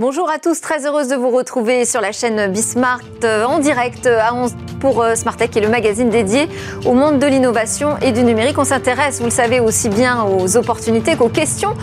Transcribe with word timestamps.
Bonjour 0.00 0.30
à 0.30 0.38
tous, 0.38 0.62
très 0.62 0.86
heureuse 0.86 1.08
de 1.08 1.14
vous 1.14 1.28
retrouver 1.28 1.84
sur 1.84 2.00
la 2.00 2.10
chaîne 2.10 2.50
Bismart 2.50 3.02
euh, 3.22 3.44
en 3.44 3.58
direct 3.58 4.06
euh, 4.06 4.18
à 4.18 4.32
11 4.32 4.54
pour 4.80 5.02
euh, 5.02 5.14
Smartech, 5.14 5.50
qui 5.50 5.58
est 5.58 5.62
le 5.62 5.68
magazine 5.68 6.10
dédié 6.10 6.48
au 6.84 6.94
monde 6.94 7.18
de 7.18 7.26
l'innovation 7.26 7.96
et 8.02 8.12
du 8.12 8.24
numérique. 8.24 8.58
On 8.58 8.64
s'intéresse, 8.64 9.18
vous 9.18 9.26
le 9.26 9.30
savez, 9.30 9.60
aussi 9.60 9.88
bien 9.88 10.24
aux 10.24 10.56
opportunités 10.56 11.16
qu'aux 11.16 11.28
questions 11.28 11.74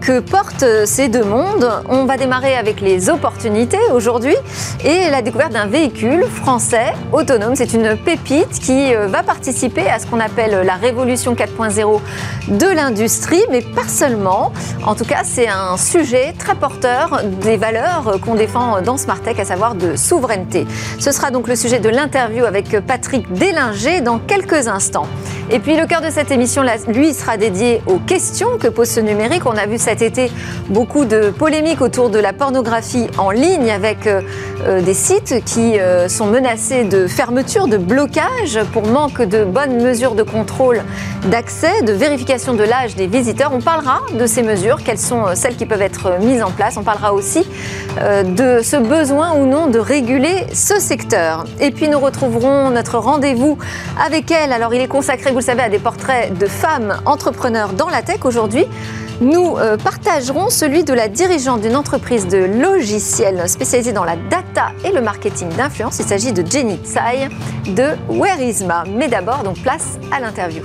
que 0.00 0.20
portent 0.20 0.64
ces 0.86 1.08
deux 1.08 1.24
mondes. 1.24 1.68
On 1.88 2.04
va 2.04 2.16
démarrer 2.16 2.56
avec 2.56 2.80
les 2.80 3.10
opportunités 3.10 3.78
aujourd'hui 3.92 4.34
et 4.84 5.10
la 5.10 5.22
découverte 5.22 5.52
d'un 5.52 5.66
véhicule 5.66 6.24
français 6.24 6.92
autonome. 7.12 7.54
C'est 7.56 7.72
une 7.74 7.96
pépite 7.96 8.50
qui 8.60 8.92
va 8.94 9.22
participer 9.22 9.88
à 9.88 9.98
ce 9.98 10.06
qu'on 10.06 10.20
appelle 10.20 10.64
la 10.64 10.74
révolution 10.74 11.34
4.0 11.34 12.00
de 12.48 12.66
l'industrie, 12.66 13.42
mais 13.50 13.62
pas 13.62 13.88
seulement. 13.88 14.52
En 14.84 14.94
tout 14.94 15.04
cas, 15.04 15.22
c'est 15.24 15.48
un 15.48 15.76
sujet 15.76 16.34
très 16.38 16.54
porteur 16.54 17.22
des 17.42 17.56
valeurs 17.56 18.18
qu'on 18.24 18.34
défend 18.34 18.80
dans 18.82 18.96
Smartech, 18.96 19.38
à 19.38 19.44
savoir 19.44 19.74
de 19.74 19.96
souveraineté. 19.96 20.66
Ce 20.98 21.12
sera 21.12 21.30
donc 21.30 21.48
le 21.48 21.56
sujet 21.56 21.80
de 21.80 21.88
l'interview 21.88 22.19
avec 22.20 22.78
Patrick 22.86 23.32
Délinger 23.32 24.00
dans 24.00 24.18
quelques 24.18 24.68
instants. 24.68 25.06
Et 25.52 25.58
puis 25.58 25.76
le 25.76 25.86
cœur 25.86 26.00
de 26.00 26.10
cette 26.10 26.30
émission, 26.30 26.62
lui, 26.86 27.12
sera 27.12 27.36
dédié 27.36 27.82
aux 27.86 27.98
questions 27.98 28.56
que 28.56 28.68
pose 28.68 28.88
ce 28.88 29.00
numérique. 29.00 29.46
On 29.46 29.56
a 29.56 29.66
vu 29.66 29.78
cet 29.78 30.00
été 30.00 30.30
beaucoup 30.68 31.04
de 31.04 31.30
polémiques 31.30 31.80
autour 31.80 32.08
de 32.08 32.20
la 32.20 32.32
pornographie 32.32 33.08
en 33.18 33.32
ligne 33.32 33.68
avec 33.68 34.06
euh, 34.06 34.20
euh, 34.64 34.80
des 34.80 34.94
sites 34.94 35.42
qui 35.44 35.80
euh, 35.80 36.08
sont 36.08 36.26
menacés 36.26 36.84
de 36.84 37.08
fermeture, 37.08 37.66
de 37.66 37.78
blocage 37.78 38.60
pour 38.72 38.86
manque 38.86 39.22
de 39.22 39.42
bonnes 39.42 39.82
mesures 39.82 40.14
de 40.14 40.22
contrôle 40.22 40.82
d'accès, 41.26 41.82
de 41.82 41.92
vérification 41.92 42.54
de 42.54 42.62
l'âge 42.62 42.94
des 42.94 43.08
visiteurs. 43.08 43.50
On 43.52 43.60
parlera 43.60 44.02
de 44.16 44.26
ces 44.26 44.44
mesures, 44.44 44.84
quelles 44.84 44.98
sont 44.98 45.34
celles 45.34 45.56
qui 45.56 45.66
peuvent 45.66 45.82
être 45.82 46.20
mises 46.20 46.44
en 46.44 46.52
place. 46.52 46.76
On 46.76 46.84
parlera 46.84 47.12
aussi 47.12 47.44
de 47.98 48.60
ce 48.62 48.76
besoin 48.76 49.34
ou 49.34 49.46
non 49.46 49.66
de 49.66 49.80
réguler 49.80 50.46
ce 50.52 50.78
secteur. 50.78 51.44
Et 51.60 51.72
puis 51.72 51.88
nous 51.88 51.98
retrouverons 52.10 52.70
notre 52.70 52.98
rendez-vous 52.98 53.56
avec 54.04 54.30
elle. 54.30 54.52
Alors 54.52 54.74
il 54.74 54.80
est 54.80 54.88
consacré, 54.88 55.30
vous 55.30 55.38
le 55.38 55.44
savez, 55.44 55.62
à 55.62 55.68
des 55.68 55.78
portraits 55.78 56.36
de 56.36 56.46
femmes 56.46 57.00
entrepreneurs 57.06 57.72
dans 57.72 57.88
la 57.88 58.02
tech 58.02 58.24
aujourd'hui. 58.24 58.66
Nous 59.20 59.56
euh, 59.58 59.76
partagerons 59.76 60.48
celui 60.48 60.82
de 60.82 60.94
la 60.94 61.08
dirigeante 61.08 61.60
d'une 61.60 61.76
entreprise 61.76 62.26
de 62.26 62.38
logiciels 62.38 63.48
spécialisée 63.48 63.92
dans 63.92 64.04
la 64.04 64.16
data 64.16 64.72
et 64.84 64.92
le 64.92 65.02
marketing 65.02 65.48
d'influence. 65.50 65.98
Il 65.98 66.06
s'agit 66.06 66.32
de 66.32 66.44
Jenny 66.44 66.78
Tsai 66.84 67.28
de 67.66 67.90
Whereisma. 68.08 68.84
Mais 68.88 69.08
d'abord, 69.08 69.42
donc 69.42 69.58
place 69.62 69.98
à 70.10 70.20
l'interview. 70.20 70.62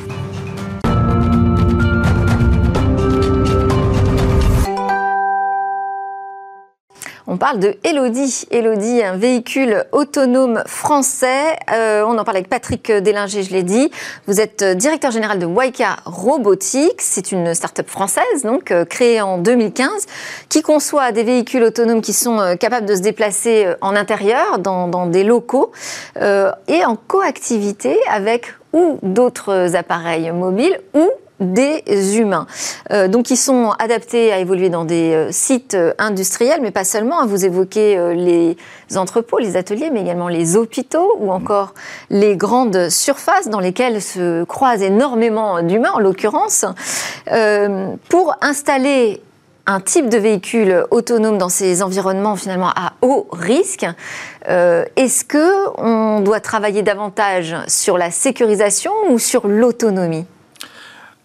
On 7.36 7.38
parle 7.38 7.60
de 7.60 7.76
Elodie. 7.84 8.46
Elodie, 8.50 9.04
un 9.04 9.18
véhicule 9.18 9.84
autonome 9.92 10.64
français. 10.68 11.58
Euh, 11.70 12.06
on 12.08 12.18
en 12.18 12.24
parle 12.24 12.38
avec 12.38 12.48
Patrick 12.48 12.90
Délinger, 12.90 13.44
je 13.44 13.52
l'ai 13.52 13.64
dit. 13.64 13.92
Vous 14.26 14.40
êtes 14.40 14.64
directeur 14.64 15.12
général 15.12 15.38
de 15.38 15.46
Waika 15.46 15.98
Robotics. 16.06 17.02
C'est 17.02 17.34
une 17.34 17.54
start-up 17.54 17.90
française, 17.90 18.44
donc 18.46 18.72
euh, 18.72 18.86
créée 18.86 19.20
en 19.20 19.38
2015, 19.38 20.06
qui 20.48 20.62
conçoit 20.62 21.12
des 21.12 21.24
véhicules 21.24 21.64
autonomes 21.64 22.00
qui 22.00 22.14
sont 22.14 22.40
euh, 22.40 22.56
capables 22.56 22.86
de 22.86 22.96
se 22.96 23.02
déplacer 23.02 23.68
en 23.82 23.98
intérieur, 23.98 24.58
dans, 24.60 24.88
dans 24.88 25.06
des 25.06 25.26
locaux, 25.26 25.74
et 26.16 26.86
en 26.86 26.96
coactivité 26.96 27.98
avec 28.10 28.54
ou 28.72 28.98
d'autres 29.04 29.76
appareils 29.76 30.32
mobiles 30.32 30.80
ou 30.94 31.10
des 31.40 32.18
humains. 32.18 32.48
Euh, 32.92 33.08
donc 33.08 33.30
ils 33.30 33.38
sont 33.38 33.72
adaptés 33.78 34.32
à 34.32 34.40
évoluer 34.40 34.70
dans 34.70 34.86
des 34.86 35.14
euh, 35.14 35.32
sites 35.32 35.74
euh, 35.74 35.94
industriels, 35.98 36.60
mais 36.62 36.72
pas 36.72 36.86
seulement. 36.86 37.20
Hein. 37.20 37.26
Vous 37.26 37.46
évoquez 37.46 37.98
les 38.16 38.58
entrepôts, 38.96 39.40
les 39.40 39.58
ateliers, 39.58 39.90
mais 39.92 40.02
également 40.02 40.28
les 40.28 40.56
hôpitaux 40.56 41.16
ou 41.20 41.32
encore 41.32 41.74
les 42.10 42.36
grandes 42.38 42.90
surfaces 42.90 43.50
dans 43.50 43.60
lesquelles 43.60 44.02
se 44.02 44.44
croisent 44.46 44.84
énormément 44.84 45.62
d'humains, 45.62 45.92
en 45.94 46.00
l'occurrence. 46.00 46.66
pour 48.10 48.36
installer 48.42 49.22
un 49.66 49.80
type 49.80 50.10
de 50.10 50.18
véhicule 50.18 50.86
autonome 50.92 51.38
dans 51.38 51.50
ces 51.50 51.82
environnements 51.82 52.36
finalement 52.36 52.70
à 52.70 52.94
haut 53.02 53.28
risque. 53.32 53.86
Est-ce 54.48 55.26
que 55.26 55.80
on 55.80 56.22
doit 56.22 56.40
travailler 56.40 56.84
davantage 56.84 57.56
sur 57.68 57.98
la 57.98 58.12
sécurisation 58.12 58.92
ou 59.10 59.20
sur 59.20 59.48
l'autonomie? 59.48 60.26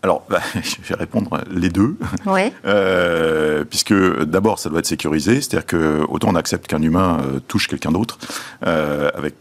Alors, 0.03 0.25
bah, 0.31 0.41
je 0.55 0.89
vais 0.89 0.95
répondre 0.95 1.43
les 1.51 1.69
deux. 1.69 1.97
Oui. 2.27 2.53
Euh, 2.65 3.65
puisque 3.65 3.95
d'abord, 4.23 4.59
ça 4.59 4.71
doit 4.71 4.79
être 4.79 4.87
sécurisé, 4.87 5.37
c'est-à-dire 5.37 5.67
que 5.67 6.05
autant 6.09 6.29
on 6.31 6.35
accepte 6.37 6.67
qu'un 6.67 6.83
humain 6.83 7.19
euh, 7.21 7.41
touche 7.47 7.69
quelqu'un 7.69 7.93
d'autre 7.93 8.19
euh, 8.67 9.11
avec 9.15 9.35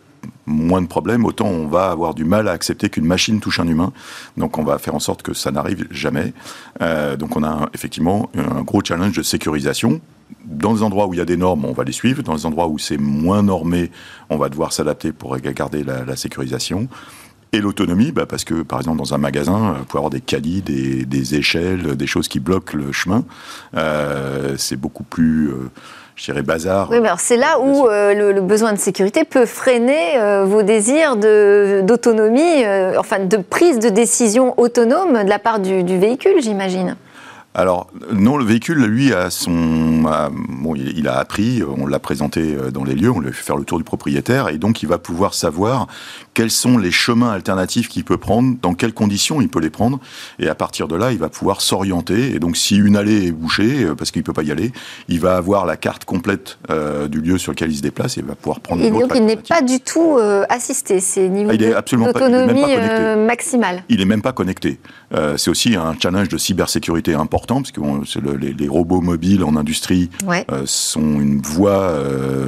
moins 0.46 0.82
de 0.82 0.88
problèmes, 0.88 1.26
autant 1.26 1.48
on 1.48 1.68
va 1.68 1.92
avoir 1.92 2.14
du 2.14 2.26
mal 2.26 2.50
à 2.50 2.52
accepter 2.52 2.90
qu'une 2.90 3.06
machine 3.06 3.40
touche 3.40 3.60
un 3.60 3.68
humain. 3.68 3.94
Donc, 4.36 4.58
on 4.58 4.64
va 4.64 4.78
faire 4.80 4.96
en 4.96 5.00
sorte 5.00 5.22
que 5.22 5.34
ça 5.34 5.52
n'arrive 5.52 5.88
jamais. 5.92 6.34
donc, 7.18 7.38
on 7.38 7.44
a 7.44 7.70
effectivement 7.74 8.30
un 8.36 8.64
gros 8.64 8.84
challenge 8.84 9.16
de 9.16 9.24
sécurisation. 9.24 10.02
Dans 10.46 10.74
les 10.74 10.84
endroits 10.84 11.08
où 11.08 11.14
il 11.14 11.18
y 11.18 11.22
a 11.22 11.26
des 11.26 11.38
normes, 11.38 11.66
on 11.66 11.72
va 11.72 11.84
les 11.84 11.92
suivre. 11.94 12.22
Dans 12.24 12.34
les 12.34 12.46
endroits 12.46 12.68
où 12.68 12.78
c'est 12.78 12.98
moins 12.98 13.44
normé, 13.44 13.92
on 14.30 14.38
va 14.38 14.50
devoir 14.50 14.74
s'adapter 14.74 15.14
pour 15.14 15.38
garder 15.38 15.84
la, 15.84 16.04
la 16.04 16.16
sécurisation. 16.16 16.90
Et 17.52 17.62
l'autonomie, 17.62 18.12
bah 18.12 18.28
parce 18.28 18.44
que 18.44 18.62
par 18.62 18.80
exemple 18.80 19.00
dans 19.00 19.16
un 19.16 19.18
magasin, 19.18 19.76
vous 19.80 19.86
pouvez 19.86 20.00
avoir 20.00 20.12
des 20.12 20.22
caddies, 20.22 20.62
des, 20.62 21.06
des 21.06 21.36
échelles, 21.36 21.96
des 21.96 22.06
choses 22.06 22.28
qui 22.28 22.40
bloquent 22.40 22.78
le 22.78 22.92
chemin. 22.92 23.24
Euh, 23.76 24.54
c'est 24.58 24.76
beaucoup 24.76 25.02
plus, 25.02 25.48
euh, 25.48 25.72
je 26.16 26.26
dirais, 26.26 26.44
bazar. 26.44 26.92
Oui, 26.92 27.00
mais 27.00 27.08
alors 27.08 27.20
c'est 27.20 27.38
là 27.38 27.60
où 27.60 27.88
euh, 27.88 28.34
le, 28.34 28.42
besoin 28.42 28.74
de 28.74 28.78
sécurité 28.78 29.24
peut 29.24 29.48
freiner 29.48 30.18
euh, 30.18 30.46
vos 30.46 30.62
désirs 30.62 31.16
d'autonomie, 31.16 32.64
enfin 33.00 33.18
de 33.18 33.38
prise 33.38 33.80
de 33.80 33.90
décision 33.90 34.54
autonome 34.60 35.24
de 35.24 35.30
la 35.30 35.40
part 35.40 35.60
du, 35.60 35.84
du 35.84 35.98
véhicule, 35.98 36.42
j'imagine. 36.42 36.98
Alors 37.56 37.90
non, 38.12 38.38
le 38.38 38.46
véhicule, 38.46 38.86
lui, 38.86 39.14
a 39.14 39.30
son, 39.30 40.04
bon, 40.50 40.76
il 40.76 41.08
a 41.08 41.18
appris, 41.18 41.64
on 41.64 41.88
l'a 41.88 42.00
présenté 42.00 42.56
dans 42.72 42.84
les 42.84 42.96
lieux, 42.96 43.12
on 43.12 43.20
lui 43.20 43.30
a 43.30 43.32
fait 43.32 43.44
faire 43.44 43.58
le 43.58 43.66
tour 43.66 43.78
du 43.78 43.84
propriétaire, 43.84 44.50
et 44.50 44.58
donc 44.58 44.84
il 44.84 44.88
va 44.88 44.98
pouvoir 44.98 45.34
savoir 45.34 45.88
quels 46.40 46.52
sont 46.52 46.78
les 46.78 46.92
chemins 46.92 47.32
alternatifs 47.32 47.90
qu'il 47.90 48.06
peut 48.06 48.18
prendre, 48.18 48.56
dans 48.62 48.74
quelles 48.74 48.94
conditions 48.94 49.42
il 49.42 49.50
peut 49.50 49.60
les 49.60 49.70
prendre, 49.70 50.00
et 50.40 50.48
à 50.48 50.56
partir 50.56 50.88
de 50.88 50.96
là, 50.96 51.12
il 51.12 51.18
va 51.18 51.28
pouvoir 51.28 51.60
s'orienter. 51.60 52.34
Et 52.34 52.40
donc, 52.40 52.56
si 52.56 52.78
une 52.78 52.96
allée 52.96 53.28
est 53.28 53.32
bouchée, 53.32 53.84
euh, 53.84 53.96
parce 53.96 54.12
qu'il 54.12 54.22
ne 54.22 54.26
peut 54.26 54.34
pas 54.34 54.44
y 54.44 54.52
aller, 54.52 54.72
il 55.10 55.20
va 55.20 55.36
avoir 55.36 55.66
la 55.66 55.76
carte 55.76 56.06
complète 56.06 56.58
euh, 56.70 57.10
du 57.10 57.20
lieu 57.20 57.38
sur 57.38 57.52
lequel 57.52 57.72
il 57.72 57.78
se 57.78 57.82
déplace 57.82 58.18
et 58.18 58.22
il 58.22 58.26
va 58.26 58.36
pouvoir 58.36 58.62
prendre. 58.62 58.82
Et 58.84 58.90
donc, 58.90 59.12
il 59.16 59.26
n'est 59.26 59.36
pas 59.36 59.62
du 59.62 59.82
tout 59.82 60.18
euh, 60.18 60.46
assisté, 60.48 61.02
c'est 61.02 61.28
niveau 61.28 61.52
ah, 61.52 61.82
d'autonomie 61.82 62.78
maximale. 63.26 63.84
Il 63.90 63.98
n'est 63.98 64.06
même 64.06 64.22
pas 64.22 64.32
connecté. 64.32 64.80
c'est 65.36 65.50
aussi 65.50 65.76
un 65.76 65.96
challenge 66.02 66.30
de 66.30 66.38
cybersécurité 66.38 67.16
important, 67.16 67.39
parce 67.48 67.72
que 67.72 67.82
les, 68.38 68.68
robots 68.68 69.02
mobiles 69.02 69.44
en 69.44 69.56
industrie 69.56 70.10
sont 70.66 71.20
une 71.20 71.42
voie 71.42 71.94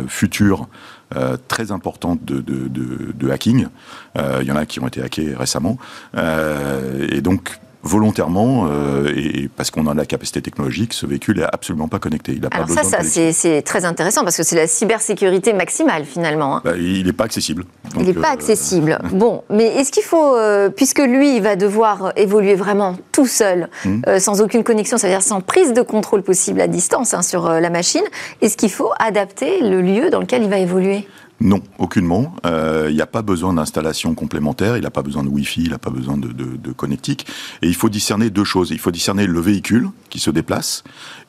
future 0.08 0.68
euh, 1.18 1.36
très 1.50 1.74
importante 1.74 2.24
de, 2.24 2.40
de, 2.40 2.70
de, 2.70 3.12
de 3.14 3.30
hacking. 3.30 3.68
Euh, 4.18 4.40
il 4.42 4.48
y 4.48 4.52
en 4.52 4.56
a 4.56 4.66
qui 4.66 4.80
ont 4.80 4.88
été 4.88 5.02
hackés 5.02 5.36
récemment. 5.36 5.78
Euh, 6.16 7.06
et 7.12 7.20
donc, 7.20 7.60
volontairement, 7.84 8.68
euh, 8.70 9.12
et 9.16 9.50
parce 9.56 9.72
qu'on 9.72 9.88
a 9.88 9.94
la 9.94 10.06
capacité 10.06 10.42
technologique, 10.42 10.94
ce 10.94 11.06
véhicule 11.06 11.38
n'est 11.38 11.44
absolument 11.44 11.88
pas 11.88 12.00
connecté. 12.00 12.34
Il 12.34 12.46
a 12.46 12.50
Alors 12.52 12.68
pas 12.68 12.84
ça, 12.84 12.84
ça 12.84 13.32
c'est 13.34 13.62
très 13.64 13.86
intéressant 13.86 14.24
parce 14.24 14.38
que 14.38 14.44
c'est 14.44 14.56
la 14.56 14.68
cybersécurité 14.68 15.54
maximale 15.54 16.06
finalement. 16.06 16.58
Hein. 16.58 16.62
Bah, 16.64 16.78
il 16.78 17.06
n'est 17.06 17.14
pas 17.14 17.24
accessible. 17.24 17.66
il 17.98 18.06
n'est 18.06 18.14
pas 18.14 18.30
euh, 18.30 18.34
accessible. 18.34 19.00
bon, 19.12 19.44
mais 19.50 19.66
est-ce 19.66 19.92
qu'il 19.92 20.04
faut, 20.04 20.36
euh, 20.36 20.70
puisque 20.70 21.00
lui, 21.00 21.36
il 21.36 21.42
va 21.42 21.56
devoir 21.56 22.14
évoluer 22.16 22.56
vraiment 22.56 22.96
tout 23.12 23.26
seul, 23.28 23.70
hmm. 23.86 24.20
sans 24.20 24.42
aucune 24.42 24.64
connexion, 24.64 24.98
c'est-à-dire 24.98 25.24
sans 25.24 25.42
prise 25.42 25.74
de 25.74 25.82
contrôle 25.82 26.22
possible 26.22 26.62
à 26.62 26.68
distance 26.68 27.14
hein, 27.14 27.22
sur 27.22 27.50
la 27.50 27.70
machine, 27.70 28.04
est-ce 28.42 28.58
qu'il 28.58 28.72
faut 28.72 28.92
adapter 29.00 29.62
le 29.62 29.82
lieu 29.82 30.10
dans 30.10 30.20
lequel 30.20 30.44
il 30.44 30.50
va 30.50 30.60
évoluer? 30.60 31.08
Non, 31.42 31.62
aucunement. 31.80 32.36
Euh, 32.46 32.88
il 32.90 32.96
n'y 32.96 33.02
a 33.02 33.08
pas 33.08 33.24
besoin 33.24 33.54
d'installation 33.54 34.14
complémentaire, 34.14 34.78
il 34.78 34.84
n'a 34.84 34.92
pas 34.92 35.02
besoin 35.02 35.24
de 35.24 35.30
Wi-Fi, 35.30 35.64
il 35.64 35.72
n'a 35.72 35.80
pas 35.80 35.90
besoin 35.90 36.18
de, 36.18 36.28
de, 36.32 36.72
connectique. 36.72 37.26
Et 37.64 37.68
il 37.68 37.76
faut 37.76 37.90
discerner 37.90 38.30
deux 38.30 38.44
choses. 38.44 38.70
Il 38.70 38.80
faut 38.80 38.92
discerner 38.92 39.26
le 39.26 39.40
véhicule 39.40 39.90
qui 40.10 40.20
se 40.20 40.30
déplace 40.30 40.84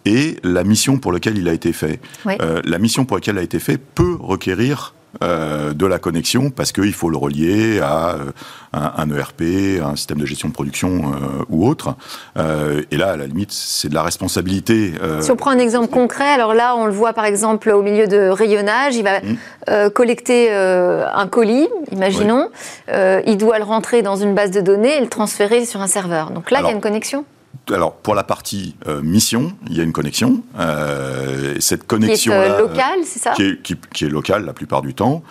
et 0.05 0.37
la 0.44 0.64
mission 0.64 0.99
pour 0.99 1.12
laquelle 1.12 1.38
il 1.38 1.49
a 1.49 1.53
été 1.53 1.73
fait. 1.73 2.00
Euh, 2.26 2.61
la 2.64 2.79
mission 2.79 3.05
pour 3.05 3.17
laquelle 3.17 3.37
il 3.37 3.38
a 3.38 3.43
été 3.43 3.59
fait 3.59 3.79
peut 3.79 4.17
requérir 4.20 4.94
euh, 5.23 5.75
de 5.75 5.85
la 5.85 5.99
connexion 5.99 6.49
parce 6.49 6.73
qu'il 6.73 6.94
faut 6.94 7.11
le 7.11 7.19
relier 7.19 7.81
à 7.81 8.14
euh, 8.14 8.32
un, 8.73 9.11
ERP, 9.11 9.43
un 9.85 9.94
système 9.94 10.17
de 10.17 10.25
gestion 10.25 10.49
de 10.49 10.55
production 10.55 11.12
euh, 11.12 11.44
ou 11.50 11.69
autre. 11.69 11.97
et 12.91 12.97
là, 12.97 13.11
à 13.11 13.17
la 13.19 13.26
limite, 13.26 13.53
c'est 13.53 13.91
de 13.91 13.94
la 13.94 14.03
responsabilité. 14.03 14.94
Si 15.20 15.31
on 15.31 15.37
prend 15.37 15.50
un 15.50 15.59
exemple 15.59 15.88
concret, 15.88 16.29
alors 16.29 16.55
là, 16.55 16.75
on 16.76 16.87
le 16.87 16.93
voit 16.93 17.12
par 17.12 17.26
exemple 17.26 17.70
au 17.70 17.82
milieu 17.82 18.06
de 18.06 18.29
rayonnage, 18.29 18.97
il 18.97 19.05
va 19.05 19.20
mmh. 19.20 19.91
collecter 19.91 20.50
un 20.53 21.26
colis, 21.26 21.69
imaginons, 21.91 22.49
il 22.88 23.37
doit 23.37 23.58
le 23.58 23.65
rentrer 23.65 24.03
dans 24.03 24.17
une 24.17 24.35
base 24.35 24.50
de 24.50 24.61
données 24.61 24.97
et 24.97 25.00
le 25.00 25.08
transférer 25.08 25.67
sur 25.67 25.81
un 25.81 25.87
serveur. 25.87 26.31
Donc 26.31 26.50
là, 26.50 26.61
il 26.61 26.67
y 26.67 26.69
a 26.69 26.73
une 26.73 26.81
connexion 26.81 27.25
alors 27.70 27.94
pour 27.94 28.14
la 28.14 28.25
partie 28.25 28.75
mission, 29.03 29.53
il 29.69 29.76
y 29.76 29.81
a 29.81 29.85
une 29.85 29.93
connexion. 29.93 30.43
cette 31.61 31.87
connexion 31.87 32.32
qui 32.32 32.38
est 32.38 32.59
locale, 32.59 32.99
c'est 33.05 33.19
ça 33.19 33.32
qui 33.32 33.43
est, 33.43 33.62
qui 33.62 34.05
est, 34.05 34.09
locale 34.09 34.44
la 34.44 34.53
plupart 34.53 34.82
du 34.82 34.94
temps, 34.94 35.23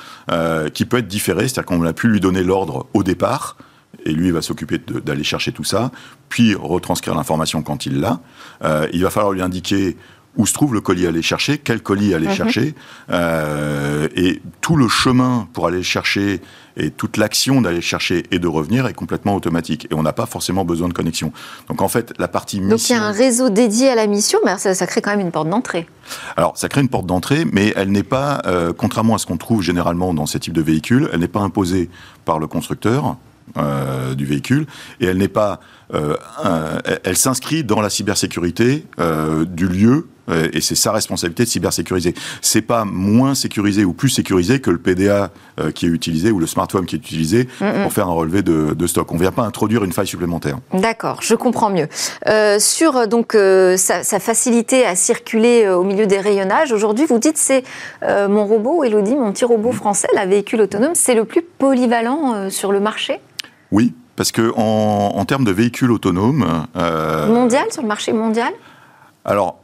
qui 0.74 0.86
peut 0.86 0.98
être 0.98 1.07
différée, 1.07 1.48
c'est-à-dire 1.48 1.66
qu'on 1.66 1.83
a 1.83 1.94
pu 1.94 2.07
lui 2.07 2.19
donner 2.19 2.44
l'ordre 2.44 2.88
au 2.94 3.04
départ 3.04 3.57
et 4.06 4.12
lui 4.13 4.31
va 4.31 4.42
s'occuper 4.42 4.78
d'aller 4.78 5.24
chercher 5.24 5.51
tout 5.51 5.63
ça, 5.63 5.92
puis 6.30 6.56
retranscrire 6.56 7.16
l'information 7.16 7.62
quand 7.62 7.86
il 7.86 8.00
l'a. 8.00 8.19
Euh, 8.63 8.88
il 8.94 9.04
va 9.04 9.10
falloir 9.10 9.34
lui 9.34 9.42
indiquer 9.42 9.98
où 10.38 10.45
se 10.45 10.54
trouve 10.54 10.74
le 10.74 10.81
colis 10.81 11.06
à 11.06 11.10
aller 11.10 11.22
chercher, 11.22 11.57
quel 11.57 11.81
colis 11.81 12.13
aller 12.13 12.28
mhm. 12.28 12.33
chercher, 12.33 12.75
euh, 13.10 14.07
et 14.16 14.42
tout 14.62 14.75
le 14.75 14.88
chemin 14.88 15.48
pour 15.54 15.68
aller 15.68 15.83
chercher 15.83 16.42
et 16.78 16.92
toute 16.92 17.18
l'action 17.18 17.62
d'aller 17.62 17.81
chercher 17.81 18.24
et 18.31 18.39
de 18.39 18.48
revenir 18.48 18.88
est 18.88 18.94
complètement 18.94 19.36
automatique. 19.36 19.88
Et 19.92 19.94
on 19.94 20.04
n'a 20.04 20.13
pas 20.13 20.25
forcément 20.25 20.66
besoin 20.66 20.88
de 20.88 20.94
connexion. 20.94 21.31
Donc 21.68 21.81
en 21.81 21.88
fait, 21.88 22.13
la 22.18 22.28
partie 22.28 22.60
mission... 22.60 22.69
Donc 22.69 22.89
il 22.89 22.94
y 22.94 22.95
a 22.95 23.04
un 23.04 23.12
réseau 23.12 23.50
dédié 23.50 23.89
à 23.89 23.95
la 23.95 24.07
mission, 24.07 24.39
mais 24.45 24.57
ça, 24.57 24.74
ça 24.74 24.88
crée 24.88 25.01
quand 25.01 25.12
même 25.12 25.19
une 25.19 25.31
porte 25.31 25.50
d'entrée. 25.50 25.88
Alors 26.38 26.57
ça 26.57 26.69
crée 26.69 26.81
une 26.81 26.89
porte 26.89 27.06
d'entrée, 27.06 27.45
mais 27.51 27.74
elle 27.75 27.92
n'est 27.92 28.04
pas, 28.04 28.42
euh, 28.45 28.74
contrairement 28.75 29.16
à 29.16 29.18
ce 29.18 29.25
qu'on 29.25 29.38
trouve 29.38 29.62
généralement 29.62 30.13
dans 30.13 30.25
ces 30.25 30.39
types 30.39 30.54
de 30.54 30.62
véhicules, 30.62 31.10
elle 31.12 31.19
n'est 31.19 31.27
pas 31.27 31.42
imposée 31.42 31.89
par 32.25 32.39
le 32.39 32.48
constructeur. 32.48 33.18
Euh, 33.57 34.16
du 34.16 34.25
véhicule 34.25 34.66
et 35.01 35.07
elle 35.07 35.18
n'est 35.18 35.27
pas, 35.27 35.60
euh, 35.94 36.16
elle 37.04 37.18
s'inscrit 37.18 37.66
dans 37.66 37.81
la 37.81 37.89
cybersécurité 37.89 38.86
du 39.45 39.68
lieu 39.68 40.07
et 40.29 40.62
c'est 40.62 40.75
sa 40.75 40.91
responsabilité 40.91 41.44
de 41.44 41.50
cybersécuriser. 41.50 42.13
C'est 42.41 42.62
pas 42.62 42.85
moins 42.85 43.35
sécurisé 43.35 43.83
ou 43.83 43.94
plus 43.94 44.09
sécurisé 44.09 44.62
que 44.62 44.71
le 44.71 44.77
PDA 44.77 45.31
qui 45.75 45.85
est 45.85 45.89
utilisé 45.89 46.31
ou 46.31 46.39
le 46.39 46.47
smartphone 46.47 46.85
qui 46.85 46.95
est 46.95 47.00
utilisé 47.00 47.47
pour 47.59 47.91
faire 47.91 48.07
un 48.07 48.13
relevé 48.13 48.41
de, 48.41 48.88
stock. 48.88 49.12
On 49.12 49.18
vient 49.18 49.31
pas 49.31 49.44
introduire 49.44 49.83
une 49.83 49.91
faille 49.91 50.07
supplémentaire. 50.07 50.59
D'accord, 50.73 51.19
je 51.21 51.35
comprends 51.35 51.69
mieux. 51.69 51.88
sur 52.59 53.07
donc 53.07 53.33
sa, 53.33 54.03
sa, 54.03 54.19
facilité 54.19 54.85
à 54.85 54.95
circuler 54.95 55.68
au 55.69 55.83
milieu 55.83 56.07
des 56.07 56.19
rayonnages, 56.19 56.71
aujourd'hui 56.71 57.06
vous 57.06 57.19
dites 57.19 57.38
c'est 57.38 57.63
mon 58.01 58.45
robot, 58.45 58.83
Elodie, 58.83 59.15
mon 59.15 59.31
petit 59.31 59.45
robot 59.45 59.71
français, 59.71 60.07
la 60.13 60.25
véhicule 60.25 60.62
autonome, 60.62 60.95
c'est 60.95 61.15
le 61.15 61.25
plus 61.25 61.41
polyvalent 61.41 62.50
sur 62.50 62.71
le 62.71 62.79
marché? 62.79 63.19
Oui, 63.71 63.94
parce 64.15 64.31
que 64.31 64.51
en, 64.56 65.24
termes 65.25 65.45
de 65.45 65.51
véhicules 65.51 65.91
autonomes. 65.91 66.67
Euh, 66.75 67.27
mondial, 67.27 67.71
sur 67.71 67.81
le 67.81 67.88
marché 67.88 68.13
mondial? 68.13 68.53
Alors, 69.24 69.61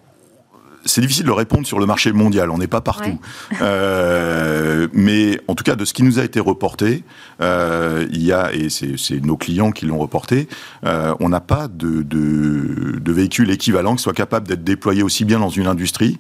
c'est 0.88 1.02
difficile 1.02 1.26
de 1.26 1.32
répondre 1.32 1.68
sur 1.68 1.80
le 1.80 1.86
marché 1.86 2.12
mondial, 2.12 2.50
on 2.50 2.58
n'est 2.58 2.68
pas 2.68 2.82
partout. 2.82 3.20
Euh, 3.62 4.88
mais 4.94 5.40
en 5.48 5.56
tout 5.56 5.64
cas, 5.64 5.76
de 5.76 5.86
ce 5.86 5.94
qui 5.94 6.04
nous 6.04 6.20
a 6.20 6.24
été 6.24 6.40
reporté, 6.40 7.04
euh, 7.42 8.08
il 8.12 8.24
y 8.24 8.32
a, 8.32 8.54
et 8.54 8.70
c'est 8.70 9.24
nos 9.24 9.38
clients 9.38 9.72
qui 9.72 9.86
l'ont 9.86 10.00
reporté, 10.00 10.48
euh, 10.86 11.14
on 11.20 11.30
n'a 11.30 11.42
pas 11.42 11.68
de, 11.68 12.02
de, 12.02 13.00
de, 13.00 13.12
véhicules 13.12 13.52
équivalents 13.52 13.96
qui 13.96 14.04
soient 14.04 14.14
capables 14.14 14.48
d'être 14.48 14.64
déployés 14.64 15.04
aussi 15.04 15.26
bien 15.26 15.40
dans 15.40 15.50
une 15.50 15.68
industrie 15.68 16.18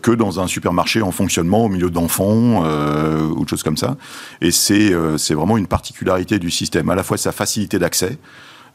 que 0.00 0.12
dans 0.12 0.38
un 0.38 0.46
supermarché 0.46 1.02
en 1.02 1.10
fonctionnement 1.10 1.64
au 1.64 1.68
milieu 1.68 1.90
d'enfants 1.90 2.62
ou 2.62 3.44
de 3.44 3.48
choses 3.48 3.64
comme 3.64 3.76
ça. 3.76 3.96
Et 4.40 4.52
c'est 4.52 4.92
vraiment 5.34 5.56
une 5.56 5.66
particularité 5.66 6.38
du 6.38 6.52
système, 6.52 6.88
à 6.88 6.94
la 6.94 7.02
fois 7.02 7.16
sa 7.16 7.32
facilité 7.32 7.80
d'accès, 7.80 8.16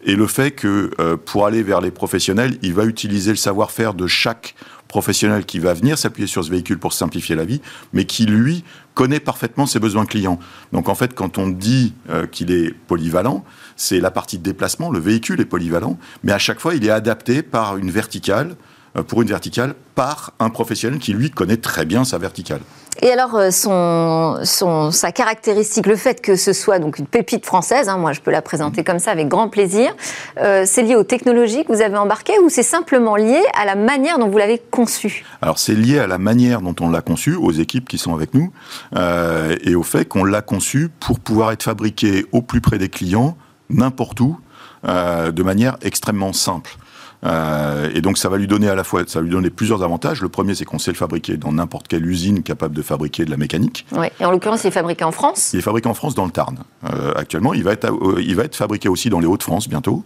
et 0.04 0.16
le 0.16 0.28
fait 0.28 0.52
que 0.52 0.90
pour 1.26 1.46
aller 1.46 1.64
vers 1.64 1.80
les 1.80 1.92
professionnels, 1.92 2.58
il 2.62 2.74
va 2.74 2.84
utiliser 2.84 3.32
le 3.32 3.38
savoir-faire 3.38 3.94
de 3.94 4.06
chaque 4.06 4.54
professionnel 4.92 5.46
qui 5.46 5.60
va 5.60 5.74
venir 5.74 5.98
s'appuyer 5.98 6.28
sur 6.28 6.44
ce 6.44 6.52
véhicule 6.52 6.78
pour 6.78 6.92
simplifier 6.92 7.34
la 7.34 7.46
vie, 7.46 7.62
mais 7.94 8.04
qui, 8.04 8.26
lui, 8.26 8.66
connaît 8.94 9.22
parfaitement 9.22 9.66
ses 9.66 9.80
besoins 9.80 10.06
clients. 10.06 10.38
Donc 10.74 10.90
en 10.90 10.96
fait, 10.96 11.14
quand 11.14 11.38
on 11.38 11.48
dit 11.48 11.94
euh, 12.10 12.28
qu'il 12.28 12.52
est 12.52 12.72
polyvalent, 12.88 13.46
c'est 13.78 14.02
la 14.02 14.12
partie 14.12 14.38
de 14.38 14.44
déplacement, 14.44 14.92
le 14.92 15.00
véhicule 15.00 15.40
est 15.40 15.46
polyvalent, 15.46 15.98
mais 16.24 16.34
à 16.34 16.40
chaque 16.40 16.60
fois, 16.60 16.76
il 16.76 16.86
est 16.86 16.92
adapté 16.92 17.42
par 17.42 17.78
une 17.78 17.90
verticale, 17.90 18.58
euh, 18.98 19.04
pour 19.04 19.22
une 19.22 19.30
verticale, 19.30 19.76
par 19.96 20.34
un 20.40 20.50
professionnel 20.50 21.00
qui, 21.00 21.14
lui, 21.14 21.32
connaît 21.32 21.58
très 21.58 21.86
bien 21.86 22.04
sa 22.04 22.18
verticale. 22.18 22.62
Et 23.04 23.12
alors, 23.12 23.36
euh, 23.36 24.92
sa 24.92 25.12
caractéristique, 25.12 25.88
le 25.88 25.96
fait 25.96 26.22
que 26.22 26.36
ce 26.36 26.54
soit 26.54 26.78
donc 26.78 27.00
une 27.00 27.08
pépite 27.08 27.48
française, 27.48 27.90
hein, 27.90 27.98
moi 27.98 28.14
je 28.14 28.22
peux 28.22 28.30
la 28.30 28.44
présenter 28.44 28.84
comme 28.84 29.00
ça 29.00 29.10
avec 29.10 29.28
grand 29.28 29.50
plaisir, 29.50 29.96
euh, 30.38 30.66
c'est 30.68 30.84
lié 30.84 30.96
aux 30.96 31.04
technologies 31.04 31.66
que 31.66 31.74
vous 31.74 31.82
avez 31.82 31.98
embarquées 31.98 32.38
ou 32.44 32.50
c'est 32.50 32.62
simplement 32.62 33.16
lié 33.16 33.42
à 33.60 33.66
la 33.66 33.74
manière 33.74 34.20
dont 34.20 34.28
vous 34.28 34.38
l'avez 34.38 34.60
conçu? 34.60 35.26
Alors 35.42 35.58
c'est 35.58 35.74
lié 35.74 35.98
à 35.98 36.06
la 36.06 36.20
manière 36.20 36.62
dont 36.62 36.76
on 36.80 36.92
l'a 36.92 37.02
conçu, 37.02 37.34
aux 37.34 37.52
équipes 37.52 37.90
qui 37.90 37.98
sont 37.98 38.14
avec 38.14 38.36
nous, 38.36 38.52
euh, 38.96 39.56
et 39.64 39.74
au 39.74 39.84
fait 39.84 40.06
qu'on 40.06 40.24
l'a 40.24 40.44
conçu 40.44 40.90
pour 41.00 41.20
pouvoir 41.20 41.52
être 41.52 41.64
fabriqué 41.64 42.28
au 42.32 42.44
plus 42.44 42.62
près 42.62 42.78
des 42.78 42.90
clients, 42.90 43.36
n'importe 43.72 44.20
où, 44.20 44.38
de 44.84 45.44
manière 45.44 45.78
extrêmement 45.82 46.34
simple. 46.34 46.76
Euh, 47.24 47.90
et 47.94 48.02
donc 48.02 48.18
ça 48.18 48.30
va 48.30 48.38
lui 48.38 48.48
donner 48.48 48.68
à 48.68 48.76
la 48.76 48.84
fois, 48.84 49.04
ça 49.06 49.20
va 49.20 49.24
lui 49.24 49.32
donner 49.32 49.50
plusieurs 49.50 49.84
avantages. 49.84 50.22
Le 50.22 50.30
premier, 50.30 50.56
c'est 50.56 50.66
qu'on 50.66 50.80
sait 50.80 50.92
le 50.92 50.98
fabriquer 50.98 51.38
dans 51.38 51.52
n'importe 51.52 51.88
quelle 51.88 52.06
usine 52.06 52.42
capable 52.42 52.76
de 52.76 52.82
fabriquer 52.82 53.26
de 53.26 53.32
la 53.32 53.38
mécanique. 53.38 53.86
Oui. 53.92 54.08
Et 54.20 54.26
en 54.26 54.32
l'occurrence, 54.32 54.64
il 54.64 54.68
est 54.68 54.72
fabriqué 54.72 55.04
en 55.04 55.12
France? 55.12 55.52
Il 55.54 55.60
est 55.60 55.64
fabriqué 55.64 55.88
en 55.88 55.94
France 55.94 56.16
dans 56.16 56.26
le 56.26 56.32
Tarn. 56.32 56.58
Euh, 56.86 57.14
actuellement, 57.16 57.54
il 57.54 57.64
va 57.64 57.74
être, 57.74 57.92
euh, 57.92 58.22
il 58.22 58.36
va 58.36 58.44
être 58.44 58.56
fabriqué 58.56 58.90
aussi 58.90 59.10
dans 59.10 59.20
les 59.20 59.28
Hauts-de-France 59.28 59.70
bientôt. 59.70 60.04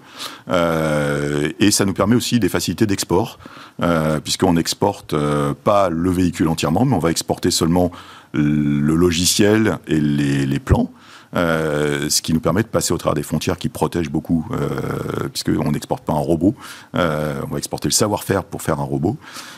Et 1.59 1.71
ça 1.71 1.85
nous 1.85 1.94
permet 1.94 2.15
aussi 2.15 2.39
des 2.39 2.50
facilités 2.50 2.85
d'export, 2.85 3.39
puisqu'on 4.23 4.53
n'exporte 4.53 5.15
pas 5.63 5.89
le 5.89 6.12
véhicule 6.12 6.47
entièrement, 6.47 6.85
mais 6.85 6.95
on 6.95 7.00
va 7.00 7.12
exporter 7.12 7.51
seulement 7.51 7.91
le 8.33 8.95
logiciel 8.95 9.79
et 9.88 10.00
les, 10.00 10.45
les 10.45 10.59
plans. 10.59 10.91
Euh, 11.36 12.10
ce 12.10 12.22
qui 12.22 12.33
nous 12.33 12.39
permet 12.39 12.63
de 12.63 12.68
passer 12.68 12.94
au 12.94 12.98
travers 12.98 13.16
des 13.16 13.24
frontières 13.24 13.57
qui 13.57 13.69
protègent 13.69 14.10
beaucoup, 14.10 14.45
euh, 14.51 15.27
puisqu'on 15.30 15.72
n'exporte 15.72 16.04
pas 16.04 16.13
un 16.13 16.19
robot, 16.19 16.56
euh, 16.95 17.42
on 17.48 17.51
va 17.51 17.57
exporter 17.57 17.88
le 17.88 17.94
savoir-faire 17.94 18.44
pour 18.44 18.62
faire 18.62 18.80
un 18.80 18.83
robot, 18.83 19.18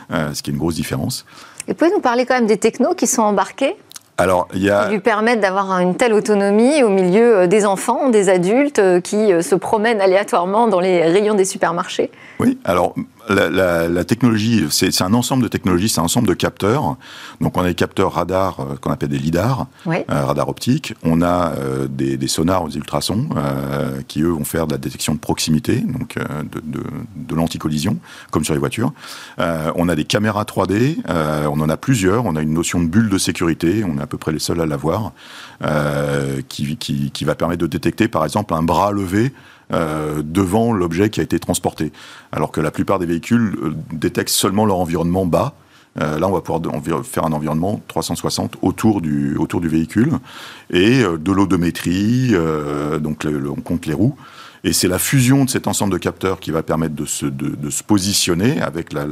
ce 0.09 0.41
qui 0.41 0.49
est 0.49 0.53
une 0.53 0.59
grosse 0.59 0.75
différence. 0.75 1.25
Et 1.67 1.73
pouvez 1.73 1.91
nous 1.91 1.99
parler 1.99 2.25
quand 2.25 2.35
même 2.35 2.47
des 2.47 2.57
technos 2.57 2.93
qui 2.95 3.07
sont 3.07 3.23
embarqués 3.23 3.75
alors, 4.19 4.47
il 4.55 4.63
y 4.63 4.71
a... 4.71 4.85
Qui 4.85 4.93
lui 4.93 4.99
permettent 4.99 5.41
d'avoir 5.41 5.71
une 5.79 5.95
telle 5.95 6.11
autonomie 6.11 6.81
au 6.81 6.89
milieu 6.89 7.47
des 7.47 7.67
enfants, 7.67 8.09
des 8.09 8.29
adultes 8.29 8.81
qui 9.03 9.29
se 9.43 9.53
promènent 9.53 10.01
aléatoirement 10.01 10.67
dans 10.67 10.79
les 10.79 11.03
rayons 11.03 11.35
des 11.35 11.45
supermarchés? 11.45 12.09
Oui, 12.39 12.57
alors 12.65 12.95
la, 13.29 14.05
technologie, 14.05 14.65
c'est 14.69 15.01
un 15.01 15.13
ensemble 15.13 15.43
de 15.43 15.47
technologies, 15.47 15.89
c'est 15.89 15.99
un 15.99 16.05
ensemble 16.05 16.27
de 16.27 16.33
capteurs. 16.33 16.97
Donc 17.41 17.57
on 17.57 17.61
a 17.61 17.67
des 17.67 17.75
capteurs 17.75 18.13
radars 18.13 18.59
euh, 18.59 18.75
qu'on 18.75 18.91
appelle 18.91 19.09
des 19.09 19.17
lidars, 19.17 19.67
euh, 19.87 20.01
radars 20.07 20.49
optiques. 20.49 20.93
On 21.03 21.21
a 21.21 21.53
euh, 21.53 21.87
des, 21.87 22.27
sonars 22.27 22.63
aux 22.63 22.69
ultrasons 22.69 23.29
qui 24.07 24.21
eux 24.21 24.29
vont 24.29 24.43
faire 24.43 24.67
de 24.67 24.73
la 24.73 24.77
détection 24.77 25.13
de 25.13 25.19
proximité, 25.19 25.77
donc 25.77 26.15
de, 26.15 26.59
de, 26.59 26.83
de 27.15 27.35
l'anticollision, 27.35 27.97
comme 28.31 28.43
sur 28.43 28.53
les 28.53 28.59
voitures. 28.59 28.91
on 29.37 29.87
a 29.87 29.95
des 29.95 30.03
caméras 30.03 30.43
3D, 30.43 30.97
on 31.07 31.59
en 31.59 31.69
a 31.69 31.77
plusieurs. 31.77 32.25
On 32.25 32.35
a 32.35 32.41
une 32.41 32.53
notion 32.53 32.81
de 32.81 32.87
bulle 32.87 33.09
de 33.09 33.17
sécurité, 33.17 33.83
on 33.85 33.97
est 33.97 34.01
à 34.01 34.07
peu 34.07 34.17
près 34.17 34.31
les 34.33 34.39
seuls 34.39 34.59
à 34.59 34.65
l'avoir, 34.65 35.13
qui, 36.49 36.75
qui, 36.77 37.11
qui 37.11 37.25
va 37.25 37.35
permettre 37.35 37.61
de 37.61 37.67
détecter 37.67 38.07
par 38.07 38.25
exemple 38.25 38.53
un 38.53 38.63
bras 38.63 38.91
levé 38.91 39.31
euh, 39.73 40.21
devant 40.23 40.71
l'objet 40.71 41.09
qui 41.09 41.19
a 41.19 41.23
été 41.23 41.39
transporté. 41.39 41.91
Alors 42.31 42.51
que 42.51 42.61
la 42.61 42.71
plupart 42.71 42.99
des 42.99 43.05
véhicules 43.05 43.57
euh, 43.61 43.75
détectent 43.91 44.29
seulement 44.29 44.65
leur 44.65 44.77
environnement 44.77 45.25
bas. 45.25 45.55
Euh, 45.99 46.19
là, 46.19 46.29
on 46.29 46.31
va 46.31 46.39
pouvoir 46.39 46.61
faire 47.03 47.25
un 47.25 47.33
environnement 47.33 47.81
360 47.89 48.55
autour 48.61 49.01
du, 49.01 49.35
autour 49.35 49.59
du 49.59 49.67
véhicule 49.67 50.13
et 50.71 51.01
de 51.01 51.31
l'odométrie, 51.33 52.33
donc 53.01 53.27
on 53.27 53.59
compte 53.61 53.87
les 53.87 53.93
roues. 53.93 54.15
Et 54.63 54.71
c'est 54.73 54.87
la 54.87 54.99
fusion 54.99 55.43
de 55.43 55.49
cet 55.49 55.67
ensemble 55.67 55.91
de 55.91 55.97
capteurs 55.97 56.39
qui 56.39 56.51
va 56.51 56.63
permettre 56.63 56.95
de 56.95 57.05
se, 57.05 57.25
de, 57.25 57.69
se 57.69 57.83
positionner 57.83 58.61
avec 58.61 58.93
la, 58.93 59.05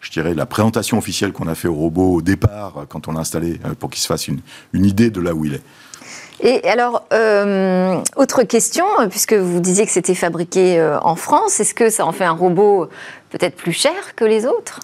je 0.00 0.10
dirais, 0.10 0.34
la 0.34 0.46
présentation 0.46 0.98
officielle 0.98 1.32
qu'on 1.32 1.48
a 1.48 1.54
fait 1.54 1.68
au 1.68 1.74
robot 1.74 2.14
au 2.14 2.22
départ, 2.22 2.86
quand 2.88 3.08
on 3.08 3.12
l'a 3.12 3.20
installé, 3.20 3.60
pour 3.80 3.90
qu'il 3.90 4.00
se 4.00 4.06
fasse 4.06 4.28
une, 4.28 4.40
une 4.72 4.86
idée 4.86 5.10
de 5.10 5.20
là 5.20 5.34
où 5.34 5.44
il 5.44 5.54
est. 5.54 5.62
Et 6.40 6.66
alors, 6.68 7.06
euh, 7.12 8.00
autre 8.16 8.42
question, 8.42 8.84
puisque 9.10 9.34
vous 9.34 9.60
disiez 9.60 9.86
que 9.86 9.92
c'était 9.92 10.14
fabriqué 10.14 10.78
euh, 10.78 10.98
en 11.00 11.14
France, 11.16 11.60
est-ce 11.60 11.74
que 11.74 11.90
ça 11.90 12.06
en 12.06 12.12
fait 12.12 12.24
un 12.24 12.32
robot 12.32 12.88
peut-être 13.30 13.56
plus 13.56 13.72
cher 13.72 14.14
que 14.16 14.24
les 14.24 14.46
autres? 14.46 14.80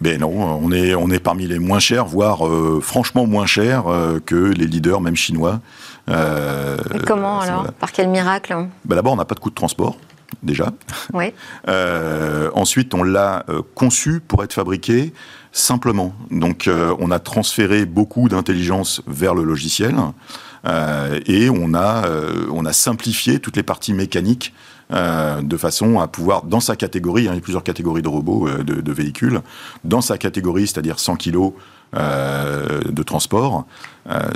Ben 0.00 0.20
non, 0.20 0.30
on 0.30 0.70
est, 0.70 0.94
on 0.94 1.10
est 1.10 1.18
parmi 1.18 1.46
les 1.46 1.58
moins 1.58 1.80
chers, 1.80 2.06
voire 2.06 2.46
euh, 2.46 2.80
franchement 2.80 3.26
moins 3.26 3.46
chers 3.46 3.84
que 4.26 4.36
les 4.36 4.66
leaders, 4.66 5.00
même 5.00 5.16
chinois. 5.16 5.60
Et 6.08 6.98
comment 7.06 7.40
alors? 7.40 7.66
Par 7.72 7.92
quel 7.92 8.08
miracle 8.08 8.54
ben 8.84 8.96
D'abord, 8.96 9.12
on 9.12 9.16
n'a 9.16 9.24
pas 9.24 9.34
de 9.34 9.40
coût 9.40 9.50
de 9.50 9.56
transport 9.56 9.96
déjà. 10.42 10.72
Oui. 11.14 11.32
ensuite, 12.54 12.94
on 12.94 13.02
l'a 13.02 13.44
conçu 13.74 14.20
pour 14.20 14.44
être 14.44 14.52
fabriqué 14.52 15.12
simplement. 15.50 16.14
Donc, 16.30 16.70
on 17.00 17.10
a 17.10 17.18
transféré 17.18 17.84
beaucoup 17.84 18.28
d'intelligence 18.28 19.02
vers 19.08 19.34
le 19.34 19.42
logiciel. 19.42 19.96
Euh, 20.66 21.20
et 21.26 21.50
on 21.50 21.74
a, 21.74 22.06
euh, 22.06 22.46
on 22.52 22.64
a 22.64 22.72
simplifié 22.72 23.38
toutes 23.38 23.56
les 23.56 23.62
parties 23.62 23.92
mécaniques 23.92 24.52
euh, 24.92 25.42
de 25.42 25.56
façon 25.56 26.00
à 26.00 26.08
pouvoir, 26.08 26.42
dans 26.44 26.60
sa 26.60 26.76
catégorie, 26.76 27.28
hein, 27.28 27.32
il 27.32 27.36
y 27.36 27.38
a 27.38 27.42
plusieurs 27.42 27.62
catégories 27.62 28.02
de 28.02 28.08
robots, 28.08 28.48
de, 28.48 28.92
véhicules, 28.92 29.40
dans 29.84 30.00
sa 30.00 30.16
catégorie, 30.18 30.66
c'est-à-dire 30.66 30.98
100 30.98 31.16
kg 31.16 31.52
de 31.94 33.02
transport, 33.02 33.66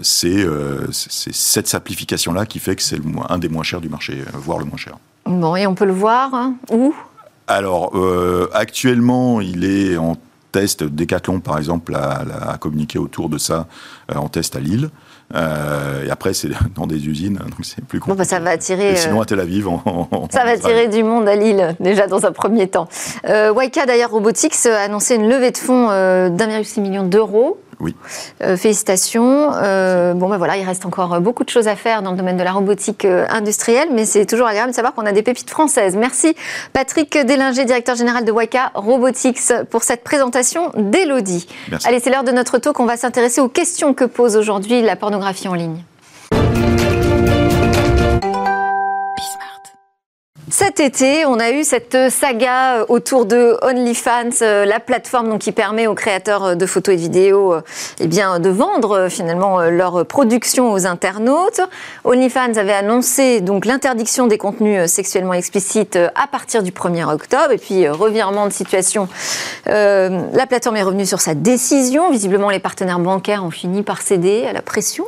c'est 0.02 0.46
cette 0.90 1.68
simplification-là 1.68 2.46
qui 2.46 2.58
fait 2.58 2.76
que 2.76 2.82
c'est 2.82 3.00
un 3.28 3.38
des 3.38 3.48
moins 3.48 3.62
chers 3.62 3.80
du 3.80 3.88
marché, 3.88 4.22
voire 4.34 4.58
le 4.58 4.66
moins 4.66 4.76
cher. 4.76 4.96
Bon, 5.24 5.56
et 5.56 5.66
on 5.66 5.74
peut 5.74 5.86
le 5.86 5.92
voir 5.92 6.34
hein, 6.34 6.54
où? 6.70 6.94
Alors, 7.46 7.94
actuellement, 8.52 9.40
il 9.40 9.64
est 9.64 9.96
en 9.96 10.16
test. 10.52 10.82
Decathlon, 10.84 11.40
par 11.40 11.56
exemple, 11.56 11.94
a, 11.94 12.58
communiqué 12.58 12.98
autour 12.98 13.30
de 13.30 13.38
ça 13.38 13.68
en 14.14 14.28
test 14.28 14.54
à 14.54 14.60
Lille. 14.60 14.90
Euh, 15.34 16.04
et 16.04 16.10
après, 16.10 16.34
c'est 16.34 16.48
dans 16.74 16.86
des 16.86 17.06
usines, 17.08 17.36
donc 17.36 17.64
c'est 17.64 17.84
plus 17.84 18.00
compliqué. 18.00 18.12
Bon, 18.12 18.18
bah, 18.18 18.24
ça 18.24 18.40
va 18.40 18.50
attirer. 18.50 18.96
sinon, 18.96 19.20
à 19.20 19.24
Tel 19.24 19.40
Aviv, 19.40 19.66
ça 20.30 20.44
va 20.44 20.50
attirer 20.50 20.88
du 20.88 21.02
monde 21.02 21.28
à 21.28 21.36
Lille, 21.36 21.74
déjà 21.80 22.06
dans 22.06 22.26
un 22.26 22.32
premier 22.32 22.68
temps. 22.68 22.88
Euh, 23.28 23.52
Waika, 23.52 23.86
d'ailleurs, 23.86 24.10
Robotics, 24.10 24.54
a 24.66 24.82
annoncé 24.82 25.14
une 25.16 25.28
levée 25.28 25.50
de 25.50 25.58
fonds 25.58 25.88
euh, 25.90 26.28
d'1,6 26.28 26.80
million 26.80 27.02
d'euros 27.02 27.58
oui. 27.82 27.96
Euh, 28.42 28.56
félicitations. 28.56 29.50
Euh, 29.54 30.14
bon, 30.14 30.28
ben 30.28 30.38
voilà, 30.38 30.56
il 30.56 30.64
reste 30.64 30.86
encore 30.86 31.20
beaucoup 31.20 31.44
de 31.44 31.50
choses 31.50 31.66
à 31.66 31.74
faire 31.74 32.00
dans 32.02 32.12
le 32.12 32.16
domaine 32.16 32.36
de 32.36 32.44
la 32.44 32.52
robotique 32.52 33.04
euh, 33.04 33.26
industrielle, 33.28 33.88
mais 33.92 34.06
c'est 34.06 34.24
toujours 34.24 34.46
agréable 34.46 34.70
de 34.70 34.74
savoir 34.74 34.94
qu'on 34.94 35.04
a 35.04 35.12
des 35.12 35.22
pépites 35.22 35.50
françaises. 35.50 35.96
Merci 35.96 36.36
Patrick 36.72 37.18
Délinger, 37.26 37.64
directeur 37.64 37.96
général 37.96 38.24
de 38.24 38.30
Waka 38.30 38.70
Robotics, 38.74 39.52
pour 39.68 39.82
cette 39.82 40.04
présentation 40.04 40.70
d'Elodie. 40.76 41.48
Allez, 41.84 41.98
c'est 41.98 42.10
l'heure 42.10 42.24
de 42.24 42.32
notre 42.32 42.58
talk. 42.58 42.78
On 42.78 42.86
va 42.86 42.96
s'intéresser 42.96 43.40
aux 43.40 43.48
questions 43.48 43.94
que 43.94 44.04
pose 44.04 44.36
aujourd'hui 44.36 44.80
la 44.80 44.94
pornographie 44.94 45.48
en 45.48 45.54
ligne. 45.54 45.82
Cet 50.54 50.80
été, 50.80 51.24
on 51.24 51.38
a 51.40 51.50
eu 51.50 51.64
cette 51.64 52.10
saga 52.10 52.80
euh, 52.80 52.84
autour 52.90 53.24
de 53.24 53.56
OnlyFans, 53.62 54.42
euh, 54.42 54.66
la 54.66 54.80
plateforme 54.80 55.38
qui 55.38 55.50
permet 55.50 55.86
aux 55.86 55.94
créateurs 55.94 56.44
euh, 56.44 56.54
de 56.54 56.66
photos 56.66 56.92
et 56.92 56.98
vidéos 56.98 57.54
eh 58.00 58.06
de 58.06 58.50
vendre 58.50 59.08
finalement 59.08 59.62
leur 59.62 60.04
production 60.04 60.70
aux 60.70 60.86
internautes. 60.86 61.62
OnlyFans 62.04 62.58
avait 62.58 62.74
annoncé 62.74 63.42
l'interdiction 63.64 64.26
des 64.26 64.36
contenus 64.36 64.90
sexuellement 64.90 65.32
explicites 65.32 65.96
à 65.96 66.26
partir 66.26 66.62
du 66.62 66.70
1er 66.70 67.10
octobre. 67.10 67.52
Et 67.52 67.58
puis, 67.58 67.88
revirement 67.88 68.46
de 68.46 68.52
situation, 68.52 69.08
la 69.66 70.46
plateforme 70.46 70.76
est 70.76 70.82
revenue 70.82 71.06
sur 71.06 71.20
sa 71.20 71.34
décision. 71.34 72.10
Visiblement, 72.10 72.50
les 72.50 72.58
partenaires 72.58 72.98
bancaires 72.98 73.44
ont 73.44 73.50
fini 73.50 73.82
par 73.82 74.02
céder 74.02 74.44
à 74.46 74.52
la 74.52 74.62
pression. 74.62 75.04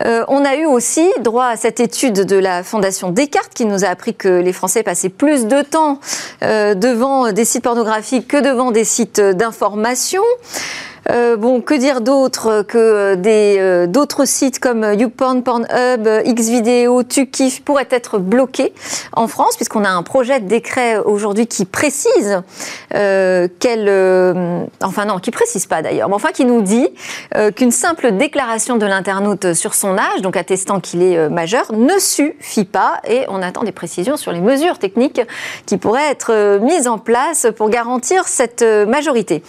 On 0.00 0.44
a 0.44 0.56
eu 0.56 0.66
aussi 0.66 1.10
droit 1.20 1.46
à 1.46 1.56
cette 1.56 1.80
étude 1.80 2.24
de 2.24 2.36
la 2.36 2.62
Fondation 2.62 3.10
Descartes 3.10 3.52
qui 3.54 3.66
nous 3.66 3.84
a 3.84 3.88
appris 3.88 4.14
que 4.14 4.28
les 4.28 4.51
Français 4.52 4.82
passaient 4.82 5.08
plus 5.08 5.46
de 5.46 5.62
temps 5.62 5.98
euh, 6.42 6.74
devant 6.74 7.32
des 7.32 7.44
sites 7.44 7.64
pornographiques 7.64 8.28
que 8.28 8.42
devant 8.42 8.70
des 8.70 8.84
sites 8.84 9.20
d'information. 9.20 10.22
Euh, 11.10 11.36
bon, 11.36 11.60
que 11.60 11.74
dire 11.74 12.00
d'autre 12.00 12.62
que 12.62 12.78
euh, 12.78 13.16
des 13.16 13.56
euh, 13.58 13.86
d'autres 13.88 14.24
sites 14.24 14.60
comme 14.60 14.84
YouPorn, 14.84 15.42
Pornhub, 15.42 16.08
Xvideo, 16.24 17.02
Tukif 17.02 17.62
pourraient 17.64 17.88
être 17.90 18.18
bloqués 18.18 18.72
en 19.12 19.26
France 19.26 19.56
puisqu'on 19.56 19.84
a 19.84 19.90
un 19.90 20.04
projet 20.04 20.38
de 20.38 20.46
décret 20.46 20.98
aujourd'hui 20.98 21.48
qui 21.48 21.64
précise 21.64 22.42
euh, 22.94 23.48
enfin 24.82 25.04
non, 25.06 25.18
qui 25.18 25.32
précise 25.32 25.66
pas 25.66 25.82
d'ailleurs, 25.82 26.08
mais 26.08 26.14
enfin 26.14 26.30
qui 26.30 26.44
nous 26.44 26.62
dit 26.62 26.88
qu'une 27.56 27.70
simple 27.70 28.12
déclaration 28.12 28.76
de 28.76 28.86
l'internaute 28.86 29.54
sur 29.54 29.74
son 29.74 29.98
âge, 29.98 30.22
donc 30.22 30.36
attestant 30.36 30.80
qu'il 30.80 31.02
est 31.02 31.28
majeur, 31.28 31.72
ne 31.72 31.98
suffit 31.98 32.64
pas 32.64 33.00
et 33.08 33.24
on 33.28 33.42
attend 33.42 33.62
des 33.62 33.72
précisions 33.72 34.16
sur 34.16 34.32
les 34.32 34.40
mesures 34.40 34.78
techniques 34.78 35.20
qui 35.66 35.78
pourraient 35.78 36.10
être 36.10 36.58
mises 36.60 36.88
en 36.88 36.98
place 36.98 37.46
pour 37.56 37.70
garantir 37.70 38.28
cette 38.28 38.62
majorité. 38.62 39.42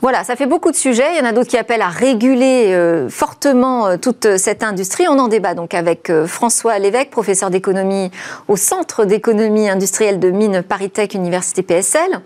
Voilà, 0.00 0.22
ça 0.22 0.36
fait 0.36 0.46
beaucoup 0.46 0.70
de 0.70 0.76
sujets. 0.76 1.14
Il 1.14 1.18
y 1.18 1.20
en 1.20 1.28
a 1.28 1.32
d'autres 1.32 1.48
qui 1.48 1.56
appellent 1.56 1.82
à 1.82 1.88
réguler 1.88 2.72
euh, 2.72 3.08
fortement 3.08 3.88
euh, 3.88 3.96
toute 3.96 4.36
cette 4.36 4.62
industrie. 4.62 5.08
On 5.08 5.18
en 5.18 5.26
débat 5.26 5.54
donc 5.54 5.74
avec 5.74 6.08
euh, 6.08 6.26
François 6.26 6.78
Lévesque, 6.78 7.10
professeur 7.10 7.50
d'économie 7.50 8.12
au 8.46 8.56
Centre 8.56 9.04
d'économie 9.04 9.68
industrielle 9.68 10.20
de 10.20 10.30
Mines 10.30 10.62
ParisTech 10.62 11.14
Université 11.14 11.62
PSL. 11.62 12.20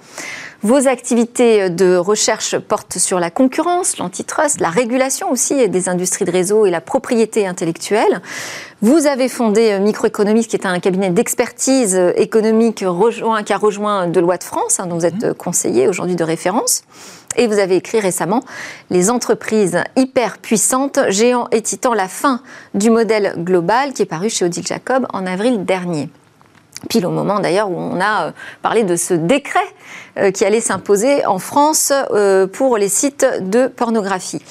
Vos 0.65 0.87
activités 0.87 1.71
de 1.71 1.97
recherche 1.97 2.57
portent 2.57 2.97
sur 2.99 3.19
la 3.19 3.33
concurrence, 3.33 3.99
l'antitrust, 3.99 4.61
la 4.61 4.71
régulation 4.71 5.29
aussi 5.29 5.69
des 5.69 5.89
industries 5.89 6.25
de 6.25 6.31
réseau 6.31 6.67
et 6.67 6.71
la 6.71 6.81
propriété 6.81 7.49
intellectuelle. 7.49 8.23
Vous 8.81 9.09
avez 9.09 9.29
fondé 9.29 9.81
Microéconomiste, 9.81 10.51
qui 10.51 10.57
est 10.57 10.65
un 10.65 10.79
cabinet 10.79 11.11
d'expertise 11.11 12.01
économique 12.15 12.85
rejoint, 12.87 13.43
qui 13.43 13.53
a 13.53 13.57
rejoint 13.57 14.07
Deloitte 14.07 14.45
France, 14.45 14.79
hein, 14.79 14.87
dont 14.87 14.99
vous 14.99 15.07
êtes 15.07 15.25
mmh. 15.25 15.35
conseiller 15.35 15.89
aujourd'hui 15.89 16.15
de 16.15 16.23
référence. 16.23 16.85
Et 17.35 17.49
vous 17.49 17.59
avez 17.59 17.75
écrit 17.75 17.99
récemment 17.99 18.45
Les 18.89 19.11
entreprises 19.11 19.83
hyper 19.97 20.39
puissantes, 20.39 21.01
géants 21.09 21.49
et 21.51 21.63
titans, 21.63 21.95
la 21.95 22.07
fin 22.07 22.41
du 22.75 22.89
modèle 22.89 23.35
global, 23.39 23.95
qui 23.95 24.03
est 24.03 24.07
paru 24.07 24.31
chez 24.31 24.45
Odile 24.45 24.67
Jacob 24.67 25.09
en 25.13 25.27
avril 25.27 25.65
dernier. 25.65 26.09
Pile 26.89 27.07
au 27.07 27.11
moment 27.11 27.41
d'ailleurs 27.41 27.71
où 27.71 27.77
on 27.77 28.01
a 28.01 28.27
euh, 28.27 28.31
parlé 28.61 28.83
de 28.83 28.97
ce 28.97 29.15
décret 29.15 29.61
euh, 30.19 30.31
qui 30.31 30.45
allait 30.45 30.61
s'imposer 30.61 31.25
en 31.27 31.39
France 31.39 31.93
euh, 32.11 32.47
pour 32.47 32.77
les 32.77 32.89
sites 32.89 33.27
de 33.41 33.67
pornographie. 33.67 34.43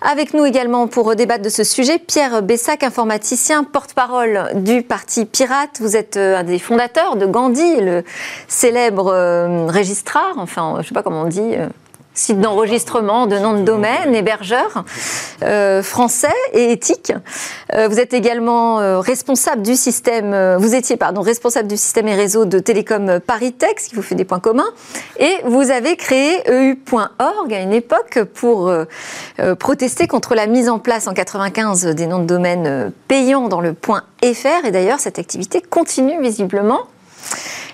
Avec 0.00 0.34
nous 0.34 0.44
également 0.44 0.86
pour 0.86 1.14
débattre 1.16 1.42
de 1.42 1.48
ce 1.48 1.64
sujet, 1.64 1.98
Pierre 1.98 2.42
Bessac, 2.42 2.82
informaticien, 2.82 3.64
porte-parole 3.64 4.50
du 4.54 4.82
Parti 4.82 5.24
Pirate. 5.24 5.78
Vous 5.80 5.96
êtes 5.96 6.16
un 6.16 6.42
des 6.44 6.58
fondateurs 6.58 7.16
de 7.16 7.26
Gandhi, 7.26 7.80
le 7.80 8.04
célèbre 8.48 9.66
registrar, 9.68 10.34
enfin 10.36 10.74
je 10.76 10.78
ne 10.78 10.84
sais 10.84 10.94
pas 10.94 11.02
comment 11.02 11.22
on 11.22 11.28
dit, 11.28 11.54
site 12.14 12.40
d'enregistrement, 12.40 13.26
de 13.26 13.38
nom 13.38 13.54
de 13.54 13.62
domaine, 13.62 14.14
hébergeur 14.14 14.84
euh, 15.42 15.82
français 15.82 16.34
et 16.52 16.72
éthique. 16.72 17.12
Euh, 17.74 17.88
vous 17.88 17.98
êtes 17.98 18.12
également 18.12 18.80
euh, 18.80 19.00
responsable 19.00 19.62
du 19.62 19.76
système, 19.76 20.56
vous 20.56 20.74
étiez 20.74 20.96
pardon 20.96 21.22
responsable 21.22 21.68
du 21.68 21.76
système 21.76 22.08
et 22.08 22.14
réseau 22.14 22.44
de 22.44 22.58
télécom 22.58 23.20
Paritex, 23.20 23.88
qui 23.88 23.94
vous 23.94 24.02
fait 24.02 24.14
des 24.14 24.24
points 24.24 24.40
communs, 24.40 24.70
et 25.18 25.32
vous 25.44 25.70
avez 25.70 25.96
créé 25.96 26.42
EU.org 26.48 27.54
à 27.54 27.60
une 27.60 27.72
époque 27.72 28.20
pour 28.34 28.72
protester 29.58 30.06
contre 30.06 30.34
la 30.34 30.46
mise 30.46 30.68
en 30.68 30.78
place 30.78 31.06
en 31.06 31.14
95 31.14 31.86
des 31.86 32.06
noms 32.06 32.20
de 32.20 32.26
domaine 32.26 32.92
payants 33.08 33.48
dans 33.48 33.60
le 33.60 33.72
point 33.72 34.02
.fr. 34.22 34.64
Et 34.64 34.70
d'ailleurs, 34.70 35.00
cette 35.00 35.18
activité 35.18 35.60
continue 35.60 36.20
visiblement. 36.20 36.80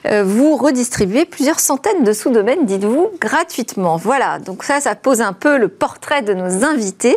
Euh, 0.07 0.23
vous 0.25 0.57
redistribuez 0.57 1.25
plusieurs 1.25 1.61
centaines 1.61 2.05
de 2.05 2.13
sous-domaines, 2.13 2.65
dites-vous, 2.67 3.11
gratuitement. 3.21 3.97
Voilà, 3.97 4.39
donc 4.39 4.65
ça, 4.65 4.81
ça 4.81 4.95
pose 4.95 5.21
un 5.21 5.33
peu 5.33 5.59
le 5.59 5.69
portrait 5.69 6.23
de 6.23 6.35
nos 6.35 6.65
invités. 6.65 7.17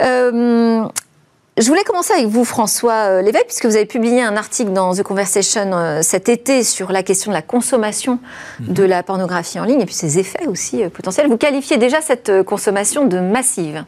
Euh, 0.00 0.82
je 1.58 1.66
voulais 1.66 1.84
commencer 1.84 2.14
avec 2.14 2.26
vous, 2.26 2.44
François 2.44 3.08
euh, 3.08 3.22
Lévesque, 3.22 3.46
puisque 3.46 3.66
vous 3.66 3.76
avez 3.76 3.86
publié 3.86 4.22
un 4.22 4.36
article 4.36 4.72
dans 4.72 4.94
The 4.94 5.02
Conversation 5.02 6.00
cet 6.02 6.28
été 6.28 6.64
sur 6.64 6.92
la 6.92 7.02
question 7.02 7.30
de 7.30 7.36
la 7.36 7.42
consommation 7.42 8.18
mhm. 8.60 8.72
de 8.72 8.84
la 8.84 9.02
pornographie 9.02 9.60
en 9.60 9.64
ligne 9.64 9.80
et 9.80 9.86
puis 9.86 9.94
ses 9.94 10.18
effets 10.18 10.46
aussi 10.46 10.82
potentiels. 10.92 11.28
Vous 11.28 11.36
qualifiez 11.36 11.76
déjà 11.76 12.00
cette 12.00 12.42
consommation 12.44 13.06
de 13.06 13.18
massive 13.18 13.84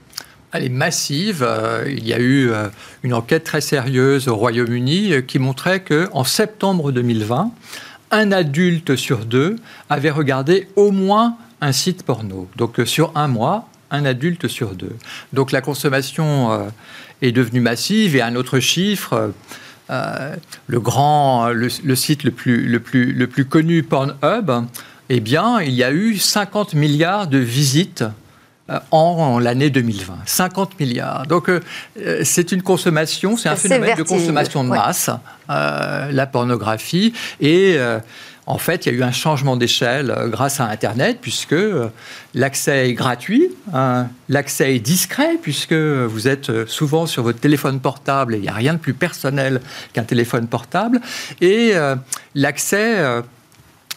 elle 0.57 0.67
est 0.67 0.69
massive. 0.69 1.45
il 1.85 2.07
y 2.07 2.13
a 2.13 2.21
eu 2.21 2.53
une 3.03 3.13
enquête 3.13 3.43
très 3.43 3.61
sérieuse 3.61 4.29
au 4.29 4.37
Royaume-Uni 4.37 5.25
qui 5.27 5.41
montrait 5.41 5.81
que 5.81 6.09
en 6.13 6.23
septembre 6.23 6.93
2020, 6.93 7.51
un 8.15 8.31
adulte 8.31 8.95
sur 8.95 9.27
deux 9.27 9.57
avait 9.91 10.11
regardé 10.11 10.69
au 10.77 10.93
moins 10.93 11.37
un 11.61 11.73
site 11.73 12.05
porno. 12.05 12.49
Donc 12.57 12.79
euh, 12.79 12.87
sur 12.87 13.11
un 13.17 13.27
mois, 13.27 13.69
un 13.91 14.05
adulte 14.05 14.47
sur 14.47 14.75
deux. 14.75 14.97
Donc 15.33 15.51
la 15.51 15.61
consommation 15.61 16.53
euh, 16.53 16.69
est 17.23 17.33
devenue 17.33 17.61
massive 17.61 18.15
et 18.15 18.23
un 18.23 18.37
autre 18.37 18.61
chiffre. 18.61 19.33
Euh, 19.91 20.37
le 20.69 20.81
grand, 20.81 21.49
le, 21.49 21.69
site 21.97 22.23
le 22.23 22.31
plus, 22.31 22.67
le, 22.67 22.79
plus, 23.27 23.45
connu, 23.45 23.83
Pornhub, 23.83 24.51
eh 25.11 25.21
bien, 25.21 25.61
il 25.61 25.73
y 25.73 25.83
a 25.83 25.93
eu 25.93 26.17
50 26.17 26.75
milliards 26.75 27.27
de 27.27 27.39
visites 27.39 28.05
en, 28.91 29.39
l'année 29.39 29.71
2020. 29.71 30.19
50 30.25 30.81
milliards. 30.81 31.27
Donc 31.27 31.49
euh, 31.49 31.61
euh, 31.99 32.21
c'est 32.25 32.53
une 32.53 32.63
consommation, 32.63 33.37
c'est 33.37 33.49
un 33.49 33.57
phénomène 33.57 33.97
de 33.97 34.03
consommation 34.03 34.65
de 34.65 34.71
masse, 34.71 35.11
la 35.49 36.27
pornographie. 36.27 37.13
Et 37.41 37.79
en 38.47 38.59
fait, 38.59 38.85
il 38.85 38.93
y 38.93 38.97
a 38.97 38.99
eu 38.99 39.03
un 39.03 39.13
changement 39.13 39.57
d'échelle 39.57 40.15
grâce 40.27 40.61
à 40.61 40.65
Internet, 40.65 41.19
puisque 41.21 41.55
l'accès 42.35 42.91
est 42.91 42.93
gratuit, 42.93 43.49
hein, 43.73 44.09
l'accès 44.29 44.75
est 44.75 44.81
discret, 44.81 45.39
puisque 45.41 45.73
vous 45.73 46.29
êtes 46.29 46.67
souvent 46.67 47.07
sur 47.07 47.23
votre 47.23 47.41
téléphone 47.41 47.81
portable, 47.81 48.35
et 48.35 48.39
il 48.39 48.43
n'y 48.43 48.49
a 48.49 48.55
rien 48.55 48.75
de 48.75 48.79
plus 48.79 48.93
personnel 48.93 49.61
qu'un 49.95 50.05
téléphone 50.05 50.47
portable, 50.47 51.01
et 51.41 51.73
l'accès 52.35 53.23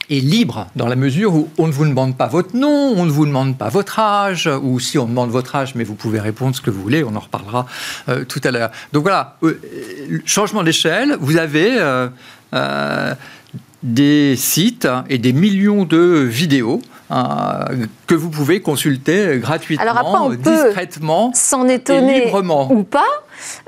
est 0.09 0.19
libre 0.19 0.67
dans 0.75 0.87
la 0.87 0.95
mesure 0.95 1.35
où 1.35 1.49
on 1.57 1.67
ne 1.67 1.71
vous 1.71 1.85
demande 1.85 2.15
pas 2.17 2.27
votre 2.27 2.55
nom, 2.55 2.93
on 2.95 3.05
ne 3.05 3.11
vous 3.11 3.25
demande 3.25 3.57
pas 3.57 3.69
votre 3.69 3.99
âge, 3.99 4.49
ou 4.61 4.79
si 4.79 4.97
on 4.97 5.05
demande 5.05 5.29
votre 5.29 5.55
âge, 5.55 5.75
mais 5.75 5.83
vous 5.83 5.95
pouvez 5.95 6.19
répondre 6.19 6.55
ce 6.55 6.61
que 6.61 6.69
vous 6.69 6.81
voulez, 6.81 7.03
on 7.03 7.15
en 7.15 7.19
reparlera 7.19 7.65
euh, 8.09 8.23
tout 8.23 8.41
à 8.43 8.51
l'heure. 8.51 8.71
Donc 8.93 9.03
voilà, 9.03 9.37
euh, 9.43 9.59
changement 10.25 10.63
d'échelle, 10.63 11.17
vous 11.19 11.37
avez 11.37 11.77
euh, 11.79 13.15
des 13.83 14.35
sites 14.35 14.87
et 15.09 15.17
des 15.17 15.33
millions 15.33 15.85
de 15.85 15.97
vidéos 15.97 16.81
que 17.09 18.15
vous 18.15 18.29
pouvez 18.29 18.61
consulter 18.61 19.37
gratuitement, 19.37 19.89
Alors 19.89 20.31
discrètement, 20.31 21.31
s'en 21.33 21.67
étonner 21.67 22.25
librement. 22.25 22.71
ou 22.71 22.83
pas. 22.83 23.05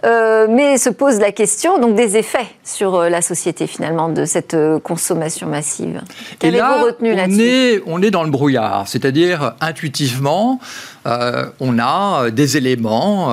Euh, 0.04 0.48
mais 0.50 0.78
se 0.78 0.90
pose 0.90 1.20
la 1.20 1.32
question 1.32 1.78
donc 1.78 1.96
des 1.96 2.18
effets 2.18 2.48
sur 2.64 2.96
euh, 2.96 3.10
la 3.10 3.22
société 3.22 3.68
finalement 3.68 4.10
de 4.10 4.26
cette 4.26 4.54
euh, 4.54 4.80
consommation 4.80 5.48
massive. 5.48 6.02
Qu'avez-vous 6.40 6.86
retenu 6.86 7.14
là-dessus 7.14 7.84
on, 7.86 8.00
on 8.00 8.02
est 8.02 8.12
dans 8.12 8.24
le 8.24 8.32
brouillard, 8.32 8.88
c'est-à-dire 8.88 9.54
intuitivement, 9.62 10.60
on 11.06 11.80
a 11.80 12.30
des 12.32 12.58
éléments 12.58 13.32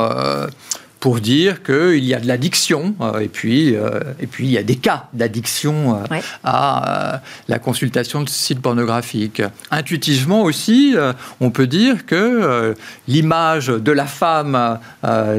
pour 1.06 1.20
dire 1.20 1.62
qu'il 1.62 2.04
y 2.04 2.14
a 2.14 2.18
de 2.18 2.26
l'addiction 2.26 2.96
euh, 3.00 3.20
et, 3.20 3.28
puis, 3.28 3.76
euh, 3.76 4.00
et 4.18 4.26
puis 4.26 4.44
il 4.46 4.50
y 4.50 4.58
a 4.58 4.64
des 4.64 4.74
cas 4.74 5.04
d'addiction 5.12 6.02
euh, 6.10 6.18
à 6.42 7.22
la 7.46 7.60
consultation 7.60 8.24
de 8.24 8.28
sites 8.28 8.60
pornographiques. 8.60 9.40
Intuitivement 9.70 10.42
aussi, 10.42 10.96
on 11.38 11.52
peut 11.52 11.68
dire 11.68 12.06
que 12.06 12.74
l'image 13.06 13.68
de 13.68 13.92
la 13.92 14.06
femme 14.06 14.80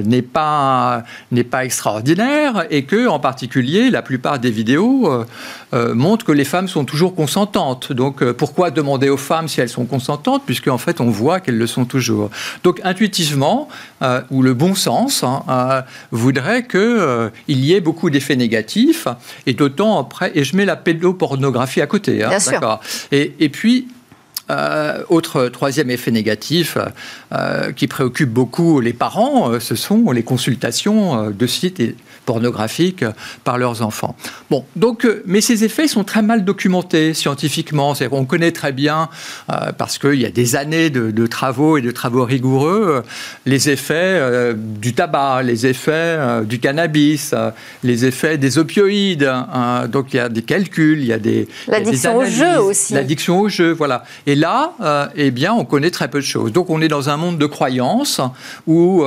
n'est 0.06 0.22
pas, 0.22 1.04
pas 1.52 1.66
extraordinaire 1.66 2.64
et 2.70 2.84
que, 2.84 3.08
en 3.08 3.20
particulier, 3.20 3.90
la 3.90 4.02
plupart 4.02 4.40
des 4.40 4.52
vidéos 4.52 5.26
montrent 5.74 6.26
que 6.26 6.32
les 6.32 6.46
femmes 6.46 6.70
sont 6.70 6.86
toujours 6.86 7.14
consentantes. 7.14 7.92
Donc 7.92 8.24
pourquoi 8.32 8.72
demander 8.72 9.10
aux 9.10 9.18
femmes 9.18 9.50
si 9.50 9.60
elles 9.60 9.68
sont 9.68 9.86
consentantes 9.86 10.44
puisque 10.46 10.70
en 10.70 10.78
fait 10.78 11.02
on 11.02 11.10
voit 11.10 11.42
qu'elles 11.42 11.58
le 11.58 11.68
sont 11.68 11.86
toujours. 11.86 12.30
Donc 12.64 12.80
intuitivement, 12.86 13.68
ou 14.32 14.42
le 14.42 14.54
bon 14.54 14.76
sens, 14.76 15.24
hein, 15.24 15.44
euh, 15.58 15.82
voudrait 16.12 16.66
qu'il 16.66 16.80
euh, 16.80 17.30
y 17.48 17.74
ait 17.74 17.82
beaucoup 17.82 18.10
d'effets 18.10 18.36
négatifs, 18.36 19.08
et 19.46 19.54
d'autant 19.54 20.00
après, 20.00 20.32
et 20.36 20.44
je 20.44 20.56
mets 20.56 20.66
la 20.66 20.76
pédopornographie 20.76 21.82
à 21.82 21.88
côté, 21.88 22.24
hein, 22.24 22.30
d'accord? 22.30 22.82
Et, 23.12 23.34
et, 23.40 23.50
puis, 23.50 23.88
euh, 24.50 25.04
autre 25.10 25.48
troisième 25.50 25.90
effet 25.90 26.12
négatif 26.12 26.78
qui 27.76 27.88
préoccupe 27.88 28.30
beaucoup 28.30 28.80
les 28.80 28.94
parents, 28.94 29.60
ce 29.60 29.76
sont 29.76 30.12
les 30.12 30.24
consultations 30.24 31.32
de 31.32 31.48
sites 31.48 31.82
pornographiques 32.28 33.06
par 33.46 33.58
leurs 33.58 33.82
enfants. 33.82 34.16
Bon, 34.52 34.66
donc, 34.76 35.06
euh, 35.06 35.24
mais 35.26 35.42
ces 35.42 35.64
effets 35.64 35.88
sont 35.88 36.04
très 36.04 36.22
mal 36.22 36.44
documentés 36.44 37.14
scientifiquement. 37.16 37.94
On 38.12 38.26
connaît 38.26 38.52
très 38.52 38.74
bien, 38.74 39.10
euh, 39.50 39.72
parce 39.76 39.98
qu'il 39.98 40.20
y 40.22 40.26
a 40.26 40.30
des 40.30 40.56
années 40.58 40.90
de, 40.90 41.28
travaux 41.28 41.78
et 41.78 41.82
de 41.82 41.90
travaux 41.90 42.26
rigoureux, 42.26 42.86
euh, 42.88 43.02
les 43.46 43.70
effets 43.70 44.22
du 44.56 44.94
tabac, 44.94 45.44
les 45.44 45.66
effets 45.66 46.18
du 46.44 46.60
cannabis, 46.60 47.34
les 47.84 48.06
effets 48.06 48.38
des 48.38 48.58
opioïdes. 48.58 49.24
Hein. 49.24 49.88
donc 49.88 50.14
il 50.14 50.18
y 50.18 50.20
a 50.20 50.28
des 50.28 50.42
calculs, 50.42 51.00
il 51.00 51.06
y 51.06 51.14
a 51.14 51.20
des 51.20 51.48
l'addiction 51.68 52.18
au 52.18 52.26
jeu 52.26 52.60
aussi. 52.60 52.94
L'addiction 52.94 53.40
au 53.40 53.48
jeu, 53.48 53.72
voilà. 53.72 54.04
Et 54.26 54.36
là, 54.40 54.74
eh 55.16 55.32
bien, 55.32 55.54
on 55.54 55.66
connaît 55.66 55.92
très 55.92 56.08
peu 56.08 56.20
de 56.20 56.26
choses. 56.26 56.52
Donc 56.52 56.70
on 56.70 56.82
est 56.82 56.88
dans 56.88 57.10
un 57.10 57.18
monde 57.18 57.38
de 57.38 57.46
croyances 57.46 58.22
où 58.66 59.04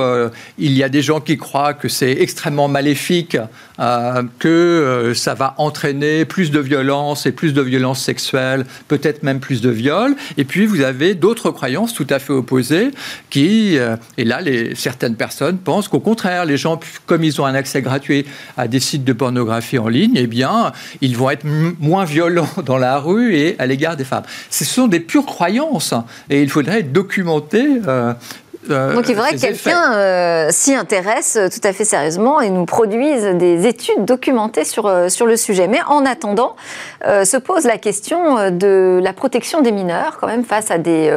il 0.57 0.73
y 0.73 0.83
a 0.83 0.89
des 0.89 1.01
gens 1.01 1.19
qui 1.19 1.37
croient 1.37 1.73
que 1.73 1.87
c'est 1.87 2.11
extrêmement 2.11 2.67
maléfique 2.67 3.37
euh, 3.81 4.21
que 4.37 4.47
euh, 4.47 5.13
ça 5.15 5.33
va 5.33 5.55
entraîner 5.57 6.25
plus 6.25 6.51
de 6.51 6.59
violence 6.59 7.25
et 7.25 7.31
plus 7.31 7.51
de 7.51 7.61
violence 7.61 7.99
sexuelle, 7.99 8.65
peut-être 8.87 9.23
même 9.23 9.39
plus 9.39 9.59
de 9.59 9.71
viols. 9.71 10.15
Et 10.37 10.45
puis 10.45 10.67
vous 10.67 10.81
avez 10.81 11.15
d'autres 11.15 11.49
croyances 11.49 11.93
tout 11.93 12.05
à 12.11 12.19
fait 12.19 12.31
opposées 12.33 12.91
qui, 13.31 13.79
euh, 13.79 13.95
et 14.17 14.23
là, 14.23 14.41
certaines 14.75 15.15
personnes 15.15 15.57
pensent 15.57 15.87
qu'au 15.87 15.99
contraire, 15.99 16.45
les 16.45 16.57
gens, 16.57 16.79
comme 17.07 17.23
ils 17.23 17.41
ont 17.41 17.45
un 17.45 17.55
accès 17.55 17.81
gratuit 17.81 18.25
à 18.55 18.67
des 18.67 18.79
sites 18.79 19.03
de 19.03 19.13
pornographie 19.13 19.79
en 19.79 19.87
ligne, 19.87 20.13
eh 20.15 20.27
bien, 20.27 20.71
ils 21.01 21.17
vont 21.17 21.31
être 21.31 21.45
moins 21.79 22.05
violents 22.05 22.49
dans 22.65 22.77
la 22.77 22.99
rue 22.99 23.35
et 23.35 23.55
à 23.57 23.65
l'égard 23.65 23.95
des 23.95 24.03
femmes. 24.03 24.25
Ce 24.51 24.63
sont 24.63 24.87
des 24.87 24.99
pures 24.99 25.20
croyances 25.23 25.93
hein, 25.93 26.05
et 26.29 26.41
il 26.41 26.49
faudrait 26.49 26.83
documenter 26.83 27.81
euh, 28.69 28.93
Donc 28.93 29.09
il 29.09 29.15
faudrait 29.15 29.33
que 29.33 29.41
quelqu'un 29.41 29.93
euh, 29.93 30.47
s'y 30.51 30.75
intéresse 30.75 31.35
euh, 31.35 31.49
tout 31.49 31.65
à 31.67 31.73
fait 31.73 31.85
sérieusement 31.85 32.41
et 32.41 32.49
nous 32.49 32.65
produise 32.65 33.23
des 33.23 33.65
études 33.65 34.05
documentées 34.05 34.65
sur, 34.65 34.91
sur 35.09 35.25
le 35.25 35.35
sujet. 35.35 35.67
Mais 35.67 35.79
en 35.87 36.05
attendant, 36.05 36.55
se 37.03 37.37
pose 37.37 37.65
la 37.65 37.77
question 37.77 38.51
de 38.51 38.99
la 39.01 39.13
protection 39.13 39.61
des 39.61 39.71
mineurs 39.71 40.17
quand 40.19 40.27
même 40.27 40.43
face 40.43 40.71
à 40.71 40.77
des 40.77 41.11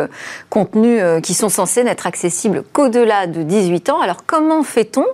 contenus 0.48 1.02
qui 1.22 1.35
sont 1.35 1.48
censés 1.48 1.85
n'être 1.85 2.07
accessibles 2.07 2.62
qu'au-delà 2.72 3.26
de 3.26 3.42
18 3.42 3.90
ans. 3.90 4.00
Alors 4.00 4.24
comment 4.26 4.62
fait-on 4.62 5.05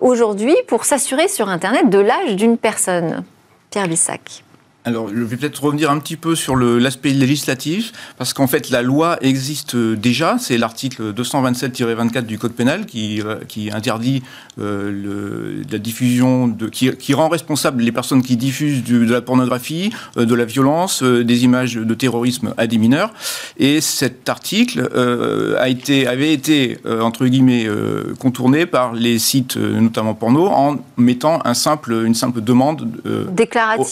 aujourd'hui 0.00 0.56
pour 0.66 0.84
s'assurer 0.84 1.28
sur 1.28 1.48
Internet 1.48 1.90
de 1.90 1.98
l'âge 1.98 2.36
d'une 2.36 2.58
personne? 2.58 3.24
Pierre 3.70 3.88
Bissac 3.88 4.44
alors, 4.84 5.08
je 5.08 5.22
vais 5.22 5.36
peut-être 5.36 5.62
revenir 5.62 5.92
un 5.92 5.98
petit 6.00 6.16
peu 6.16 6.34
sur 6.34 6.56
l'aspect 6.56 7.10
législatif, 7.10 7.92
parce 8.18 8.34
qu'en 8.34 8.48
fait, 8.48 8.70
la 8.70 8.82
loi 8.82 9.16
existe 9.20 9.76
déjà. 9.76 10.38
C'est 10.40 10.58
l'article 10.58 11.12
227-24 11.12 12.22
du 12.22 12.36
Code 12.36 12.52
pénal 12.52 12.84
qui, 12.84 13.22
euh, 13.22 13.36
qui 13.46 13.70
interdit 13.70 14.24
euh, 14.60 14.90
le, 14.90 15.62
la 15.70 15.78
diffusion, 15.78 16.48
de, 16.48 16.68
qui, 16.68 16.90
qui, 16.96 17.14
rend 17.14 17.28
responsable 17.28 17.82
les 17.82 17.92
personnes 17.92 18.22
qui 18.22 18.36
diffusent 18.36 18.82
de 18.82 19.04
la 19.04 19.20
pornographie, 19.20 19.92
euh, 20.16 20.24
de 20.24 20.34
la 20.34 20.44
violence, 20.44 21.04
des 21.04 21.44
images 21.44 21.74
de 21.74 21.94
terrorisme 21.94 22.52
à 22.56 22.66
des 22.66 22.78
mineurs. 22.78 23.12
Et 23.58 23.80
cet 23.80 24.28
article 24.28 24.88
a 25.58 25.68
été, 25.68 26.06
avait 26.08 26.32
été, 26.32 26.78
entre 26.84 27.26
guillemets, 27.26 27.66
contourné 28.18 28.66
par 28.66 28.94
les 28.94 29.18
sites, 29.18 29.56
notamment 29.56 30.14
porno, 30.14 30.46
en 30.46 30.76
mettant 30.96 31.40
un 31.44 31.54
simple, 31.54 31.92
une 32.04 32.14
simple 32.14 32.40
demande 32.40 32.88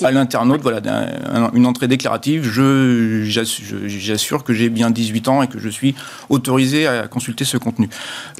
à 0.03 0.11
l'internaute. 0.11 0.61
Voilà, 0.62 0.80
une 0.87 1.66
entrée 1.66 1.88
déclarative, 1.88 2.51
j'assure 3.25 4.45
que 4.45 4.53
j'ai 4.53 4.69
bien 4.69 4.90
18 4.90 5.29
ans 5.29 5.43
et 5.43 5.49
que 5.49 5.59
je 5.59 5.69
suis 5.69 5.95
autorisé 6.29 6.87
à 6.87 7.09
consulter 7.09 7.45
ce 7.45 7.57
contenu. 7.57 7.88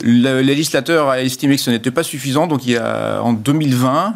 Le 0.03 0.40
législateur 0.40 1.09
a 1.09 1.20
estimé 1.22 1.57
que 1.57 1.62
ce 1.62 1.70
n'était 1.70 1.90
pas 1.90 2.03
suffisant, 2.03 2.46
donc 2.46 2.62
en 2.68 3.33
2020, 3.33 4.14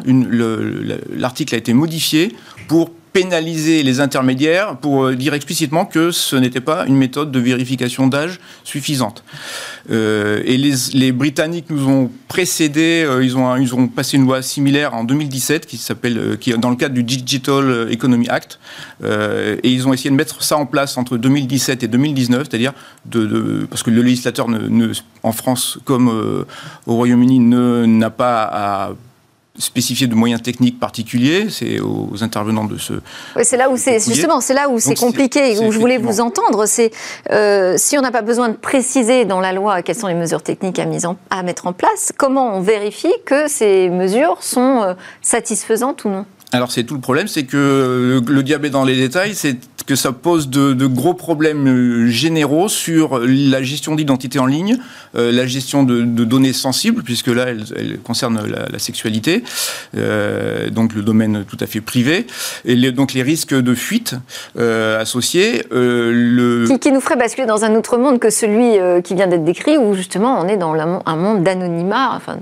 l'article 1.15 1.55
a 1.55 1.57
été 1.57 1.73
modifié 1.73 2.35
pour 2.67 2.91
pénaliser 3.15 3.81
les 3.81 4.01
intermédiaires 4.01 4.75
pour 4.75 5.05
euh, 5.05 5.15
dire 5.15 5.33
explicitement 5.33 5.85
que 5.85 6.11
ce 6.11 6.35
n'était 6.35 6.59
pas 6.59 6.85
une 6.85 6.97
méthode 6.97 7.31
de 7.31 7.39
vérification 7.39 8.07
d'âge 8.07 8.41
suffisante. 8.65 9.23
Euh, 9.89 10.41
et 10.43 10.57
les, 10.57 11.13
Britanniques 11.13 11.69
nous 11.69 11.87
ont 11.87 12.11
précédés, 12.27 13.05
euh, 13.07 13.23
ils, 13.23 13.37
ont, 13.37 13.55
ils 13.55 13.73
ont 13.73 13.87
passé 13.87 14.17
une 14.17 14.25
loi 14.25 14.41
similaire 14.41 14.93
en 14.93 15.05
2017 15.05 15.65
qui 15.65 15.77
s'appelle, 15.77 16.37
qui 16.41 16.51
est 16.51 16.57
dans 16.57 16.69
le 16.69 16.75
cadre 16.75 16.93
du 16.93 17.03
Digital 17.03 17.87
Economy 17.89 18.27
Act, 18.27 18.59
et 19.01 19.69
ils 19.69 19.87
ont 19.87 19.93
essayé 19.93 20.09
de 20.09 20.15
mettre 20.15 20.43
ça 20.43 20.57
en 20.57 20.65
place 20.65 20.97
entre 20.97 21.15
2017 21.15 21.83
et 21.83 21.87
2019, 21.87 22.47
c'est-à-dire 22.49 22.73
parce 23.69 23.83
que 23.83 23.91
le 23.91 24.01
législateur 24.01 24.47
en 25.23 25.31
France 25.31 25.77
comme 25.85 26.09
au 26.85 26.95
Royaume-Uni 26.95 27.39
n'a 27.39 28.09
pas 28.09 28.43
à 28.43 28.91
spécifier 29.57 30.07
de 30.07 30.15
moyens 30.15 30.41
techniques 30.41 30.79
particuliers, 30.79 31.47
c'est 31.49 31.79
aux 31.79 32.23
intervenants 32.23 32.65
de 32.65 32.77
ce. 32.77 32.93
Oui, 33.35 33.43
c'est 33.43 33.57
là 33.57 33.69
où 33.69 33.77
c'est 33.77 33.99
justement, 33.99 34.41
c'est 34.41 34.53
là 34.53 34.69
où 34.69 34.79
c'est 34.79 34.95
compliqué 34.95 35.53
et 35.53 35.59
où 35.59 35.71
je 35.71 35.79
voulais 35.79 35.97
vous 35.97 36.19
entendre. 36.19 36.65
C'est 36.65 36.91
euh, 37.31 37.75
si 37.77 37.97
on 37.97 38.01
n'a 38.01 38.11
pas 38.11 38.21
besoin 38.21 38.49
de 38.49 38.55
préciser 38.55 39.25
dans 39.25 39.39
la 39.39 39.53
loi 39.53 39.81
quelles 39.81 39.95
sont 39.95 40.07
les 40.07 40.13
mesures 40.13 40.43
techniques 40.43 40.79
à, 40.79 40.85
mise 40.85 41.05
en, 41.05 41.17
à 41.29 41.43
mettre 41.43 41.67
en 41.67 41.73
place, 41.73 42.11
comment 42.17 42.55
on 42.55 42.61
vérifie 42.61 43.13
que 43.25 43.47
ces 43.47 43.89
mesures 43.89 44.37
sont 44.41 44.81
euh, 44.83 44.93
satisfaisantes 45.21 46.05
ou 46.05 46.09
non? 46.09 46.25
Alors 46.51 46.71
c'est 46.71 46.83
tout 46.83 46.95
le 46.95 47.01
problème, 47.01 47.27
c'est 47.27 47.43
que 47.43 48.21
le 48.25 48.43
diable 48.43 48.67
est 48.67 48.69
dans 48.69 48.85
les 48.85 48.95
détails, 48.95 49.35
c'est 49.35 49.57
que 49.85 49.95
ça 49.95 50.11
pose 50.11 50.49
de, 50.49 50.85
gros 50.87 51.13
problèmes 51.13 51.67
euh, 51.67 52.07
généraux 52.07 52.69
sur 52.69 53.19
la 53.19 53.61
gestion 53.61 53.95
d'identité 53.95 54.39
en 54.39 54.45
ligne, 54.45 54.77
euh, 55.15 55.31
la 55.31 55.45
gestion 55.45 55.83
de, 55.83 56.03
données 56.03 56.53
sensibles, 56.53 57.03
puisque 57.03 57.27
là, 57.27 57.47
elle, 57.47 57.99
concerne 58.03 58.41
la, 58.47 58.79
sexualité, 58.79 59.43
euh, 59.95 60.69
donc 60.69 60.93
le 60.93 61.01
domaine 61.01 61.45
tout 61.47 61.57
à 61.59 61.67
fait 61.67 61.81
privé, 61.81 62.27
et 62.65 62.75
donc 62.91 63.13
les 63.13 63.23
risques 63.23 63.53
de 63.53 63.75
fuite 63.75 64.15
associés. 64.57 65.63
le... 65.71 66.65
Qui, 66.79 66.91
nous 66.91 67.01
ferait 67.01 67.15
basculer 67.15 67.47
dans 67.47 67.63
un 67.63 67.75
autre 67.75 67.97
monde 67.97 68.19
que 68.19 68.29
celui 68.29 68.77
qui 69.03 69.15
vient 69.15 69.27
d'être 69.27 69.43
décrit, 69.43 69.77
où 69.77 69.95
justement 69.95 70.39
on 70.39 70.47
est 70.47 70.57
dans 70.57 70.73
un 70.73 71.15
monde 71.15 71.43
d'anonymat, 71.43 72.15
enfin 72.15 72.37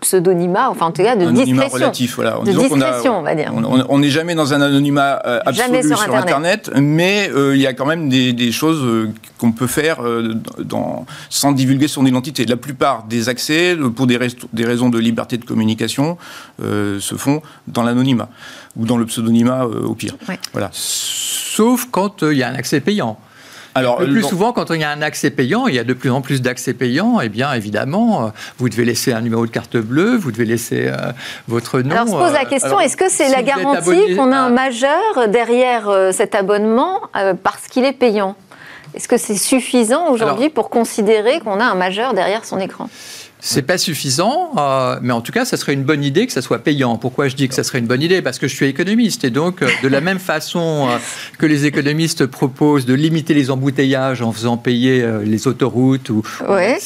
pseudonymat, 0.00 0.70
enfin 0.70 0.86
en 0.86 0.92
tout 0.92 1.02
cas 1.02 1.16
de 1.16 1.26
anonymat 1.26 1.68
relatif, 1.68 2.16
voilà. 2.16 2.38
De 2.44 2.50
discrétion, 2.50 3.18
on, 3.18 3.22
va 3.22 3.34
dire. 3.34 3.52
On 3.88 3.98
n'est 3.98 4.10
jamais 4.10 4.34
dans 4.34 4.52
un 4.52 4.60
anonymat 4.60 5.22
euh, 5.26 5.40
absolu 5.44 5.82
sur, 5.82 6.14
Internet. 6.14 6.70
mais 6.76 7.30
euh, 7.32 7.54
il 7.54 7.62
y 7.62 7.66
a 7.66 7.72
quand 7.72 7.86
même 7.86 8.08
des, 8.08 8.52
choses 8.52 8.82
euh, 8.84 9.10
qu'on 9.38 9.52
peut 9.52 9.66
faire 9.66 10.00
dans, 10.58 11.06
sans 11.28 11.52
divulguer 11.52 11.88
son 11.88 12.04
identité. 12.06 12.44
La 12.46 12.56
plupart 12.56 13.04
des 13.04 13.28
accès, 13.28 13.76
pour 13.94 14.06
des, 14.06 14.18
des 14.52 14.64
raisons 14.64 14.88
de 14.88 14.98
liberté 14.98 15.36
de 15.38 15.44
communication, 15.44 16.18
se 16.60 17.14
font 17.16 17.42
dans 17.68 17.82
l'anonymat 17.82 18.28
ou 18.76 18.86
dans 18.86 18.96
le 18.96 19.06
pseudonymat 19.06 19.66
au 19.66 19.94
pire. 19.94 20.16
Voilà. 20.52 20.70
Sauf 20.72 21.86
quand 21.90 22.22
il 22.22 22.38
y 22.38 22.42
a 22.42 22.48
un 22.48 22.54
accès 22.54 22.80
payant. 22.80 23.18
Alors, 23.74 24.00
le 24.00 24.10
plus 24.10 24.22
souvent, 24.22 24.52
quand 24.52 24.70
il 24.70 24.80
y 24.80 24.84
a 24.84 24.90
un 24.90 25.02
accès 25.02 25.30
payant, 25.30 25.66
il 25.66 25.74
y 25.74 25.78
a 25.78 25.84
de 25.84 25.92
plus 25.92 26.10
en 26.10 26.20
plus 26.20 26.42
d'accès 26.42 26.74
payants, 26.74 27.20
et 27.20 27.26
eh 27.26 27.28
bien 27.28 27.52
évidemment, 27.52 28.26
euh, 28.26 28.28
vous 28.58 28.68
devez 28.68 28.84
laisser 28.84 29.12
un 29.12 29.20
numéro 29.20 29.46
de 29.46 29.50
carte 29.50 29.76
bleue, 29.76 30.16
vous 30.16 30.32
devez 30.32 30.44
laisser 30.44 30.88
euh, 30.88 31.12
votre 31.46 31.80
nom. 31.80 31.92
Alors, 31.92 32.08
se 32.08 32.12
pose 32.12 32.32
la 32.32 32.42
euh, 32.42 32.48
question 32.48 32.80
est-ce 32.80 32.96
que 32.96 33.08
c'est 33.08 33.28
la 33.28 33.42
garantie 33.42 34.16
qu'on 34.16 34.32
a 34.32 34.38
un 34.38 34.50
majeur 34.50 35.28
derrière 35.28 36.10
cet 36.12 36.34
abonnement 36.34 37.00
parce 37.42 37.68
qu'il 37.68 37.84
est 37.84 37.92
payant? 37.92 38.34
Est-ce 38.94 39.06
que 39.06 39.16
c'est 39.16 39.36
suffisant 39.36 40.08
aujourd'hui 40.10 40.50
pour 40.50 40.68
considérer 40.68 41.38
qu'on 41.40 41.60
a 41.60 41.64
un 41.64 41.76
majeur 41.76 42.12
derrière 42.12 42.44
son 42.44 42.58
écran? 42.58 42.88
C'est 43.40 43.62
pas 43.62 43.78
suffisant, 43.78 44.52
euh, 44.58 44.98
mais 45.02 45.12
en 45.12 45.20
tout 45.20 45.32
cas, 45.32 45.44
ça 45.44 45.56
serait 45.56 45.72
une 45.72 45.84
bonne 45.84 46.04
idée 46.04 46.26
que 46.26 46.32
ça 46.32 46.42
soit 46.42 46.58
payant. 46.58 46.96
Pourquoi 46.96 47.28
je 47.28 47.36
dis 47.36 47.48
que 47.48 47.54
ça 47.54 47.64
serait 47.64 47.78
une 47.78 47.86
bonne 47.86 48.02
idée? 48.02 48.22
Parce 48.22 48.38
que 48.38 48.46
je 48.48 48.54
suis 48.54 48.66
économiste 48.66 49.24
et 49.24 49.30
donc, 49.30 49.62
euh, 49.62 49.68
de 49.82 49.88
la 49.88 50.00
même 50.00 50.18
façon 50.18 50.88
euh, 50.88 50.98
que 51.38 51.46
les 51.46 51.66
économistes 51.66 52.26
proposent 52.26 52.86
de 52.86 52.94
limiter 52.94 53.34
les 53.34 53.50
embouteillages 53.50 54.22
en 54.22 54.32
faisant 54.32 54.56
payer 54.56 55.06
les 55.24 55.46
autoroutes 55.46 56.10
ou 56.10 56.22
ouais. 56.48 56.78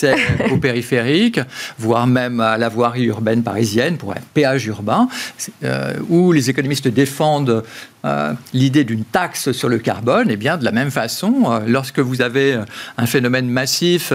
aux 0.50 0.58
périphériques, 0.58 1.40
voire 1.78 2.06
même 2.06 2.40
à 2.40 2.56
la 2.56 2.68
voirie 2.68 3.04
urbaine 3.04 3.42
parisienne 3.42 3.96
pour 3.96 4.12
un 4.12 4.20
péage 4.34 4.66
urbain, 4.66 5.08
où 6.08 6.32
les 6.32 6.50
économistes 6.50 6.88
défendent 6.88 7.64
l'idée 8.52 8.84
d'une 8.84 9.04
taxe 9.04 9.52
sur 9.52 9.68
le 9.68 9.78
carbone, 9.78 10.28
et 10.28 10.34
eh 10.34 10.36
bien 10.36 10.56
de 10.56 10.64
la 10.64 10.72
même 10.72 10.90
façon, 10.90 11.60
lorsque 11.66 12.00
vous 12.00 12.20
avez 12.22 12.58
un 12.98 13.06
phénomène 13.06 13.48
massif 13.48 14.12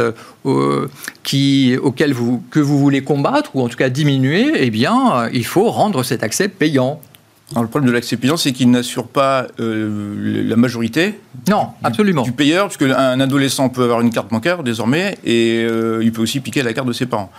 qui, 1.23 1.75
auquel 1.81 2.13
vous 2.13 2.28
que 2.49 2.59
vous 2.59 2.79
voulez 2.79 3.03
combattre, 3.03 3.55
ou 3.55 3.61
en 3.61 3.69
tout 3.69 3.77
cas 3.77 3.89
diminuer, 3.89 4.51
eh 4.55 4.69
bien, 4.69 5.13
euh, 5.13 5.29
il 5.33 5.45
faut 5.45 5.69
rendre 5.69 6.03
cet 6.03 6.23
accès 6.23 6.47
payant. 6.47 6.99
le 7.55 7.67
problème 7.67 7.89
de 7.89 7.93
l'accès 7.93 8.17
payant, 8.17 8.37
c'est 8.37 8.51
qu'il 8.51 8.69
n'assure 8.71 9.07
pas 9.07 9.47
euh, 9.59 10.45
la 10.47 10.55
majorité 10.55 11.19
non, 11.49 11.69
absolument. 11.83 12.23
Du, 12.23 12.31
payeur, 12.31 12.67
puisque 12.67 12.83
un 12.83 13.19
adolescent 13.19 13.69
peut 13.69 13.83
avoir 13.83 14.01
une 14.01 14.11
carte 14.11 14.29
bancaire 14.29 14.63
désormais, 14.63 15.17
et 15.23 15.65
euh, 15.67 16.03
il 16.03 16.11
peut 16.11 16.21
aussi 16.21 16.39
piquer 16.39 16.61
la 16.61 16.73
carte 16.73 16.87
de 16.87 16.93
ses 16.93 17.05
parents. 17.05 17.31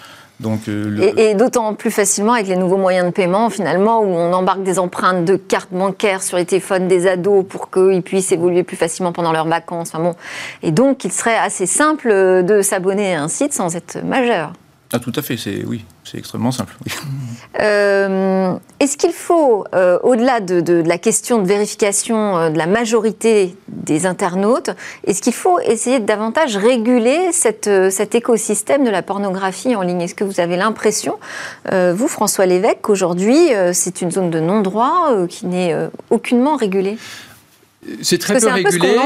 Euh, 0.68 1.12
et, 1.16 1.34
d'autant 1.34 1.74
plus 1.74 1.90
facilement 1.90 2.32
avec 2.32 2.46
les 2.46 2.56
nouveaux 2.56 2.76
moyens 2.76 3.06
de 3.06 3.10
paiement, 3.10 3.50
finalement, 3.50 4.00
où 4.00 4.06
on 4.06 4.32
embarque 4.32 4.62
des 4.62 4.78
empreintes 4.78 5.24
de 5.24 5.36
cartes 5.36 5.72
bancaires 5.72 6.22
sur 6.22 6.36
les 6.36 6.46
téléphones 6.46 6.88
des 6.88 7.06
ados 7.06 7.44
pour 7.46 7.70
qu'ils 7.70 8.02
puissent 8.02 8.32
évoluer 8.32 8.62
plus 8.62 8.76
facilement 8.76 9.12
pendant 9.12 9.32
leurs 9.32 9.46
vacances. 9.46 9.92
bon. 9.92 10.14
Et 10.62 10.72
donc, 10.72 11.04
il 11.04 11.12
serait 11.12 11.36
assez 11.36 11.66
simple 11.66 12.08
de 12.44 12.62
s'abonner 12.62 13.14
à 13.14 13.22
un 13.22 13.28
site 13.28 13.52
sans 13.52 13.76
être 13.76 14.02
majeur. 14.02 14.52
Ah, 14.92 14.98
tout 14.98 15.12
à 15.14 15.22
fait, 15.22 15.36
c'est 15.36 15.64
oui, 15.64 15.84
c'est 16.04 16.18
extrêmement 16.18 16.52
simple. 16.52 16.76
Euh, 17.60 18.54
est-ce 18.78 18.96
qu'il 18.96 19.12
faut, 19.12 19.64
euh, 19.74 19.98
au-delà 20.02 20.40
de, 20.40 20.82
la 20.86 20.98
question 20.98 21.42
de 21.42 21.46
vérification 21.46 22.38
euh, 22.38 22.50
de 22.50 22.56
la 22.56 22.66
majorité 22.66 23.56
des 23.68 24.06
internautes, 24.06 24.70
est-ce 25.04 25.20
qu'il 25.20 25.34
faut 25.34 25.58
essayer 25.60 25.98
de 25.98 26.06
davantage 26.06 26.56
réguler 26.56 27.32
cette, 27.32 27.68
cet 27.90 28.14
écosystème 28.14 28.84
de 28.84 28.90
la 28.90 29.02
pornographie 29.02 29.74
en 29.74 29.82
ligne? 29.82 30.00
Est-ce 30.00 30.14
que 30.14 30.24
vous 30.24 30.40
avez 30.40 30.56
l'impression, 30.56 31.18
vous, 31.70 32.08
François 32.08 32.46
Lévesque, 32.46 32.78
qu'aujourd'hui, 32.82 33.50
c'est 33.72 34.00
une 34.00 34.10
zone 34.10 34.30
de 34.30 34.40
non-droit 34.40 35.26
qui 35.28 35.46
n'est 35.46 35.74
aucunement 36.10 36.56
régulée? 36.56 36.96
C'est 38.02 38.18
très 38.18 38.38
peu 38.38 38.48
régulé. 38.48 38.96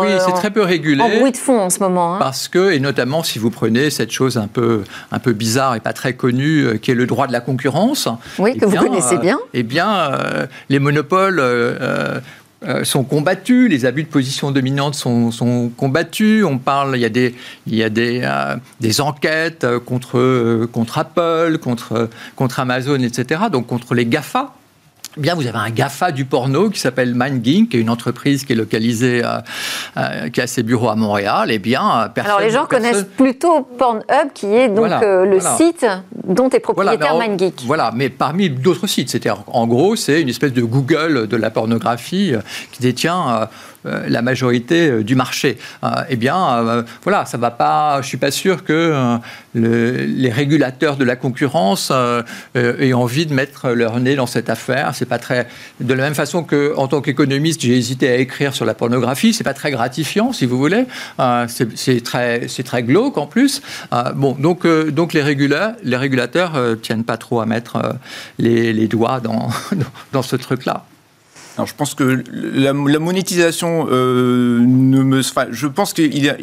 oui, 0.00 0.08
c'est 0.24 0.32
très 0.32 0.50
peu 0.50 0.62
régulé. 0.62 1.02
En 1.02 1.08
bruit 1.08 1.32
de 1.32 1.36
fond 1.36 1.60
en 1.60 1.70
ce 1.70 1.80
moment. 1.80 2.16
Hein. 2.16 2.18
Parce 2.18 2.48
que, 2.48 2.72
et 2.72 2.80
notamment 2.80 3.22
si 3.22 3.38
vous 3.38 3.50
prenez 3.50 3.90
cette 3.90 4.10
chose 4.10 4.36
un 4.36 4.48
peu, 4.48 4.84
un 5.10 5.18
peu 5.18 5.32
bizarre 5.32 5.74
et 5.76 5.80
pas 5.80 5.94
très 5.94 6.12
connue, 6.12 6.64
euh, 6.64 6.76
qui 6.76 6.90
est 6.90 6.94
le 6.94 7.06
droit 7.06 7.26
de 7.26 7.32
la 7.32 7.40
concurrence. 7.40 8.08
Oui, 8.38 8.56
que 8.56 8.66
vous 8.66 8.76
connaissez 8.76 9.16
bien. 9.16 9.36
Euh, 9.36 9.54
eh 9.54 9.62
bien, 9.62 9.90
euh, 9.90 10.46
les 10.68 10.78
monopoles. 10.78 11.42
sont 12.82 13.04
combattus, 13.04 13.70
les 13.70 13.86
abus 13.86 14.02
de 14.02 14.08
position 14.08 14.50
dominante 14.50 14.94
sont, 14.94 15.30
sont, 15.30 15.70
combattus. 15.76 16.44
On 16.44 16.58
parle, 16.58 16.96
il 16.96 17.00
y 17.00 17.04
a 17.04 17.08
des, 17.08 17.34
il 17.66 17.76
y 17.76 17.84
a 17.84 17.88
des, 17.88 18.28
des 18.80 19.00
enquêtes 19.00 19.64
contre, 19.86 20.66
contre 20.72 20.98
Apple, 20.98 21.58
contre, 21.62 22.10
contre 22.34 22.60
Amazon, 22.60 22.98
etc. 23.00 23.42
Donc 23.52 23.68
contre 23.68 23.94
les 23.94 24.06
GAFA. 24.06 24.57
Eh 25.18 25.20
bien, 25.20 25.34
vous 25.34 25.48
avez 25.48 25.58
un 25.58 25.70
GAFA 25.70 26.12
du 26.12 26.24
porno 26.24 26.70
qui 26.70 26.78
s'appelle 26.78 27.12
MindGeek, 27.16 27.70
qui 27.70 27.76
est 27.76 27.80
une 27.80 27.90
entreprise 27.90 28.44
qui 28.44 28.52
est 28.52 28.56
localisée, 28.56 29.22
euh, 29.96 30.28
qui 30.28 30.40
a 30.40 30.46
ses 30.46 30.62
bureaux 30.62 30.90
à 30.90 30.94
Montréal. 30.94 31.48
Eh 31.50 31.58
bien, 31.58 32.08
personne, 32.14 32.30
Alors, 32.30 32.40
les 32.40 32.52
gens 32.52 32.66
connaissent 32.66 33.04
plutôt 33.16 33.62
Pornhub, 33.62 34.32
qui 34.32 34.46
est 34.46 34.68
donc 34.68 34.92
euh, 34.92 35.24
le 35.24 35.40
site 35.40 35.84
dont 36.28 36.48
est 36.50 36.60
propriétaire 36.60 37.14
voilà, 37.14 37.28
MindGeek. 37.28 37.62
Voilà, 37.66 37.90
mais 37.94 38.10
parmi 38.10 38.48
d'autres 38.50 38.86
sites. 38.86 39.10
C'était 39.10 39.30
en 39.30 39.66
gros, 39.66 39.96
c'est 39.96 40.20
une 40.20 40.28
espèce 40.28 40.52
de 40.52 40.62
Google 40.62 41.26
de 41.26 41.36
la 41.36 41.50
pornographie 41.50 42.34
euh, 42.34 42.40
qui 42.70 42.82
détient 42.82 43.28
euh, 43.28 43.46
la 43.84 44.22
majorité 44.22 44.88
euh, 44.88 45.04
du 45.04 45.14
marché. 45.14 45.58
Euh, 45.84 45.88
eh 46.08 46.16
bien, 46.16 46.84
voilà, 47.02 47.24
ça 47.24 47.38
va 47.38 47.50
pas. 47.50 48.00
Je 48.02 48.06
suis 48.06 48.16
pas 48.16 48.30
sûr 48.30 48.64
que 48.64 49.18
les 49.54 50.30
régulateurs 50.30 50.96
de 50.96 51.04
la 51.04 51.16
concurrence 51.16 51.92
aient 52.54 52.92
envie 52.92 53.26
de 53.26 53.34
mettre 53.34 53.70
leur 53.70 54.00
nez 54.00 54.16
dans 54.16 54.26
cette 54.26 54.50
affaire. 54.50 54.94
C'est 54.94 55.06
pas 55.06 55.18
très. 55.18 55.48
De 55.80 55.94
la 55.94 56.04
même 56.04 56.14
façon 56.14 56.42
que, 56.42 56.74
en 56.76 56.88
tant 56.88 57.00
qu'économiste, 57.00 57.62
j'ai 57.62 57.76
hésité 57.76 58.08
à 58.08 58.16
écrire 58.16 58.54
sur 58.54 58.64
la 58.64 58.74
pornographie. 58.74 59.32
C'est 59.32 59.44
pas 59.44 59.54
très 59.54 59.70
gratifiant, 59.70 60.32
si 60.32 60.46
vous 60.46 60.58
voulez. 60.58 60.84
c'est 61.48 62.02
très, 62.02 62.48
c'est 62.48 62.62
très 62.62 62.82
glauque 62.82 63.18
en 63.18 63.26
plus. 63.26 63.62
bon, 64.14 64.36
donc, 64.38 64.66
donc 64.66 65.12
les, 65.12 65.22
régula 65.22 65.76
les 65.82 65.96
régulateurs 65.96 66.54
tiennent 66.82 67.04
pas 67.04 67.16
trop 67.16 67.40
à 67.40 67.46
mettre 67.46 67.96
les, 68.38 68.72
les 68.72 68.88
doigts 68.88 69.20
dans, 69.20 69.48
dans 70.12 70.22
ce 70.22 70.36
truc-là 70.36 70.84
je 71.66 71.74
pense 71.74 71.94
que 71.94 72.22
la, 72.32 72.72
monétisation 72.72 73.88
euh, 73.90 74.60
ne 74.60 75.02
me. 75.02 75.22
je 75.50 75.66
pense 75.66 75.92
qu'il 75.92 76.34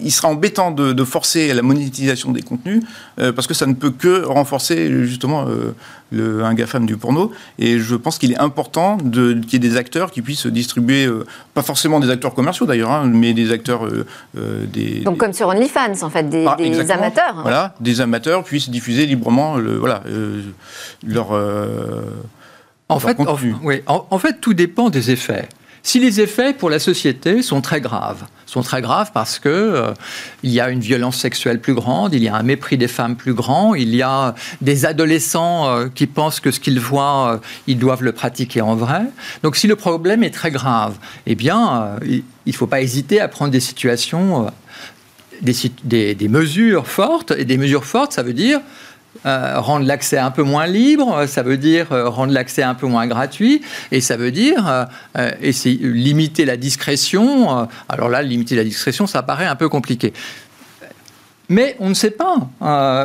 il 0.00 0.12
sera 0.12 0.28
embêtant 0.28 0.70
de, 0.70 1.04
forcer 1.04 1.52
la 1.52 1.62
monétisation 1.62 2.30
des 2.30 2.42
contenus 2.42 2.84
euh, 3.18 3.32
parce 3.32 3.48
que 3.48 3.54
ça 3.54 3.66
ne 3.66 3.74
peut 3.74 3.90
que 3.90 4.24
renforcer 4.24 4.88
justement 5.04 5.46
euh, 5.48 5.74
le, 6.12 6.44
un 6.44 6.54
GAFAM 6.54 6.86
du 6.86 6.96
porno. 6.96 7.32
Et 7.58 7.80
je 7.80 7.96
pense 7.96 8.18
qu'il 8.18 8.30
est 8.30 8.38
important 8.38 8.96
qu'il 8.98 9.52
y 9.52 9.56
ait 9.56 9.58
des 9.58 9.76
acteurs 9.76 10.12
qui 10.12 10.22
puissent 10.22 10.46
distribuer, 10.46 11.08
pas 11.54 11.62
forcément 11.62 11.98
des 11.98 12.10
acteurs 12.10 12.34
commerciaux 12.34 12.66
d'ailleurs, 12.66 12.92
hein, 12.92 13.10
mais 13.12 13.34
des 13.34 13.50
acteurs. 13.50 13.88
des, 14.34 15.00
Donc 15.00 15.18
comme 15.18 15.32
sur 15.32 15.48
OnlyFans 15.48 16.02
en 16.02 16.10
fait, 16.10 16.28
des, 16.28 16.46
ah, 16.46 16.56
amateurs. 16.92 17.40
Voilà, 17.42 17.74
des 17.80 18.00
amateurs 18.00 18.44
puissent 18.44 18.70
diffuser 18.70 19.06
librement 19.06 19.56
le, 19.56 19.76
voilà, 19.78 20.02
leur 21.04 21.32
en 22.88 23.00
fait, 23.00 23.18
oui, 23.62 23.82
en, 23.86 24.18
fait, 24.18 24.40
tout 24.40 24.54
dépend 24.54 24.88
des 24.88 25.10
effets. 25.10 25.48
Si 25.82 26.00
les 26.00 26.20
effets 26.20 26.54
pour 26.54 26.70
la 26.70 26.78
société 26.78 27.42
sont 27.42 27.60
très 27.60 27.80
graves, 27.80 28.24
sont 28.46 28.62
très 28.62 28.80
graves 28.82 29.10
parce 29.12 29.38
que 29.38 29.48
euh, 29.48 29.92
il 30.42 30.50
y 30.50 30.60
a 30.60 30.70
une 30.70 30.80
violence 30.80 31.16
sexuelle 31.18 31.60
plus 31.60 31.74
grande, 31.74 32.14
il 32.14 32.22
y 32.22 32.28
a 32.28 32.34
un 32.34 32.42
mépris 32.42 32.76
des 32.76 32.88
femmes 32.88 33.14
plus 33.14 33.34
grand, 33.34 33.74
il 33.74 33.94
y 33.94 34.02
a 34.02 34.34
des 34.60 34.86
adolescents 34.86 35.68
euh, 35.68 35.88
qui 35.94 36.06
pensent 36.06 36.40
que 36.40 36.50
ce 36.50 36.60
qu'ils 36.60 36.80
voient, 36.80 37.34
euh, 37.34 37.38
ils 37.66 37.78
doivent 37.78 38.02
le 38.02 38.12
pratiquer 38.12 38.60
en 38.60 38.74
vrai. 38.74 39.02
Donc, 39.42 39.56
si 39.56 39.66
le 39.66 39.76
problème 39.76 40.24
est 40.24 40.30
très 40.30 40.50
grave, 40.50 40.94
eh 41.26 41.34
bien, 41.34 41.96
il 42.04 42.22
ne 42.46 42.52
faut 42.52 42.66
pas 42.66 42.80
hésiter 42.80 43.20
à 43.20 43.28
prendre 43.28 43.50
des 43.50 43.60
situations, 43.60 44.50
des, 45.42 46.14
des 46.14 46.28
mesures 46.28 46.86
fortes. 46.86 47.32
Et 47.36 47.44
des 47.44 47.58
mesures 47.58 47.84
fortes, 47.84 48.12
ça 48.12 48.22
veut 48.22 48.34
dire 48.34 48.60
euh, 49.26 49.58
rendre 49.58 49.84
l'accès 49.84 50.16
un 50.16 50.30
peu 50.30 50.44
moins 50.44 50.66
libre, 50.66 51.26
ça 51.26 51.42
veut 51.42 51.56
dire 51.56 51.90
euh, 51.90 52.08
rendre 52.08 52.32
l'accès 52.32 52.62
un 52.62 52.74
peu 52.74 52.86
moins 52.86 53.06
gratuit, 53.08 53.62
et 53.90 54.00
ça 54.00 54.16
veut 54.16 54.30
dire 54.30 54.86
euh, 55.16 55.30
essayer, 55.42 55.76
limiter 55.78 56.44
la 56.44 56.56
discrétion. 56.56 57.68
alors 57.88 58.08
là, 58.08 58.22
limiter 58.22 58.54
la 58.54 58.62
discrétion, 58.62 59.06
ça 59.08 59.22
paraît 59.22 59.46
un 59.46 59.56
peu 59.56 59.68
compliqué. 59.68 60.12
Mais 61.48 61.76
on 61.80 61.88
ne 61.88 61.94
sait 61.94 62.10
pas 62.10 62.50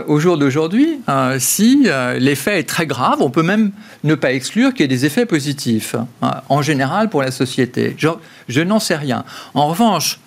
au 0.08 0.20
jour 0.20 0.38
d'aujourd'hui 0.38 1.00
si 1.40 1.88
l'effet 2.20 2.60
est 2.60 2.68
très 2.68 2.86
grave. 2.86 3.22
On 3.22 3.30
peut 3.30 3.42
même 3.42 3.72
ne 4.04 4.16
pas 4.16 4.34
exclure 4.34 4.72
qu'il 4.74 4.82
y 4.82 4.84
ait 4.84 4.88
des 4.90 5.06
effets 5.06 5.26
positifs 5.26 5.96
en 6.50 6.62
général 6.62 7.10
pour 7.10 7.22
la 7.22 7.32
société. 7.32 7.96
je 8.50 8.62
n'en 8.62 8.80
sais 8.80 8.98
rien. 8.98 9.24
En 9.54 9.68
revanche, 9.68 10.20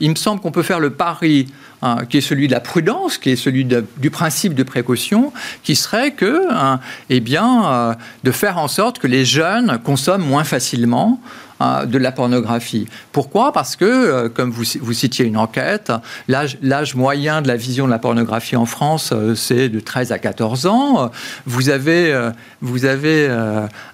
il 0.00 0.08
me 0.08 0.14
semble 0.14 0.40
qu'on 0.40 0.50
peut 0.50 0.62
faire 0.62 0.80
le 0.80 0.94
pari 0.94 1.46
Hein, 1.84 2.04
qui 2.08 2.18
est 2.18 2.20
celui 2.20 2.46
de 2.46 2.52
la 2.52 2.60
prudence, 2.60 3.18
qui 3.18 3.30
est 3.30 3.36
celui 3.36 3.64
du 3.64 4.10
principe 4.10 4.54
de 4.54 4.62
précaution, 4.62 5.32
qui 5.64 5.74
serait 5.74 6.12
que, 6.12 6.46
hein, 6.52 6.78
eh 7.10 7.18
bien, 7.18 7.66
euh, 7.66 7.94
de 8.22 8.30
faire 8.30 8.58
en 8.58 8.68
sorte 8.68 9.00
que 9.00 9.08
les 9.08 9.24
jeunes 9.24 9.80
consomment 9.82 10.24
moins 10.24 10.44
facilement 10.44 11.20
hein, 11.58 11.84
de 11.86 11.98
la 11.98 12.12
pornographie. 12.12 12.86
Pourquoi? 13.10 13.52
Parce 13.52 13.74
que, 13.74 13.84
euh, 13.84 14.28
comme 14.28 14.52
vous, 14.52 14.92
citiez 14.92 15.24
une 15.24 15.36
enquête, 15.36 15.90
l'âge 16.28 16.94
moyen 16.94 17.42
de 17.42 17.48
la 17.48 17.56
vision 17.56 17.86
de 17.86 17.90
la 17.90 17.98
pornographie 17.98 18.54
en 18.54 18.66
France, 18.66 19.10
euh, 19.12 19.34
c'est 19.34 19.68
de 19.68 19.80
13 19.80 20.12
à 20.12 20.20
14 20.20 20.66
ans. 20.66 21.10
Vous 21.46 21.68
avez, 21.68 22.30
vous 22.60 22.84
avez 22.84 23.28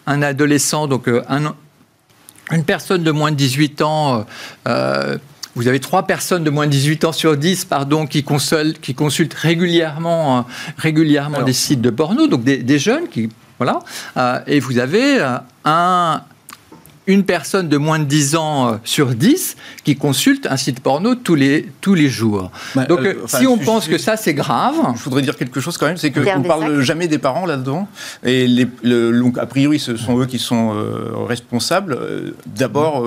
un 0.06 0.20
adolescent, 0.20 0.88
donc 0.88 1.08
un, 1.08 1.54
une 2.52 2.64
personne 2.64 3.02
de 3.02 3.10
moins 3.10 3.30
de 3.30 3.36
18 3.36 3.80
ans 3.80 4.26
vous 5.58 5.66
avez 5.66 5.80
trois 5.80 6.04
personnes 6.04 6.44
de 6.44 6.50
moins 6.50 6.66
de 6.66 6.70
18 6.70 7.04
ans 7.04 7.12
sur 7.12 7.36
10 7.36 7.64
pardon, 7.64 8.06
qui, 8.06 8.22
consultent, 8.22 8.80
qui 8.80 8.94
consultent 8.94 9.34
régulièrement, 9.34 10.38
euh, 10.38 10.42
régulièrement 10.76 11.42
des 11.42 11.52
sites 11.52 11.80
de 11.80 11.90
porno, 11.90 12.28
donc 12.28 12.44
des, 12.44 12.78
jeunes 12.78 13.08
qui. 13.08 13.28
Voilà. 13.58 13.80
Euh, 14.16 14.38
et 14.46 14.60
vous 14.60 14.78
avez 14.78 15.20
euh, 15.20 15.36
un, 15.64 16.22
une 17.08 17.24
personne 17.24 17.68
de 17.68 17.76
moins 17.78 17.98
de 17.98 18.04
10 18.04 18.36
ans 18.36 18.68
euh, 18.68 18.76
sur 18.84 19.08
10 19.08 19.56
qui 19.82 19.96
consulte 19.96 20.46
un 20.46 20.56
site 20.56 20.80
porno 20.80 21.14
tous 21.14 21.34
les, 21.34 21.68
tous 21.80 21.94
les 21.94 22.08
jours. 22.08 22.52
Bah, 22.76 22.84
donc, 22.84 23.00
euh, 23.00 23.14
si 23.26 23.46
on 23.46 23.56
pense 23.56 23.88
que 23.88 23.98
ça, 23.98 24.16
c'est 24.16 24.34
grave. 24.34 24.76
Je 24.94 25.02
voudrais 25.02 25.22
dire 25.22 25.36
quelque 25.36 25.58
chose 25.58 25.76
quand 25.78 25.86
même, 25.86 25.96
c'est 25.96 26.12
qu'on 26.12 26.20
ne 26.20 26.46
parle 26.46 26.80
jamais 26.82 27.08
des 27.08 27.18
parents 27.18 27.46
là-dedans. 27.46 27.88
Et 28.22 28.46
les, 28.46 28.66
donc, 28.84 29.38
a 29.38 29.46
priori, 29.46 29.80
ce 29.80 29.96
sont 29.96 30.20
eux 30.20 30.26
qui 30.26 30.38
sont 30.38 30.74
responsables, 31.26 31.98
d'abord 32.46 33.04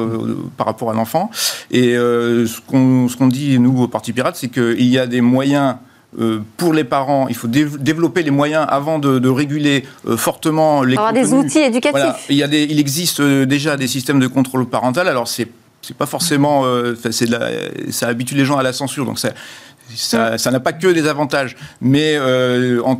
par 0.57 0.65
rapport 0.65 0.89
à 0.89 0.93
l'enfant. 0.93 1.29
Et 1.69 1.93
ce 1.93 2.59
qu'on 2.59 3.27
dit, 3.27 3.59
nous, 3.59 3.83
au 3.83 3.87
Parti 3.87 4.13
Pirate, 4.13 4.35
c'est 4.35 4.49
qu'il 4.49 4.87
y 4.87 4.97
a 4.97 5.05
des 5.05 5.21
moyens 5.21 5.75
euh, 6.19 6.39
pour 6.57 6.73
les 6.73 6.83
parents, 6.83 7.27
il 7.29 7.35
faut 7.35 7.47
développer 7.47 8.21
les 8.21 8.31
moyens 8.31 8.65
avant 8.67 8.99
de, 8.99 9.29
réguler 9.29 9.85
euh, 10.05 10.17
fortement 10.17 10.83
les 10.83 10.97
avoir 10.97 11.13
des 11.13 11.33
outils 11.33 11.59
éducatifs. 11.59 12.25
Il, 12.29 12.35
y 12.35 12.43
a 12.43 12.47
des, 12.47 12.63
il 12.63 12.79
existe 12.79 13.21
euh, 13.21 13.45
déjà 13.45 13.77
des 13.77 13.87
systèmes 13.87 14.19
de 14.19 14.27
contrôle 14.27 14.65
parental. 14.65 15.07
Alors 15.07 15.29
c'est 15.29 15.47
pas 15.97 16.05
forcément, 16.05 16.63
ça 17.89 18.07
habitue 18.07 18.35
les 18.35 18.45
gens 18.45 18.57
à 18.57 18.63
la 18.63 18.71
censure, 18.71 19.05
donc 19.05 19.19
ça, 19.19 20.37
ça 20.37 20.51
n'a 20.51 20.59
pas 20.59 20.73
que 20.73 20.87
des 20.87 21.07
avantages. 21.07 21.57
Mais 21.81 22.19
en, 22.19 22.97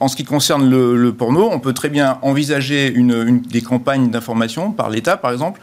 en, 0.00 0.08
ce 0.08 0.16
qui 0.16 0.24
concerne 0.24 0.68
le, 0.68 1.12
porno, 1.12 1.50
on 1.52 1.60
peut 1.60 1.74
très 1.74 1.88
bien 1.88 2.18
envisager 2.22 2.90
une, 2.90 3.40
des 3.42 3.60
campagnes 3.60 4.10
d'information 4.10 4.72
par 4.72 4.88
l'État, 4.88 5.16
par 5.16 5.30
exemple. 5.30 5.60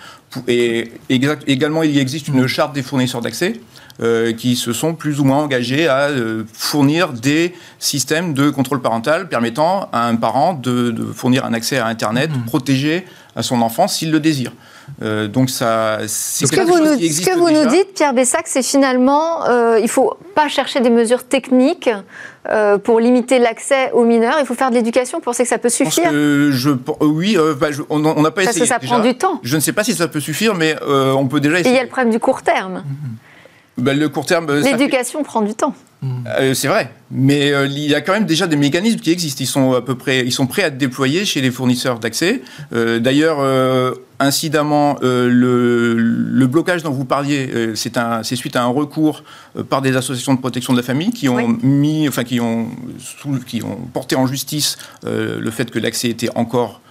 Et 0.47 0.91
également, 1.09 1.83
il 1.83 1.97
existe 1.97 2.27
une 2.27 2.45
charte 2.47 2.73
des 2.73 2.83
fournisseurs 2.83 3.21
d'accès 3.21 3.59
euh, 4.01 4.31
qui 4.31 4.55
se 4.55 4.71
sont 4.71 4.93
plus 4.93 5.19
ou 5.19 5.25
moins 5.25 5.39
engagés 5.39 5.89
à 5.89 6.07
euh, 6.07 6.45
fournir 6.53 7.11
des 7.11 7.53
systèmes 7.79 8.33
de 8.33 8.49
contrôle 8.49 8.81
parental 8.81 9.27
permettant 9.27 9.89
à 9.91 10.07
un 10.07 10.15
parent 10.15 10.53
de, 10.53 10.95
fournir 11.13 11.43
un 11.43 11.53
accès 11.53 11.79
à 11.79 11.87
Internet 11.87 12.31
mmh. 12.31 12.45
protégé 12.45 13.05
à 13.35 13.43
son 13.43 13.61
enfant 13.61 13.89
s'il 13.89 14.11
le 14.11 14.21
désire. 14.21 14.53
Euh, 15.01 15.27
donc 15.27 15.49
ça, 15.49 15.97
c'est 16.07 16.45
ce 16.45 16.51
que 16.53 16.61
vous 16.61 16.79
nous, 16.79 16.97
Ce 16.97 17.25
que 17.25 17.37
vous 17.37 17.49
nous 17.49 17.65
dites, 17.69 17.93
Pierre 17.93 18.13
Bessac, 18.13 18.43
c'est 18.45 18.63
finalement, 18.63 19.45
il 19.75 19.83
ne 19.83 19.87
faut 19.87 20.13
pas 20.33 20.47
chercher 20.47 20.79
des 20.79 20.89
mesures 20.89 21.25
techniques 21.25 21.89
pour 22.85 23.01
limiter 23.01 23.37
l'accès 23.37 23.91
aux 23.91 24.05
mineurs. 24.05 24.37
Il 24.39 24.45
faut 24.45 24.55
faire 24.55 24.69
de 24.69 24.75
l'éducation. 24.75 25.17
Vous 25.17 25.25
pensez 25.25 25.43
que 25.43 25.49
ça 25.49 25.57
peut 25.57 25.67
suffire 25.67 26.09
je, 26.09 26.69
Oui, 27.01 27.37
bah, 27.59 27.67
on 27.89 27.99
n'a 27.99 28.31
pas 28.31 28.43
essayé. 28.43 28.45
Parce 28.45 28.59
que 28.59 28.65
ça 28.65 28.79
prend 28.79 28.99
du 28.99 29.15
temps. 29.15 29.41
Je 29.43 29.57
ne 29.57 29.61
sais 29.61 29.73
pas 29.73 29.83
si 29.83 29.93
ça 29.93 30.07
peut 30.07 30.21
suffire, 30.21 30.55
mais 30.55 30.77
on 30.87 31.27
peut 31.27 31.41
déjà 31.41 31.59
essayer. 31.59 31.75
Et 31.75 31.75
il 31.75 31.77
y 31.77 31.81
a 31.81 31.83
le 31.83 31.89
problème 31.89 32.11
du 32.11 32.19
court 32.19 32.43
terme. 32.43 32.85
Mmh. 32.85 33.28
Ben, 33.79 33.97
le 33.97 34.09
court 34.09 34.25
terme. 34.25 34.51
L'éducation 34.59 35.23
prend 35.23 35.41
du 35.41 35.53
temps. 35.53 35.73
Euh, 36.01 36.53
c'est 36.53 36.69
vrai, 36.69 36.93
mais 37.11 37.51
euh, 37.51 37.67
il 37.67 37.79
y 37.79 37.93
a 37.93 37.99
quand 37.99 38.13
même 38.13 38.25
déjà 38.25 38.47
des 38.47 38.55
mécanismes 38.55 38.99
qui 38.99 39.11
existent. 39.11 39.43
Ils 39.43 39.47
sont 39.47 39.73
à 39.73 39.81
peu 39.81 39.95
près, 39.95 40.21
ils 40.21 40.31
sont 40.31 40.47
prêts 40.47 40.63
à 40.63 40.67
être 40.67 40.77
déployés 40.77 41.25
chez 41.25 41.41
les 41.41 41.51
fournisseurs 41.51 41.99
d'accès. 41.99 42.41
Euh, 42.71 42.99
d'ailleurs, 42.99 43.39
incidemment, 44.19 44.97
le, 45.01 46.47
blocage 46.47 46.83
dont 46.83 46.91
vous 46.91 47.05
parliez, 47.05 47.73
c'est 47.75 48.35
suite 48.35 48.55
à 48.55 48.63
un 48.63 48.67
recours 48.67 49.23
par 49.69 49.81
des 49.81 49.95
associations 49.97 50.33
de 50.33 50.39
protection 50.39 50.73
de 50.73 50.77
la 50.77 50.83
famille 50.83 51.11
qui 51.11 51.27
ont 51.27 51.57
mis, 51.61 52.07
enfin 52.07 52.23
qui 52.23 52.39
ont, 52.39 52.69
qui 53.45 53.61
ont 53.61 53.77
porté 53.93 54.15
en 54.15 54.25
justice 54.25 54.77
le 55.03 55.51
fait 55.51 55.69
que 55.69 55.79
l'accès 55.79 56.09
était 56.09 56.29
encore 56.35 56.81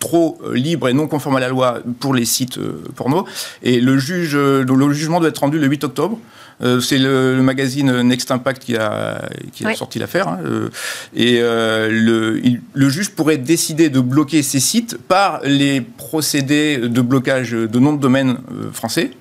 trop 0.00 0.40
libre 0.52 0.88
et 0.88 0.92
non 0.92 1.06
conforme 1.06 1.36
à 1.36 1.40
la 1.40 1.48
loi 1.48 1.80
pour 2.00 2.14
les 2.14 2.24
sites 2.24 2.58
porno. 2.96 3.24
Et 3.62 3.80
le 3.80 3.98
juge, 3.98 4.36
le 4.36 4.92
jugement 4.92 5.20
doit 5.20 5.28
être 5.28 5.38
rendu 5.38 5.58
le 5.58 5.66
8 5.66 5.84
octobre. 5.84 6.18
Euh, 6.62 6.80
c'est 6.80 6.98
le, 6.98 7.40
magazine 7.42 8.02
Next 8.02 8.30
Impact 8.30 8.64
qui 8.64 8.76
a, 8.76 9.28
sorti 9.74 9.98
l'affaire. 9.98 10.28
Hein, 10.28 10.40
euh, 10.44 10.70
et 11.14 11.38
euh, 11.40 11.88
le, 11.90 12.40
le, 12.74 12.88
juge 12.88 13.10
pourrait 13.10 13.38
décider 13.38 13.90
de 13.90 14.00
bloquer 14.00 14.42
ces 14.42 14.60
sites 14.60 14.98
par 14.98 15.40
les 15.44 15.80
procédés 15.80 16.78
de 16.78 17.00
blocage 17.00 17.52
de 17.52 17.78
noms 17.78 17.92
de 17.92 18.00
domaine 18.00 18.38
français 18.72 19.12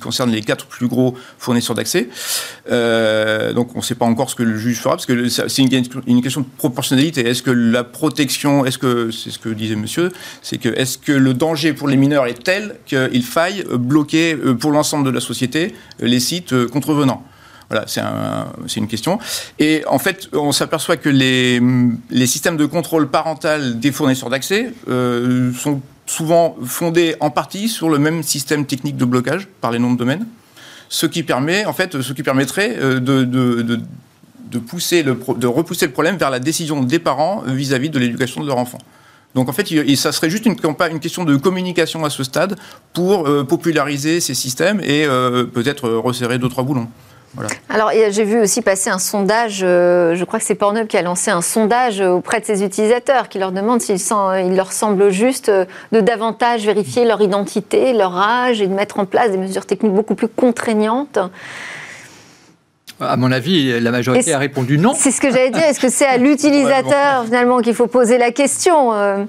concerne 0.00 0.30
les 0.30 0.40
quatre 0.40 0.66
plus 0.66 0.88
gros 0.88 1.14
fournisseurs 1.38 1.76
d'accès. 1.76 2.08
Euh, 2.70 3.52
donc 3.52 3.74
on 3.74 3.78
ne 3.78 3.84
sait 3.84 3.94
pas 3.94 4.04
encore 4.04 4.30
ce 4.30 4.34
que 4.34 4.42
le 4.42 4.56
juge 4.56 4.78
fera, 4.78 4.96
parce 4.96 5.06
que 5.06 5.28
c'est 5.28 5.62
une, 5.62 6.22
question 6.22 6.40
de 6.40 6.46
proportionnalité. 6.58 7.26
Est-ce 7.26 7.42
que 7.42 7.50
la 7.50 7.84
protection, 7.84 8.64
est-ce 8.64 8.78
que, 8.78 9.10
c'est 9.10 9.30
ce 9.30 9.38
que 9.38 9.48
disait 9.48 9.76
monsieur, 9.76 10.10
c'est 10.42 10.58
que 10.58 10.68
est-ce 10.68 10.98
que 10.98 11.12
le 11.12 11.34
danger 11.34 11.72
pour 11.72 11.88
les 11.88 11.96
mineurs 11.96 12.26
est 12.26 12.42
tel 12.42 12.76
qu'il 12.86 13.24
faille 13.24 13.64
bloquer 13.70 14.34
euh, 14.34 14.54
pour 14.54 14.70
l'ensemble 14.70 15.04
de 15.04 15.10
la 15.10 15.20
société 15.20 15.74
les 16.00 16.20
sites 16.20 16.52
euh, 16.52 16.68
contrevenants? 16.68 17.24
Voilà, 17.70 17.86
c'est 17.86 18.80
une 18.80 18.86
question. 18.86 19.18
Et 19.58 19.82
en 19.86 19.98
fait, 19.98 20.28
on 20.34 20.52
s'aperçoit 20.52 20.98
que 20.98 21.08
les, 21.08 21.58
les, 22.10 22.26
systèmes 22.26 22.58
de 22.58 22.66
contrôle 22.66 23.08
parental 23.08 23.80
des 23.80 23.92
fournisseurs 23.92 24.28
d'accès 24.28 24.74
sont 24.86 25.80
souvent 26.06 26.56
fondés 26.64 27.16
en 27.20 27.30
partie 27.30 27.68
sur 27.68 27.88
le 27.88 27.98
même 27.98 28.22
système 28.22 28.66
technique 28.66 28.96
de 28.96 29.04
blocage 29.04 29.48
par 29.60 29.70
les 29.70 29.78
noms 29.78 29.92
de 29.92 29.98
domaine, 29.98 30.26
ce 30.88 31.06
qui 31.06 31.22
permet, 31.22 31.64
en 31.64 31.72
fait, 31.72 32.00
ce 32.02 32.12
qui 32.12 32.22
permettrait 32.22 32.76
euh, 32.78 33.00
de, 33.00 33.24
de, 33.24 34.58
pousser 34.58 35.02
le, 35.02 35.18
de 35.36 35.46
repousser 35.46 35.86
le 35.86 35.92
problème 35.92 36.16
vers 36.16 36.30
la 36.30 36.38
décision 36.38 36.82
des 36.82 36.98
parents 36.98 37.42
vis-à-vis 37.46 37.88
de 37.88 37.98
l'éducation 37.98 38.42
de 38.42 38.46
leur 38.46 38.58
enfant. 38.58 38.78
Donc 39.34 39.48
en 39.48 39.52
fait, 39.52 39.66
ça 39.96 40.12
serait 40.12 40.28
juste 40.28 40.44
une, 40.44 40.56
une, 40.90 41.00
question 41.00 41.24
de 41.24 41.36
communication 41.36 42.04
à 42.04 42.10
ce 42.10 42.22
stade 42.22 42.58
pour 42.92 43.26
euh, 43.26 43.44
populariser 43.44 44.20
ces 44.20 44.34
systèmes 44.34 44.80
et 44.80 45.06
euh, 45.06 45.44
peut-être 45.44 45.88
resserrer 45.88 46.38
deux 46.38 46.50
trois 46.50 46.64
boulons. 46.64 46.88
Alors, 47.68 47.90
j'ai 48.10 48.24
vu 48.24 48.40
aussi 48.40 48.60
passer 48.60 48.90
un 48.90 48.98
sondage, 48.98 49.60
euh, 49.62 50.14
je 50.14 50.24
crois 50.24 50.38
que 50.38 50.44
c'est 50.44 50.54
Pornhub 50.54 50.86
qui 50.86 50.96
a 50.96 51.02
lancé 51.02 51.30
un 51.30 51.40
sondage 51.40 52.00
auprès 52.00 52.40
de 52.40 52.44
ses 52.44 52.62
utilisateurs 52.62 53.28
qui 53.28 53.38
leur 53.38 53.52
demande 53.52 53.80
s'il 53.80 53.98
leur 54.54 54.72
semble 54.72 55.10
juste 55.10 55.48
euh, 55.48 55.64
de 55.92 56.00
davantage 56.00 56.66
vérifier 56.66 57.04
leur 57.04 57.22
identité, 57.22 57.94
leur 57.94 58.16
âge 58.16 58.60
et 58.60 58.66
de 58.66 58.74
mettre 58.74 58.98
en 58.98 59.06
place 59.06 59.30
des 59.30 59.38
mesures 59.38 59.64
techniques 59.64 59.92
beaucoup 59.92 60.14
plus 60.14 60.28
contraignantes. 60.28 61.18
À 63.00 63.16
mon 63.16 63.32
avis, 63.32 63.80
la 63.80 63.90
majorité 63.90 64.32
a 64.32 64.38
répondu 64.38 64.78
non. 64.78 64.92
C'est 64.94 65.10
ce 65.10 65.20
que 65.20 65.30
j'allais 65.30 65.50
dire. 65.50 65.62
Est-ce 65.62 65.80
que 65.80 65.88
c'est 65.88 66.06
à 66.06 66.16
l'utilisateur 66.18 67.24
finalement 67.24 67.60
qu'il 67.60 67.74
faut 67.74 67.88
poser 67.88 68.18
la 68.18 68.30
question 68.30 68.92
euh 68.92 69.24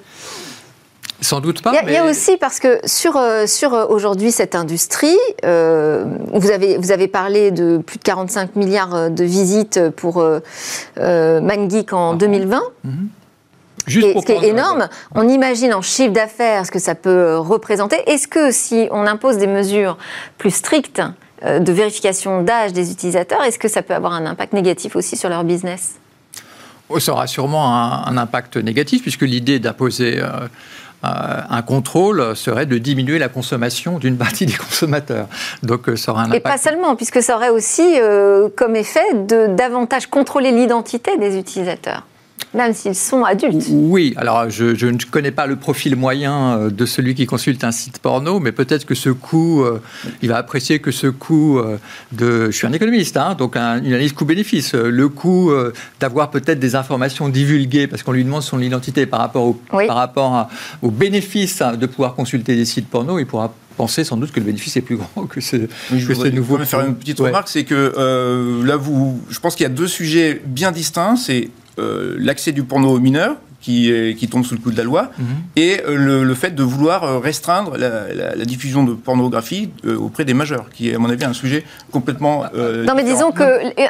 sans 1.24 1.40
doute 1.40 1.62
pas. 1.62 1.72
Il 1.84 1.92
y, 1.92 1.98
a, 1.98 2.06
aussi 2.06 2.38
parce 2.38 2.60
que 2.60 2.80
sur, 2.86 3.18
euh, 3.18 3.48
sur 3.48 3.74
euh, 3.74 3.86
aujourd'hui 3.88 4.32
cette 4.32 4.56
industrie, 4.56 5.18
euh, 5.46 6.06
vous, 6.34 6.52
avez, 6.52 6.78
vous 6.78 6.92
avez 6.92 7.08
parlé 7.08 7.52
de 7.52 7.78
plus 7.78 7.98
de 7.98 8.04
45 8.04 8.56
milliards 8.56 9.10
de 9.10 9.24
visites 9.24 9.90
pour 9.96 10.22
euh, 10.22 10.42
ManGeek 10.98 11.94
en 11.94 12.14
2020. 12.14 12.62
Mhm. 12.84 13.10
Juste 13.86 14.20
ce 14.22 14.26
qui 14.26 14.32
est 14.32 14.48
énorme. 14.48 14.88
On 15.14 15.28
imagine 15.28 15.74
en 15.74 15.82
chiffre 15.82 16.14
d'affaires 16.14 16.66
ce 16.66 16.72
que 16.72 16.80
ça 16.80 16.96
peut 16.96 17.38
représenter. 17.38 17.98
Est-ce 18.10 18.30
que 18.30 18.50
si 18.52 18.88
on 18.92 19.06
impose 19.06 19.38
des 19.38 19.48
mesures 19.48 19.98
plus 20.38 20.52
strictes 20.52 21.02
de 21.44 21.72
vérification 21.74 22.44
d'âge 22.44 22.72
des 22.72 22.92
utilisateurs, 22.92 23.44
est-ce 23.44 23.60
que 23.60 23.68
ça 23.68 23.82
peut 23.82 23.94
avoir 23.94 24.14
un 24.14 24.26
impact 24.26 24.54
négatif 24.54 24.96
aussi 24.96 25.18
sur 25.18 25.28
leur 25.28 25.44
business? 25.44 25.96
Oh, 26.90 27.00
ça 27.00 27.14
aura 27.14 27.28
sûrement 27.28 27.74
un, 28.06 28.18
impact 28.18 28.58
négatif, 28.58 29.02
puisque 29.02 29.22
l'idée 29.22 29.60
d'imposer 29.60 30.20
euh, 30.20 30.48
un 31.04 31.62
contrôle 31.62 32.36
serait 32.36 32.66
de 32.66 32.78
diminuer 32.78 33.20
la 33.20 33.30
consommation 33.30 34.00
d'une 34.00 34.18
partie 34.18 34.46
des 34.46 34.54
consommateurs. 34.54 35.28
Donc 35.62 35.90
euh, 35.90 35.96
ça 35.96 36.14
un 36.14 36.26
impact. 36.26 36.36
Et 36.36 36.40
pas 36.40 36.58
seulement, 36.58 36.96
puisque 36.96 37.22
ça 37.22 37.36
aurait 37.36 37.50
aussi 37.50 38.00
euh, 38.00 38.50
comme 38.56 38.76
effet 38.76 39.14
de 39.14 39.48
davantage 39.48 40.08
contrôler 40.08 40.52
l'identité 40.52 41.18
des 41.18 41.38
utilisateurs 41.38 42.04
même 42.54 42.74
s'ils 42.74 42.96
sont 42.96 43.24
adultes. 43.24 43.68
Oui, 43.72 44.14
alors 44.18 44.50
je, 44.50 44.86
ne 44.86 44.98
connais 45.10 45.32
pas 45.32 45.48
le 45.48 45.56
profil 45.56 45.96
moyen 45.96 46.58
euh, 46.58 46.70
de 46.70 46.86
celui 46.86 47.16
qui 47.16 47.26
consulte 47.26 47.64
un 47.64 47.72
site 47.72 48.00
porno, 48.00 48.40
mais 48.40 48.52
peut-être 48.52 48.86
que 48.86 48.96
ce 48.96 49.10
coût, 49.10 49.64
euh, 49.64 49.82
il 50.22 50.30
va 50.30 50.38
apprécier 50.38 50.80
que 50.80 50.92
ce 50.92 51.08
coût 51.08 51.60
euh, 51.60 51.78
de... 52.12 52.52
Je 52.52 52.58
suis 52.58 52.68
un 52.68 52.74
économiste, 52.74 53.18
hein, 53.18 53.36
donc 53.36 53.56
une 53.56 53.62
analyse 53.62 54.14
coût-bénéfice. 54.14 54.74
Le 54.74 55.10
coût 55.10 55.52
d'avoir 56.00 56.30
peut-être 56.30 56.60
des 56.60 56.76
informations 56.76 57.30
divulguées, 57.30 57.88
parce 57.88 58.04
qu'on 58.04 58.12
lui 58.12 58.24
demande 58.24 58.44
son 58.44 58.62
identité 58.62 59.06
par 59.06 59.20
rapport, 59.20 59.44
au, 59.44 59.54
par 59.70 59.96
rapport 59.96 60.50
au 60.82 60.92
bénéfice 60.92 61.62
de 61.62 61.86
pouvoir 61.86 62.16
consulter 62.16 62.56
des 62.56 62.66
sites 62.66 62.88
porno, 62.88 63.20
il 63.20 63.26
pourra 63.26 63.54
penser 63.78 64.04
sans 64.04 64.18
doute 64.18 64.32
que 64.32 64.40
le 64.40 64.46
bénéfice 64.46 64.78
est 64.78 64.82
plus 64.82 64.98
grand 64.98 65.26
que 65.26 65.42
ce, 65.42 65.56
je 65.96 66.08
que 66.08 66.30
nouveau. 66.30 66.60
faire 66.60 66.82
une 66.82 66.96
petite 66.96 67.20
remarque, 67.20 67.50
c'est 67.50 67.64
que 67.64 68.62
là, 68.64 68.76
vous, 68.76 69.22
je 69.30 69.40
pense 69.40 69.56
qu'il 69.56 69.64
y 69.64 69.68
a 69.68 69.74
deux 69.74 69.88
sujets 69.88 70.42
bien 70.46 70.72
distincts. 70.72 71.16
C'est 71.16 71.50
l'accès 71.78 72.52
du 72.52 72.64
porno 72.64 72.90
aux 72.90 73.00
mineurs, 73.00 73.38
qui, 73.64 74.16
qui 74.18 74.28
tombe 74.28 74.46
sous 74.46 74.56
le 74.56 74.60
coup 74.60 74.72
de 74.72 74.78
la 74.78 74.84
loi, 74.84 75.10
mhm. 75.18 75.26
et 75.56 75.82
euh, 75.88 76.24
le, 76.24 76.36
fait 76.36 76.54
de 76.54 76.64
vouloir 76.64 77.04
euh, 77.04 77.20
restreindre 77.20 77.78
la, 77.78 78.46
diffusion 78.46 78.84
de 78.84 78.94
pornographie 78.94 79.70
auprès 79.98 80.26
des 80.26 80.34
majeurs, 80.34 80.66
qui 80.70 80.90
est 80.90 80.96
à 80.96 81.00
mon 81.00 81.10
avis 81.10 81.24
un 81.24 81.34
sujet 81.34 81.64
complètement... 81.92 82.44
non 82.54 82.94
mais 82.94 83.04
disons 83.04 83.32
que 83.32 83.44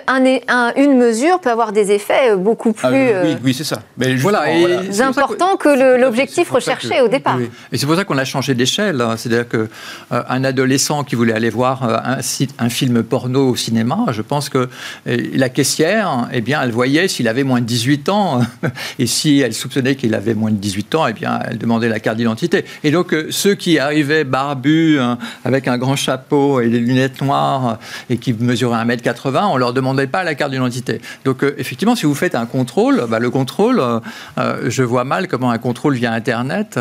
un, 0.07 0.73
une 0.75 0.95
mesure 0.95 1.39
peut 1.39 1.49
avoir 1.49 1.71
des 1.71 1.91
effets 1.91 2.35
beaucoup 2.37 2.73
ah, 2.83 2.89
plus... 2.89 3.07
oui, 3.23 3.37
oui 3.43 3.53
c'est 3.53 3.63
ça. 3.63 3.81
Mais 3.97 4.15
voilà, 4.15 4.51
et 4.53 5.01
important 5.01 5.57
que, 5.57 5.99
l'objectif 5.99 6.51
recherché 6.51 7.01
au 7.01 7.07
départ. 7.07 7.39
Et 7.71 7.77
c'est 7.77 7.87
pour 7.87 7.95
ça 7.95 8.05
qu'on 8.05 8.17
a 8.17 8.25
changé 8.25 8.53
d'échelle. 8.53 9.01
Hein. 9.01 9.15
C'est-à-dire 9.17 9.47
qu'un 9.49 10.43
adolescent 10.43 11.03
qui 11.03 11.15
voulait 11.15 11.33
aller 11.33 11.49
voir 11.49 11.83
un, 12.05 12.21
site, 12.21 12.53
un 12.59 12.69
film 12.69 13.01
porno 13.03 13.49
au 13.49 13.55
cinéma, 13.55 14.05
je 14.11 14.21
pense 14.21 14.49
que 14.49 14.69
la 15.05 15.49
caissière, 15.49 16.29
eh 16.31 16.41
bien, 16.41 16.61
elle 16.61 16.71
voyait 16.71 17.07
s'il 17.07 17.27
avait 17.27 17.43
moins 17.43 17.61
de 17.61 17.65
18 17.65 18.09
ans, 18.09 18.41
et 18.99 19.07
si 19.07 19.39
elle 19.39 19.53
soupçonnait 19.63 19.95
qu'il 19.95 20.13
avait 20.13 20.33
moins 20.33 20.51
de 20.51 20.57
18 20.57 20.95
ans, 20.95 21.07
eh 21.07 21.13
bien, 21.13 21.39
elle 21.49 21.57
demandait 21.57 21.89
la 21.89 21.99
carte 21.99 22.17
d'identité. 22.17 22.65
Et 22.83 22.91
donc, 22.91 23.15
ceux 23.29 23.55
qui 23.55 23.79
arrivaient 23.79 24.23
barbus, 24.23 24.99
hein, 24.99 25.17
avec 25.45 25.67
un 25.67 25.77
grand 25.77 25.95
chapeau 25.95 26.59
et 26.59 26.69
des 26.69 26.79
lunettes 26.79 27.21
noires, 27.21 27.79
et 28.09 28.17
qui 28.17 28.33
mesuraient 28.33 28.83
1m80, 28.83 29.45
on 29.51 29.57
leur 29.57 29.73
demandait 29.73 30.07
pas 30.07 30.23
la 30.23 30.35
carte 30.35 30.51
d'identité. 30.51 31.01
Donc, 31.25 31.43
effectivement, 31.57 31.95
si 31.95 32.05
vous 32.05 32.15
faites 32.15 32.35
un 32.35 32.45
contrôle, 32.45 33.05
bah, 33.09 33.19
le 33.19 33.29
contrôle, 33.29 33.81
je 34.37 34.83
vois 34.83 35.03
mal 35.03 35.27
comment 35.27 35.51
un 35.51 35.57
contrôle 35.57 35.95
via 35.95 36.11
Internet 36.11 36.79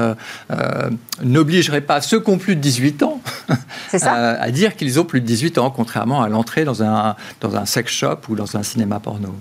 n'obligerait 1.22 1.80
pas 1.80 2.00
ceux 2.00 2.20
qui 2.20 2.30
ont 2.30 2.38
plus 2.38 2.56
de 2.56 2.60
18 2.60 3.02
ans 3.02 3.20
à 3.92 4.50
dire 4.50 4.76
qu'ils 4.76 4.98
ont 4.98 5.04
plus 5.04 5.20
de 5.20 5.26
18 5.26 5.58
ans, 5.58 5.70
contrairement 5.70 6.22
à 6.22 6.28
l'entrée 6.28 6.64
dans 6.64 6.82
un, 6.82 7.16
dans 7.40 7.56
un 7.56 7.64
sex 7.64 7.92
shop 7.92 8.18
ou 8.28 8.34
dans 8.34 8.56
un 8.56 8.62
cinéma 8.62 9.00
porno. 9.00 9.34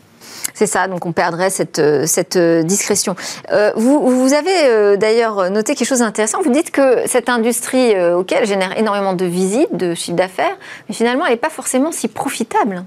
C'est 0.54 0.68
ça, 0.68 0.88
donc 0.88 1.06
on 1.06 1.12
perdrait 1.12 1.50
cette, 1.50 1.82
cette 2.06 2.38
discrétion. 2.38 3.16
Euh, 3.52 3.72
vous, 3.76 4.00
vous, 4.10 4.34
avez 4.34 4.66
euh, 4.66 4.98
d'ailleurs 4.98 5.50
noté 5.50 5.76
quelque 5.76 5.88
chose 5.88 6.00
d'intéressant. 6.00 6.42
Vous 6.44 6.52
dites 6.52 6.72
que 6.72 7.08
cette 7.08 7.30
industrie, 7.30 7.96
euh, 7.96 8.18
auquel 8.18 8.46
génère 8.46 8.78
énormément 8.78 9.14
de 9.14 9.26
visites, 9.26 9.76
de 9.76 9.94
chiffre 9.94 10.18
d'affaires, 10.18 10.56
mais 10.88 10.96
finalement, 10.96 11.26
elle 11.26 11.34
n'est 11.34 11.38
pas 11.38 11.50
forcément 11.50 11.92
si 11.92 12.08
profitable. 12.08 12.84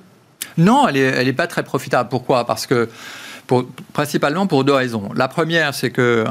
Non, 0.57 0.87
elle 0.89 0.95
n'est 0.95 1.01
elle 1.01 1.29
est 1.29 1.33
pas 1.33 1.47
très 1.47 1.63
profitable. 1.63 2.09
Pourquoi? 2.09 2.47
Parce 2.47 2.67
que, 2.67 2.89
principalement 3.93 4.47
pour 4.47 4.65
deux 4.65 4.73
raisons. 4.73 5.11
La 5.15 5.29
première, 5.29 5.75
c'est 5.75 5.91
que 5.91 6.25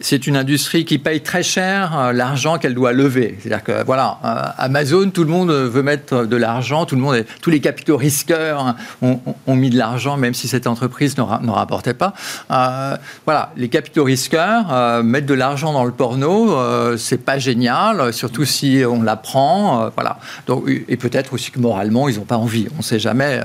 c'est 0.00 0.26
une 0.26 0.36
industrie 0.36 0.84
qui 0.84 0.98
paye 0.98 1.20
très 1.20 1.42
cher 1.42 1.98
euh, 1.98 2.12
l'argent 2.12 2.58
qu'elle 2.58 2.74
doit 2.74 2.92
lever. 2.92 3.38
C'est-à-dire 3.40 3.64
que 3.64 3.84
voilà, 3.84 4.18
euh, 4.24 4.42
Amazon, 4.58 5.10
tout 5.10 5.24
le 5.24 5.30
monde 5.30 5.50
veut 5.50 5.82
mettre 5.82 6.26
de 6.26 6.36
l'argent, 6.36 6.84
tout 6.84 6.96
le 6.96 7.00
monde, 7.00 7.24
tous 7.40 7.50
les 7.50 7.60
capitaux 7.60 7.96
risqueurs 7.96 8.74
ont, 9.02 9.20
mis 9.46 9.70
de 9.70 9.78
l'argent, 9.78 10.16
même 10.16 10.34
si 10.34 10.48
cette 10.48 10.66
entreprise 10.66 11.16
n'en 11.16 11.52
rapportait 11.52 11.94
pas. 11.94 12.12
Euh, 12.50 12.96
voilà, 13.24 13.52
les 13.56 13.68
capitaux 13.68 14.04
risqueurs 14.04 15.02
mettre 15.02 15.26
de 15.26 15.34
l'argent 15.34 15.72
dans 15.72 15.84
le 15.84 15.92
porno, 15.92 16.56
c'est 16.96 17.24
pas 17.24 17.38
génial, 17.38 18.12
surtout 18.12 18.44
si 18.44 18.82
on 18.86 19.02
l'apprend. 19.02 19.90
voilà. 19.94 20.18
Donc, 20.46 20.64
et 20.68 20.96
peut-être 20.96 21.32
aussi 21.32 21.50
que 21.50 21.58
moralement, 21.58 22.08
ils 22.08 22.18
n'ont 22.18 22.24
pas 22.24 22.36
envie. 22.36 22.68
On 22.74 22.78
ne 22.78 22.82
sait 22.82 22.98
jamais. 22.98 23.40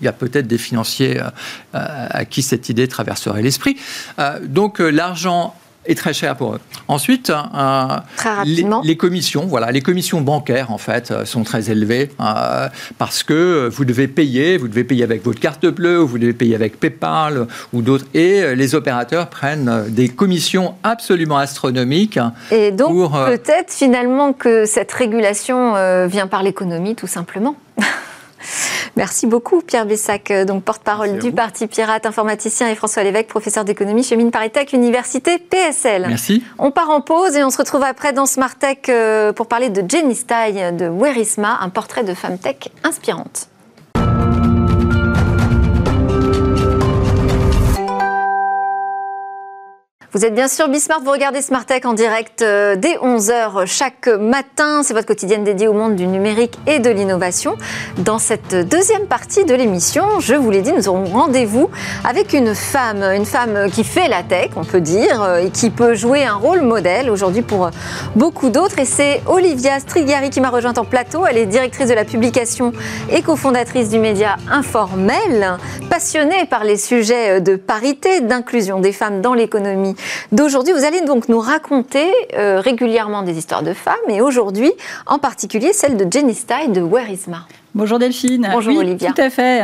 Il 0.00 0.04
y 0.04 0.08
a 0.08 0.12
peut-être 0.12 0.46
des 0.46 0.58
financiers 0.58 1.20
à 1.72 2.24
qui 2.24 2.42
cette 2.42 2.68
idée 2.68 2.86
traverserait 2.86 3.42
l'esprit. 3.42 3.76
donc 4.42 4.78
l'argent 4.78 5.54
est 5.86 5.94
très 5.94 6.12
cher 6.12 6.36
pour 6.36 6.54
eux. 6.54 6.60
Ensuite, 6.88 7.30
euh, 7.30 7.86
les, 8.84 8.96
commissions, 8.96 9.46
voilà, 9.46 9.70
les 9.70 9.80
commissions 9.80 10.20
bancaires 10.20 10.70
en 10.70 10.78
fait 10.78 11.10
euh, 11.10 11.24
sont 11.24 11.42
très 11.42 11.70
élevées 11.70 12.10
euh, 12.20 12.68
parce 12.98 13.22
que 13.22 13.68
vous 13.72 13.84
devez 13.84 14.06
payer, 14.06 14.58
vous 14.58 14.68
devez 14.68 14.84
payer 14.84 15.04
avec 15.04 15.24
votre 15.24 15.40
carte 15.40 15.66
bleue, 15.66 15.96
vous 15.96 16.18
devez 16.18 16.34
payer 16.34 16.54
avec 16.54 16.78
PayPal 16.78 17.46
ou 17.72 17.80
d'autres, 17.82 18.04
et 18.14 18.54
les 18.54 18.74
opérateurs 18.74 19.28
prennent 19.28 19.84
des 19.88 20.08
commissions 20.08 20.74
absolument 20.82 21.38
astronomiques. 21.38 22.18
Et 22.50 22.72
donc 22.72 23.12
peut-être 23.26 23.72
finalement 23.72 24.32
que 24.32 24.66
cette 24.66 24.92
régulation 24.92 26.06
vient 26.06 26.26
par 26.26 26.42
l'économie 26.42 26.94
tout 26.94 27.06
simplement. 27.06 27.56
Merci 28.96 29.26
beaucoup, 29.26 29.60
Pierre 29.60 29.86
Bessac, 29.86 30.30
euh, 30.30 30.44
donc 30.44 30.64
porte-parole 30.64 31.18
du 31.18 31.32
Parti 31.32 31.66
Pirate, 31.66 32.06
informaticien, 32.06 32.68
et 32.68 32.74
François 32.74 33.02
Lévesque, 33.02 33.28
professeur 33.28 33.64
d'économie 33.64 34.02
chez 34.02 34.16
Mine 34.16 34.30
Paris 34.30 34.50
Université 34.72 35.38
PSL. 35.38 36.06
Merci. 36.08 36.42
On 36.58 36.70
part 36.70 36.90
en 36.90 37.00
pause 37.00 37.36
et 37.36 37.44
on 37.44 37.50
se 37.50 37.58
retrouve 37.58 37.82
après 37.82 38.12
dans 38.12 38.26
Smart 38.26 38.54
Tech 38.54 38.78
euh, 38.88 39.32
pour 39.32 39.46
parler 39.46 39.68
de 39.68 39.82
Jenny 39.88 40.14
Style 40.14 40.76
de 40.76 40.88
Werisma, 40.88 41.58
un 41.60 41.68
portrait 41.68 42.04
de 42.04 42.14
femme 42.14 42.38
tech 42.38 42.68
inspirante. 42.84 43.48
Vous 50.12 50.24
êtes 50.24 50.34
bien 50.34 50.48
sûr 50.48 50.68
Bismart, 50.68 51.02
vous 51.04 51.12
regardez 51.12 51.40
Smart 51.40 51.64
Tech 51.64 51.82
en 51.84 51.92
direct 51.92 52.42
euh, 52.42 52.74
dès 52.74 52.96
11h 52.96 53.64
chaque 53.66 54.08
matin. 54.08 54.82
C'est 54.82 54.92
votre 54.92 55.06
quotidienne 55.06 55.44
dédiée 55.44 55.68
au 55.68 55.72
monde 55.72 55.94
du 55.94 56.08
numérique 56.08 56.58
et 56.66 56.80
de 56.80 56.90
l'innovation. 56.90 57.56
Dans 57.98 58.18
cette 58.18 58.56
deuxième 58.68 59.06
partie 59.06 59.44
de 59.44 59.54
l'émission, 59.54 60.18
je 60.18 60.34
vous 60.34 60.50
l'ai 60.50 60.62
dit, 60.62 60.72
nous 60.72 60.88
aurons 60.88 61.04
rendez-vous 61.04 61.70
avec 62.04 62.32
une 62.32 62.56
femme, 62.56 63.04
une 63.04 63.24
femme 63.24 63.70
qui 63.70 63.84
fait 63.84 64.08
la 64.08 64.24
tech, 64.24 64.50
on 64.56 64.64
peut 64.64 64.80
dire, 64.80 65.22
euh, 65.22 65.44
et 65.44 65.50
qui 65.50 65.70
peut 65.70 65.94
jouer 65.94 66.24
un 66.24 66.34
rôle 66.34 66.62
modèle 66.62 67.08
aujourd'hui 67.08 67.42
pour 67.42 67.70
beaucoup 68.16 68.50
d'autres. 68.50 68.80
Et 68.80 68.86
c'est 68.86 69.22
Olivia 69.28 69.78
Strigari 69.78 70.30
qui 70.30 70.40
m'a 70.40 70.50
rejointe 70.50 70.78
en 70.78 70.84
plateau. 70.84 71.24
Elle 71.24 71.38
est 71.38 71.46
directrice 71.46 71.88
de 71.88 71.94
la 71.94 72.04
publication 72.04 72.72
et 73.12 73.22
cofondatrice 73.22 73.90
du 73.90 74.00
média 74.00 74.38
Informel, 74.50 75.56
passionnée 75.88 76.46
par 76.46 76.64
les 76.64 76.78
sujets 76.78 77.40
de 77.40 77.54
parité, 77.54 78.20
d'inclusion 78.22 78.80
des 78.80 78.90
femmes 78.90 79.20
dans 79.20 79.34
l'économie 79.34 79.94
d'aujourd'hui. 80.32 80.72
Vous 80.72 80.84
allez 80.84 81.00
donc 81.02 81.28
nous 81.28 81.40
raconter 81.40 82.06
euh, 82.36 82.60
régulièrement 82.60 83.22
des 83.22 83.38
histoires 83.38 83.62
de 83.62 83.72
femmes 83.72 83.96
et 84.08 84.20
aujourd'hui 84.20 84.72
en 85.06 85.18
particulier 85.18 85.72
celle 85.72 85.96
de 85.96 86.06
Jenny 86.10 86.34
Stein 86.34 86.68
de 86.68 86.80
Where 86.80 87.10
is 87.10 87.28
Ma? 87.28 87.46
Bonjour 87.72 88.00
Delphine. 88.00 88.48
Bonjour 88.52 88.78
Olivia. 88.78 89.12
Tout 89.12 89.22
à 89.22 89.30
fait. 89.30 89.62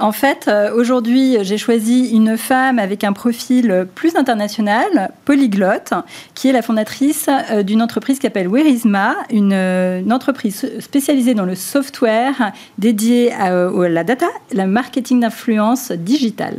En 0.00 0.10
fait, 0.10 0.48
euh, 0.48 0.74
aujourd'hui, 0.74 1.36
j'ai 1.42 1.58
choisi 1.58 2.10
une 2.10 2.36
femme 2.36 2.80
avec 2.80 3.04
un 3.04 3.12
profil 3.12 3.86
plus 3.94 4.16
international, 4.16 5.12
polyglotte, 5.24 5.94
qui 6.34 6.48
est 6.48 6.52
la 6.52 6.62
fondatrice 6.62 7.30
euh, 7.52 7.62
d'une 7.62 7.82
entreprise 7.82 8.18
qui 8.18 8.26
s'appelle 8.26 8.48
Werisma, 8.48 9.14
une, 9.30 9.52
une, 9.52 10.12
entreprise 10.12 10.68
spécialisée 10.80 11.34
dans 11.34 11.44
le 11.44 11.54
software 11.54 12.50
dédié 12.78 13.32
à, 13.32 13.50
la 13.50 14.02
data, 14.02 14.26
la 14.52 14.66
marketing 14.66 15.20
d'influence 15.20 15.92
digitale. 15.92 16.58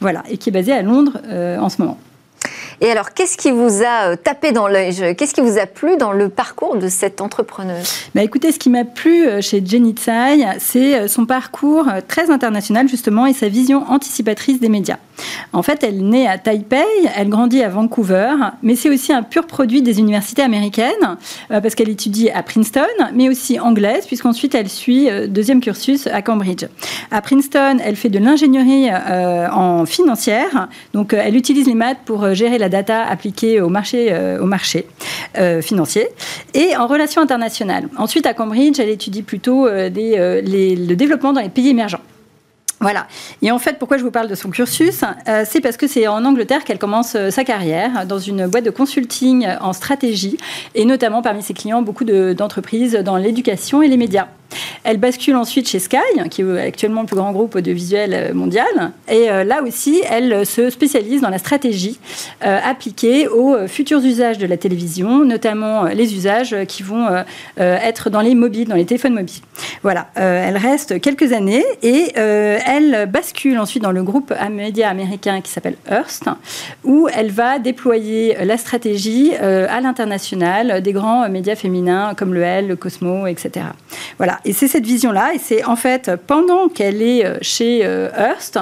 Voilà, 0.00 0.24
et 0.28 0.36
qui 0.36 0.48
est 0.48 0.52
basée 0.52 0.72
à 0.72 0.82
Londres 0.82 1.20
en 1.30 1.68
ce 1.68 1.80
moment. 1.80 1.98
Et 2.84 2.90
alors, 2.90 3.14
qu'est-ce 3.14 3.38
qui 3.38 3.50
vous 3.50 3.82
a 3.82 4.10
euh, 4.10 4.16
tapé 4.16 4.52
dans 4.52 4.68
l'œil? 4.68 5.16
Qu'est-ce 5.16 5.32
qui 5.32 5.40
vous 5.40 5.56
a 5.56 5.64
plu 5.64 5.96
dans 5.96 6.12
le 6.12 6.28
parcours 6.28 6.76
de 6.76 6.88
cette 6.88 7.22
entrepreneuse? 7.22 7.88
Bah 8.14 8.22
Écoutez, 8.22 8.52
ce 8.52 8.58
qui 8.58 8.68
m'a 8.68 8.84
plu 8.84 9.26
euh, 9.26 9.40
chez 9.40 9.64
Jenny 9.64 9.94
Tsai, 9.94 10.44
c'est 10.58 11.00
euh, 11.00 11.08
son 11.08 11.24
parcours 11.24 11.86
très 12.08 12.30
international, 12.30 12.86
justement, 12.86 13.24
et 13.24 13.32
sa 13.32 13.48
vision 13.48 13.90
anticipatrice 13.90 14.60
des 14.60 14.68
médias. 14.68 14.98
En 15.52 15.62
fait, 15.62 15.82
elle 15.82 16.08
naît 16.08 16.26
à 16.26 16.38
Taipei, 16.38 16.84
elle 17.16 17.28
grandit 17.28 17.62
à 17.62 17.68
Vancouver, 17.68 18.34
mais 18.62 18.76
c'est 18.76 18.90
aussi 18.90 19.12
un 19.12 19.22
pur 19.22 19.46
produit 19.46 19.82
des 19.82 19.98
universités 19.98 20.42
américaines, 20.42 21.16
parce 21.48 21.74
qu'elle 21.74 21.88
étudie 21.88 22.30
à 22.30 22.42
Princeton, 22.42 22.82
mais 23.14 23.28
aussi 23.28 23.60
anglaise, 23.60 24.06
puisqu'ensuite 24.06 24.54
elle 24.54 24.68
suit 24.68 25.08
deuxième 25.28 25.60
cursus 25.60 26.06
à 26.06 26.22
Cambridge. 26.22 26.66
À 27.10 27.20
Princeton, 27.20 27.78
elle 27.84 27.96
fait 27.96 28.08
de 28.08 28.18
l'ingénierie 28.18 28.88
en 28.90 29.86
financière, 29.86 30.68
donc 30.92 31.12
elle 31.12 31.36
utilise 31.36 31.66
les 31.66 31.74
maths 31.74 31.98
pour 32.04 32.34
gérer 32.34 32.58
la 32.58 32.68
data 32.68 33.04
appliquée 33.04 33.60
au 33.60 33.68
marché, 33.68 34.12
euh, 34.12 34.38
euh, 35.38 35.62
financier 35.62 36.08
et 36.54 36.76
en 36.76 36.86
relations 36.86 37.22
internationales. 37.22 37.88
Ensuite, 37.96 38.26
à 38.26 38.34
Cambridge, 38.34 38.78
elle 38.78 38.88
étudie 38.88 39.22
plutôt 39.22 39.66
euh, 39.66 39.90
le 39.90 40.94
développement 40.94 41.32
dans 41.32 41.40
les 41.40 41.48
pays 41.48 41.68
émergents. 41.68 42.00
Voilà. 42.84 43.06
Et 43.40 43.50
en 43.50 43.58
fait, 43.58 43.78
pourquoi 43.78 43.96
je 43.96 44.02
vous 44.02 44.10
parle 44.10 44.28
de 44.28 44.34
son 44.34 44.50
cursus 44.50 45.04
C'est 45.46 45.62
parce 45.62 45.78
que 45.78 45.86
c'est 45.86 46.06
en 46.06 46.22
Angleterre 46.26 46.64
qu'elle 46.64 46.78
commence 46.78 47.16
sa 47.30 47.42
carrière, 47.42 48.04
dans 48.06 48.18
une 48.18 48.46
boîte 48.46 48.66
de 48.66 48.70
consulting 48.70 49.48
en 49.62 49.72
stratégie, 49.72 50.36
et 50.74 50.84
notamment 50.84 51.22
parmi 51.22 51.42
ses 51.42 51.54
clients, 51.54 51.80
beaucoup 51.80 52.04
d'entreprises 52.04 52.92
dans 52.92 53.16
l'éducation 53.16 53.80
et 53.80 53.88
les 53.88 53.96
médias. 53.96 54.28
Elle 54.84 54.98
bascule 54.98 55.36
ensuite 55.36 55.68
chez 55.68 55.78
Sky, 55.78 55.96
qui 56.30 56.42
est 56.42 56.60
actuellement 56.60 57.02
le 57.02 57.06
plus 57.06 57.16
grand 57.16 57.32
groupe 57.32 57.54
audiovisuel 57.54 58.12
euh, 58.14 58.34
mondial. 58.34 58.92
Et 59.08 59.30
euh, 59.30 59.44
là 59.44 59.62
aussi, 59.62 60.02
elle 60.10 60.44
se 60.46 60.70
spécialise 60.70 61.20
dans 61.20 61.30
la 61.30 61.38
stratégie 61.38 61.98
euh, 62.44 62.58
appliquée 62.64 63.28
aux 63.28 63.66
futurs 63.66 64.04
usages 64.04 64.38
de 64.38 64.46
la 64.46 64.56
télévision, 64.56 65.24
notamment 65.24 65.84
les 65.84 66.14
usages 66.14 66.56
qui 66.68 66.82
vont 66.82 67.06
être 67.56 68.10
dans 68.10 68.20
les 68.20 68.34
mobiles, 68.34 68.68
dans 68.68 68.74
les 68.74 68.84
téléphones 68.84 69.14
mobiles. 69.14 69.42
Voilà, 69.82 70.08
elle 70.14 70.56
reste 70.56 71.00
quelques 71.00 71.32
années 71.32 71.64
et 71.82 72.12
elle 72.14 73.08
bascule 73.10 73.58
ensuite 73.58 73.82
dans 73.82 73.92
le 73.92 74.02
groupe 74.02 74.32
média 74.50 74.88
américain 74.88 75.40
qui 75.40 75.50
s'appelle 75.50 75.76
Hearst, 75.90 76.28
où 76.84 77.08
elle 77.14 77.30
va 77.30 77.58
déployer 77.58 78.36
la 78.44 78.56
stratégie 78.56 79.34
à 79.34 79.80
l'international 79.80 80.82
des 80.82 80.92
grands 80.92 81.28
médias 81.28 81.56
féminins 81.56 82.14
comme 82.14 82.34
le 82.34 82.42
L, 82.42 82.68
le 82.68 82.76
Cosmo, 82.76 83.26
etc. 83.26 83.66
Voilà, 84.18 84.40
et 84.44 84.52
c'est 84.52 84.68
cette 84.68 84.84
vision-là, 84.84 85.32
et 85.34 85.38
c'est 85.38 85.64
en 85.64 85.76
fait 85.76 86.10
pendant 86.26 86.68
qu'elle 86.68 87.02
est 87.02 87.24
euh, 87.24 87.38
chez 87.40 87.80
euh, 87.84 88.10
Hearst 88.16 88.58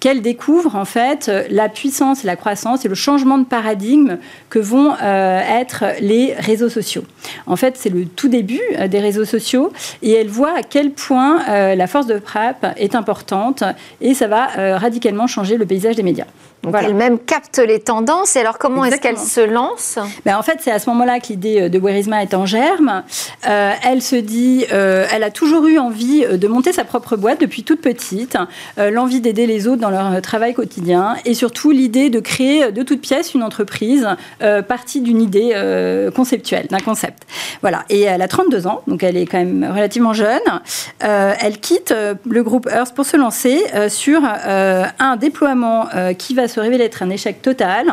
qu'elle 0.00 0.20
découvre 0.20 0.76
en 0.76 0.84
fait 0.84 1.30
la 1.50 1.68
puissance, 1.68 2.24
la 2.24 2.36
croissance 2.36 2.84
et 2.84 2.88
le 2.88 2.94
changement 2.94 3.38
de 3.38 3.44
paradigme 3.44 4.18
que 4.50 4.58
vont 4.58 4.94
euh, 5.02 5.40
être 5.40 5.84
les 6.00 6.34
réseaux 6.34 6.68
sociaux. 6.68 7.04
En 7.46 7.56
fait, 7.56 7.76
c'est 7.76 7.88
le 7.88 8.04
tout 8.04 8.28
début 8.28 8.60
des 8.88 8.98
réseaux 8.98 9.24
sociaux, 9.24 9.72
et 10.02 10.12
elle 10.12 10.28
voit 10.28 10.56
à 10.56 10.62
quel 10.62 10.90
point 10.92 11.74
la 11.74 11.86
force 11.86 12.06
de 12.06 12.18
frappe 12.18 12.66
est 12.76 12.94
importante, 12.94 13.62
et 14.00 14.14
ça 14.14 14.26
va 14.26 14.76
radicalement 14.76 15.26
changer 15.26 15.56
le 15.56 15.66
paysage 15.66 15.96
des 15.96 16.02
médias. 16.02 16.26
Donc 16.62 16.76
elle-même 16.78 17.18
capte 17.18 17.58
les 17.58 17.80
tendances. 17.80 18.36
Et 18.36 18.40
alors 18.40 18.58
comment 18.58 18.84
est-ce 18.84 19.00
qu'elle 19.00 19.18
se 19.18 19.40
lance? 19.40 19.98
Ben, 20.24 20.36
En 20.36 20.42
fait, 20.42 20.58
c'est 20.60 20.70
à 20.70 20.78
ce 20.78 20.88
moment-là 20.90 21.18
que 21.18 21.28
l'idée 21.28 21.68
de 21.68 21.78
Werisma 21.78 22.22
est 22.22 22.34
en 22.34 22.46
germe. 22.46 23.02
Euh, 23.48 23.72
elle 23.84 24.02
se 24.02 24.16
dit, 24.16 24.64
euh, 24.72 25.06
elle 25.12 25.24
a 25.24 25.30
toujours 25.30 25.66
eu 25.66 25.78
envie 25.78 26.24
de 26.26 26.48
monter 26.48 26.72
sa 26.72 26.84
propre 26.84 27.16
boîte 27.16 27.40
depuis 27.40 27.64
toute 27.64 27.80
petite, 27.80 28.36
euh, 28.78 28.90
l'envie 28.90 29.20
d'aider 29.20 29.46
les 29.46 29.66
autres 29.66 29.80
dans 29.80 29.90
leur 29.90 30.20
travail 30.22 30.54
quotidien 30.54 31.16
et 31.24 31.34
surtout 31.34 31.70
l'idée 31.70 32.10
de 32.10 32.20
créer 32.20 32.70
de 32.70 32.82
toute 32.82 33.00
pièce 33.00 33.34
une 33.34 33.42
entreprise 33.42 34.06
partie 34.68 35.00
d'une 35.00 35.20
idée 35.20 35.54
conceptuelle, 36.14 36.66
d'un 36.68 36.78
concept. 36.78 37.24
Voilà. 37.60 37.84
Et 37.88 38.02
elle 38.02 38.22
a 38.22 38.28
32 38.28 38.66
ans, 38.66 38.82
donc 38.86 39.02
elle 39.02 39.16
est 39.16 39.26
quand 39.26 39.38
même 39.38 39.68
relativement 39.72 40.12
jeune. 40.12 40.40
elle 41.00 41.58
quitte 41.60 41.94
le 42.28 42.42
groupe 42.42 42.68
Earth 42.72 42.94
pour 42.94 43.06
se 43.06 43.16
lancer 43.16 43.64
sur 43.88 44.22
un 44.24 45.16
déploiement 45.16 45.86
qui 46.18 46.34
va 46.34 46.48
se 46.52 46.60
révéler 46.60 46.84
être 46.84 47.02
un 47.02 47.10
échec 47.10 47.42
total. 47.42 47.86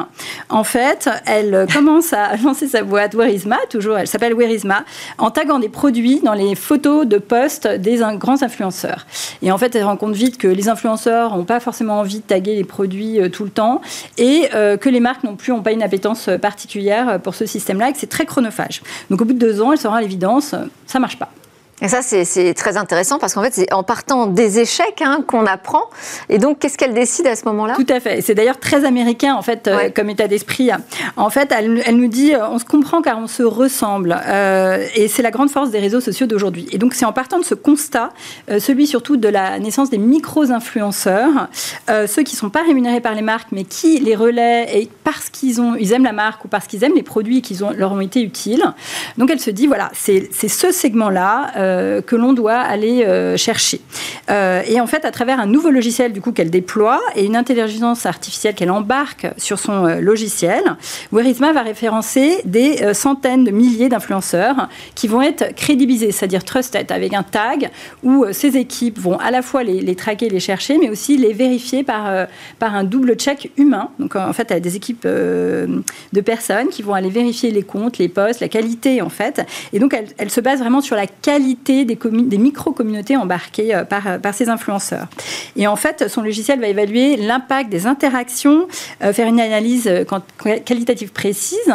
En 0.50 0.64
fait, 0.64 1.10
elle 1.26 1.66
commence 1.74 2.14
à 2.14 2.36
lancer 2.38 2.68
sa 2.68 2.84
boîte 2.84 3.16
Werisma, 3.16 3.58
toujours, 3.70 3.98
elle 3.98 4.08
s'appelle 4.08 4.34
Werisma, 4.36 4.84
en 5.18 5.32
taguant 5.32 5.60
des 5.60 5.70
produits 5.70 6.20
dans 6.22 6.34
les 6.34 6.56
photos 6.56 7.06
de 7.06 7.18
poste 7.18 7.68
des 7.68 8.02
grands 8.16 8.44
influenceurs. 8.44 9.06
Et 9.42 9.52
en 9.52 9.58
fait, 9.58 9.76
elle 9.76 9.84
rend 9.84 9.98
compte 9.98 10.16
vite 10.16 10.38
que 10.38 10.48
les 10.48 10.70
influenceurs 10.70 11.36
n'ont 11.36 11.46
pas 11.46 11.60
forcément 11.60 12.00
envie 12.00 12.20
de 12.20 12.24
taguer 12.24 12.56
les 12.56 12.64
produits 12.64 13.20
euh, 13.20 13.30
tout 13.30 13.44
le 13.44 13.50
temps 13.50 13.82
et 14.18 14.50
euh, 14.54 14.78
que 14.78 14.90
les 14.90 15.00
marques 15.00 15.24
non 15.24 15.36
plus 15.36 15.52
n'ont 15.52 15.62
pas 15.62 15.72
une 15.72 15.84
appétence 15.84 16.30
particulière 16.42 17.20
pour 17.22 17.36
ce 17.36 17.46
système-là 17.46 17.90
et 17.90 17.94
que 17.94 18.00
c'est 18.00 18.08
très 18.08 18.26
chronophage. 18.26 18.82
Donc 19.10 19.22
au 19.22 19.26
bout 19.26 19.34
de 19.34 19.40
deux 19.40 19.62
ans, 19.62 19.72
elle 19.72 19.80
se 19.80 19.88
rend 19.88 19.96
à 19.96 20.02
l'évidence, 20.02 20.56
ça 20.86 21.00
marche 21.00 21.18
pas. 21.18 21.30
Et 21.82 21.88
ça, 21.88 22.02
c'est 22.02 22.54
très 22.54 22.78
intéressant 22.78 23.20
parce 23.20 23.34
qu'en 23.34 23.42
fait, 23.42 23.54
c'est 23.54 23.74
en 23.74 23.84
partant 23.84 24.28
des 24.28 24.60
échecs 24.60 25.02
hein, 25.02 25.24
qu'on 25.26 25.46
apprend. 25.46 25.84
Et 26.28 26.38
donc, 26.38 26.60
qu'est-ce 26.60 26.78
qu'elle 26.78 26.94
décide 26.94 27.28
à 27.28 27.36
ce 27.36 27.46
moment-là? 27.46 27.76
Tout 27.76 27.86
à 27.94 28.00
fait. 28.00 28.22
C'est 28.22 28.36
d'ailleurs 28.36 28.60
très 28.60 28.84
américain, 28.84 29.36
en 29.36 29.42
fait, 29.42 29.68
euh, 29.68 29.90
comme 29.90 30.10
état 30.10 30.28
d'esprit. 30.28 30.72
En 31.16 31.30
fait, 31.30 31.54
elle, 31.58 31.82
elle, 31.86 31.96
nous 31.96 32.08
dit 32.08 32.34
euh, 32.34 32.48
on 32.50 32.60
se 32.60 32.66
comprend 32.66 33.02
car 33.02 33.18
on 33.18 33.28
se 33.28 33.44
ressemble. 33.44 34.20
Euh, 34.28 34.86
et 34.96 35.08
c'est 35.08 35.22
la 35.22 35.32
grande 35.32 35.50
force 35.50 35.72
des 35.72 35.80
réseaux 35.80 36.02
sociaux 36.02 36.28
d'aujourd'hui. 36.28 36.68
Et 36.72 36.78
donc, 36.78 36.94
c'est 36.94 37.06
en 37.06 37.14
partant 37.14 37.40
de 37.40 37.46
ce 37.46 37.56
constat, 37.56 38.10
celui 38.60 38.88
surtout 38.88 39.16
de 39.16 39.30
la 39.30 39.60
naissance 39.60 39.90
des 39.90 39.98
micro-influenceurs, 39.98 41.48
ceux 41.88 42.24
qui 42.24 42.36
ne 42.36 42.40
sont 42.40 42.50
pas 42.50 42.64
rémunérés 42.64 43.02
par 43.02 43.16
les 43.16 43.22
marques, 43.22 43.50
mais 43.52 43.64
qui 43.64 44.00
les 44.00 44.16
relaient 44.16 44.80
et 44.80 44.90
parce 45.04 45.30
qu'ils 45.30 45.62
ont, 45.62 45.76
ils 45.76 45.94
aiment 45.94 46.04
la 46.04 46.14
marque 46.14 46.46
ou 46.46 46.48
parce 46.48 46.68
qu'ils 46.68 46.84
aiment 46.84 46.96
les 46.96 47.04
produits 47.04 47.42
qui 47.42 47.58
leur 47.76 47.92
ont 47.94 48.02
été 48.02 48.22
utiles. 48.22 48.64
Donc, 49.18 49.30
elle 49.32 49.40
se 49.40 49.52
dit 49.52 49.68
voilà, 49.68 49.90
c'est 49.94 50.30
ce 50.32 50.72
segment-là 50.72 51.52
euh, 51.70 52.02
que 52.02 52.16
l'on 52.16 52.34
doit 52.34 52.58
aller 52.58 53.04
euh, 53.04 53.38
chercher. 53.38 53.82
Euh, 54.30 54.62
et 54.68 54.82
en 54.82 54.88
fait, 54.88 55.06
à 55.06 55.12
travers 55.12 55.40
un 55.40 55.46
nouveau 55.46 55.70
logiciel 55.70 56.12
du 56.14 56.22
coup 56.22 56.32
qu'elle 56.32 56.50
déploie 56.50 57.00
et 57.16 57.26
une 57.26 57.36
intelligence 57.36 58.06
artificielle 58.06 58.56
qu'elle 58.56 58.72
embarque 58.72 59.28
sur 59.38 59.60
son 59.60 59.86
logiciel, 60.00 60.64
Werisma 61.12 61.54
va 61.54 61.62
référencer 61.62 62.42
des 62.46 62.94
centaines 62.94 63.44
de 63.44 63.52
milliers 63.52 63.90
d'influenceurs 63.90 64.70
qui 64.96 65.08
vont 65.08 65.22
être 65.22 65.54
crédibilisés, 65.56 66.12
c'est-à-dire 66.12 66.44
trusted, 66.44 66.92
avec 66.92 67.14
un 67.14 67.24
tag 67.24 67.70
où 68.04 68.26
ces 68.32 68.58
équipes 68.58 69.00
vont 69.00 69.18
à 69.18 69.32
la 69.32 69.42
fois 69.42 69.64
les, 69.64 69.96
traquer, 69.96 70.30
les 70.30 70.40
chercher, 70.40 70.78
mais 70.78 70.90
aussi 70.90 71.18
les 71.18 71.34
vérifier 71.34 71.84
par, 71.84 72.28
par 72.60 72.76
un 72.76 72.84
double 72.84 73.16
check 73.16 73.52
humain. 73.58 73.90
Donc 74.00 74.16
en 74.16 74.34
fait, 74.34 74.52
elle 74.52 74.58
a 74.58 74.62
des 74.62 74.76
équipes 74.76 75.06
de 75.06 76.22
personnes 76.24 76.70
qui 76.70 76.82
vont 76.82 76.94
aller 76.94 77.10
vérifier 77.10 77.52
les 77.52 77.64
comptes, 77.64 77.98
les 77.98 78.10
posts, 78.10 78.40
la 78.40 78.50
qualité 78.50 79.02
en 79.02 79.10
fait. 79.10 79.46
Et 79.74 79.80
donc 79.80 79.96
elle 80.18 80.30
se 80.30 80.42
base 80.42 80.60
vraiment 80.60 80.82
sur 80.82 80.96
la 80.96 81.08
qualité 81.08 81.59
des, 81.66 81.86
des 81.86 82.38
micro-communautés 82.38 83.18
embarquées 83.18 83.76
euh, 83.76 83.84
par, 83.84 84.08
euh, 84.08 84.18
par 84.18 84.34
ces 84.34 84.50
influenceurs. 84.50 85.08
Et 85.56 85.68
en 85.68 85.76
fait, 85.76 86.08
son 86.08 86.22
logiciel 86.22 86.60
va 86.60 86.68
évaluer 86.68 87.18
l'impact 87.18 87.70
des 87.70 87.88
interactions, 87.88 88.68
euh, 89.04 89.14
faire 89.14 89.28
une 89.28 89.40
analyse 89.40 89.90
qualitative 90.66 91.12
précise 91.12 91.74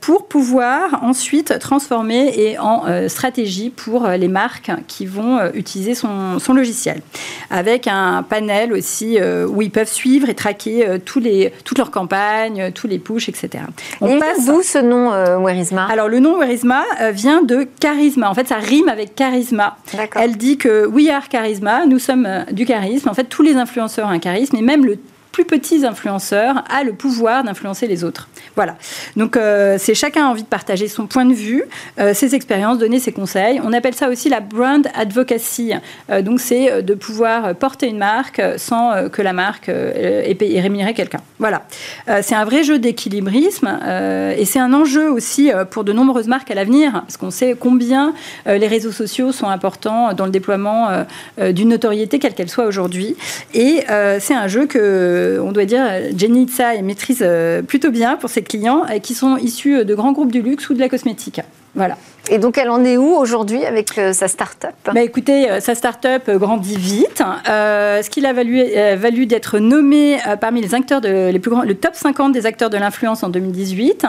pour 0.00 0.26
pouvoir 0.26 1.02
ensuite 1.02 1.58
transformer 1.58 2.32
et 2.36 2.58
en 2.58 2.84
stratégie 3.08 3.70
pour 3.70 4.06
les 4.08 4.28
marques 4.28 4.70
qui 4.86 5.06
vont 5.06 5.38
utiliser 5.54 5.94
son, 5.94 6.38
son, 6.38 6.52
logiciel. 6.52 7.02
Avec 7.50 7.86
un 7.86 8.22
panel 8.22 8.72
aussi 8.72 9.18
où 9.48 9.62
ils 9.62 9.70
peuvent 9.70 9.90
suivre 9.90 10.28
et 10.28 10.34
traquer 10.34 10.98
tous 11.04 11.20
les, 11.20 11.52
toutes 11.64 11.78
leurs 11.78 11.90
campagnes, 11.90 12.72
tous 12.72 12.86
les 12.86 12.98
pushs, 12.98 13.28
etc. 13.28 13.64
On 14.00 14.18
passe... 14.18 14.46
D'où 14.46 14.62
ce 14.62 14.78
nom 14.78 15.10
Werisma 15.44 15.86
Alors 15.86 16.08
le 16.08 16.20
nom 16.20 16.38
Werisma 16.38 16.82
vient 17.12 17.42
de 17.42 17.66
charisme. 17.80 18.24
En 18.24 18.34
fait, 18.34 18.48
ça 18.48 18.56
rime 18.56 18.88
avec 18.88 19.05
charisma. 19.14 19.76
Elle 20.14 20.36
dit 20.36 20.58
que 20.58 20.86
we 20.86 21.08
are 21.08 21.28
charisma, 21.28 21.86
nous 21.86 21.98
sommes 21.98 22.26
euh, 22.26 22.44
du 22.52 22.64
charisme. 22.64 23.08
En 23.08 23.14
fait, 23.14 23.24
tous 23.24 23.42
les 23.42 23.54
influenceurs 23.54 24.08
ont 24.08 24.10
un 24.10 24.18
charisme 24.18 24.56
et 24.56 24.62
même 24.62 24.84
le 24.84 24.98
plus 25.36 25.44
petits 25.44 25.84
influenceurs 25.84 26.64
a 26.70 26.82
le 26.82 26.94
pouvoir 26.94 27.44
d'influencer 27.44 27.86
les 27.86 28.04
autres. 28.04 28.26
Voilà. 28.54 28.76
Donc 29.16 29.36
euh, 29.36 29.76
c'est 29.78 29.94
chacun 29.94 30.24
a 30.24 30.30
envie 30.30 30.44
de 30.44 30.48
partager 30.48 30.88
son 30.88 31.06
point 31.06 31.26
de 31.26 31.34
vue, 31.34 31.62
euh, 32.00 32.14
ses 32.14 32.34
expériences, 32.34 32.78
donner 32.78 33.00
ses 33.00 33.12
conseils. 33.12 33.60
On 33.62 33.74
appelle 33.74 33.92
ça 33.92 34.08
aussi 34.08 34.30
la 34.30 34.40
brand 34.40 34.88
advocacy. 34.94 35.74
Euh, 36.08 36.22
donc 36.22 36.40
c'est 36.40 36.82
de 36.82 36.94
pouvoir 36.94 37.54
porter 37.54 37.86
une 37.86 37.98
marque 37.98 38.40
sans 38.56 39.10
que 39.10 39.20
la 39.20 39.34
marque 39.34 39.68
ait, 39.68 40.34
payé, 40.38 40.58
rémunéré 40.58 40.94
quelqu'un. 40.94 41.20
Voilà. 41.38 41.64
c'est 42.22 42.34
un 42.34 42.46
vrai 42.46 42.64
jeu 42.64 42.78
d'équilibrisme 42.78 43.68
et 44.38 44.44
c'est 44.46 44.58
un 44.58 44.72
enjeu 44.72 45.10
aussi 45.10 45.50
pour 45.70 45.84
de 45.84 45.92
nombreuses 45.92 46.28
marques 46.28 46.50
à 46.50 46.54
l'avenir 46.54 46.92
parce 46.92 47.18
qu'on 47.18 47.30
sait 47.30 47.54
combien 47.58 48.14
les 48.46 48.66
réseaux 48.66 48.92
sociaux 48.92 49.32
sont 49.32 49.48
importants 49.48 50.14
dans 50.14 50.24
le 50.24 50.30
déploiement 50.30 51.04
d'une 51.38 51.68
notoriété 51.68 52.18
quelle 52.18 52.34
qu'elle 52.34 52.48
soit 52.48 52.64
aujourd'hui. 52.64 53.16
Et 53.52 53.84
c'est 54.18 54.34
un 54.34 54.48
jeu 54.48 54.66
que 54.66 55.25
on 55.42 55.52
doit 55.52 55.64
dire, 55.64 55.84
Jenny 56.16 56.46
Tsai 56.46 56.82
maîtrise 56.82 57.22
euh, 57.22 57.62
plutôt 57.62 57.90
bien 57.90 58.16
pour 58.16 58.30
ses 58.30 58.42
clients 58.42 58.84
euh, 58.90 58.98
qui 58.98 59.14
sont 59.14 59.36
issus 59.36 59.84
de 59.84 59.94
grands 59.94 60.12
groupes 60.12 60.32
du 60.32 60.42
luxe 60.42 60.68
ou 60.70 60.74
de 60.74 60.80
la 60.80 60.88
cosmétique. 60.88 61.40
Voilà. 61.74 61.96
Et 62.30 62.38
donc, 62.38 62.56
elle 62.56 62.70
en 62.70 62.82
est 62.84 62.96
où 62.96 63.14
aujourd'hui 63.14 63.64
avec 63.64 63.98
euh, 63.98 64.12
sa 64.12 64.28
start-up? 64.28 64.74
Bah, 64.86 65.02
Écoutez, 65.02 65.60
sa 65.60 65.74
start-up 65.74 66.30
grandit 66.30 66.76
vite. 66.76 67.22
ce 67.46 68.08
qui 68.08 68.20
l'a 68.20 68.32
valu, 68.32 68.64
valu 68.96 69.26
d'être 69.26 69.58
nommé 69.58 70.18
parmi 70.40 70.62
les 70.62 70.74
acteurs 70.74 71.00
de, 71.00 71.30
les 71.30 71.38
plus 71.38 71.50
grands, 71.50 71.62
le 71.62 71.74
top 71.74 71.94
50 71.94 72.32
des 72.32 72.46
acteurs 72.46 72.70
de 72.70 72.78
l'influence 72.78 73.22
en 73.22 73.28
2018. 73.28 74.06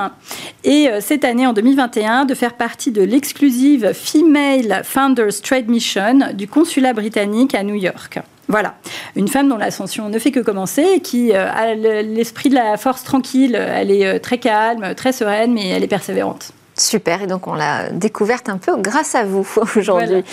Et 0.63 0.89
cette 1.01 1.25
année, 1.25 1.45
en 1.45 1.53
2021, 1.53 2.25
de 2.25 2.33
faire 2.33 2.53
partie 2.53 2.91
de 2.91 3.03
l'exclusive 3.03 3.91
Female 3.93 4.81
Founders 4.83 5.41
Trade 5.43 5.67
Mission 5.67 6.19
du 6.33 6.47
consulat 6.47 6.93
britannique 6.93 7.53
à 7.53 7.63
New 7.63 7.75
York. 7.75 8.19
Voilà, 8.49 8.75
une 9.15 9.27
femme 9.27 9.49
dont 9.49 9.57
l'ascension 9.57 10.09
ne 10.09 10.19
fait 10.19 10.31
que 10.31 10.39
commencer, 10.39 11.01
qui 11.01 11.33
euh, 11.33 11.51
a 11.51 11.73
l'esprit 11.73 12.49
de 12.49 12.55
la 12.55 12.77
force 12.77 13.03
tranquille, 13.03 13.55
elle 13.55 13.91
est 13.91 14.05
euh, 14.05 14.19
très 14.19 14.37
calme, 14.37 14.95
très 14.95 15.11
sereine, 15.11 15.53
mais 15.53 15.67
elle 15.67 15.83
est 15.83 15.87
persévérante. 15.87 16.53
Super, 16.77 17.23
et 17.23 17.27
donc 17.27 17.47
on 17.47 17.55
l'a 17.55 17.89
découverte 17.89 18.49
un 18.49 18.57
peu 18.57 18.77
grâce 18.77 19.15
à 19.15 19.23
vous 19.23 19.47
aujourd'hui. 19.75 20.23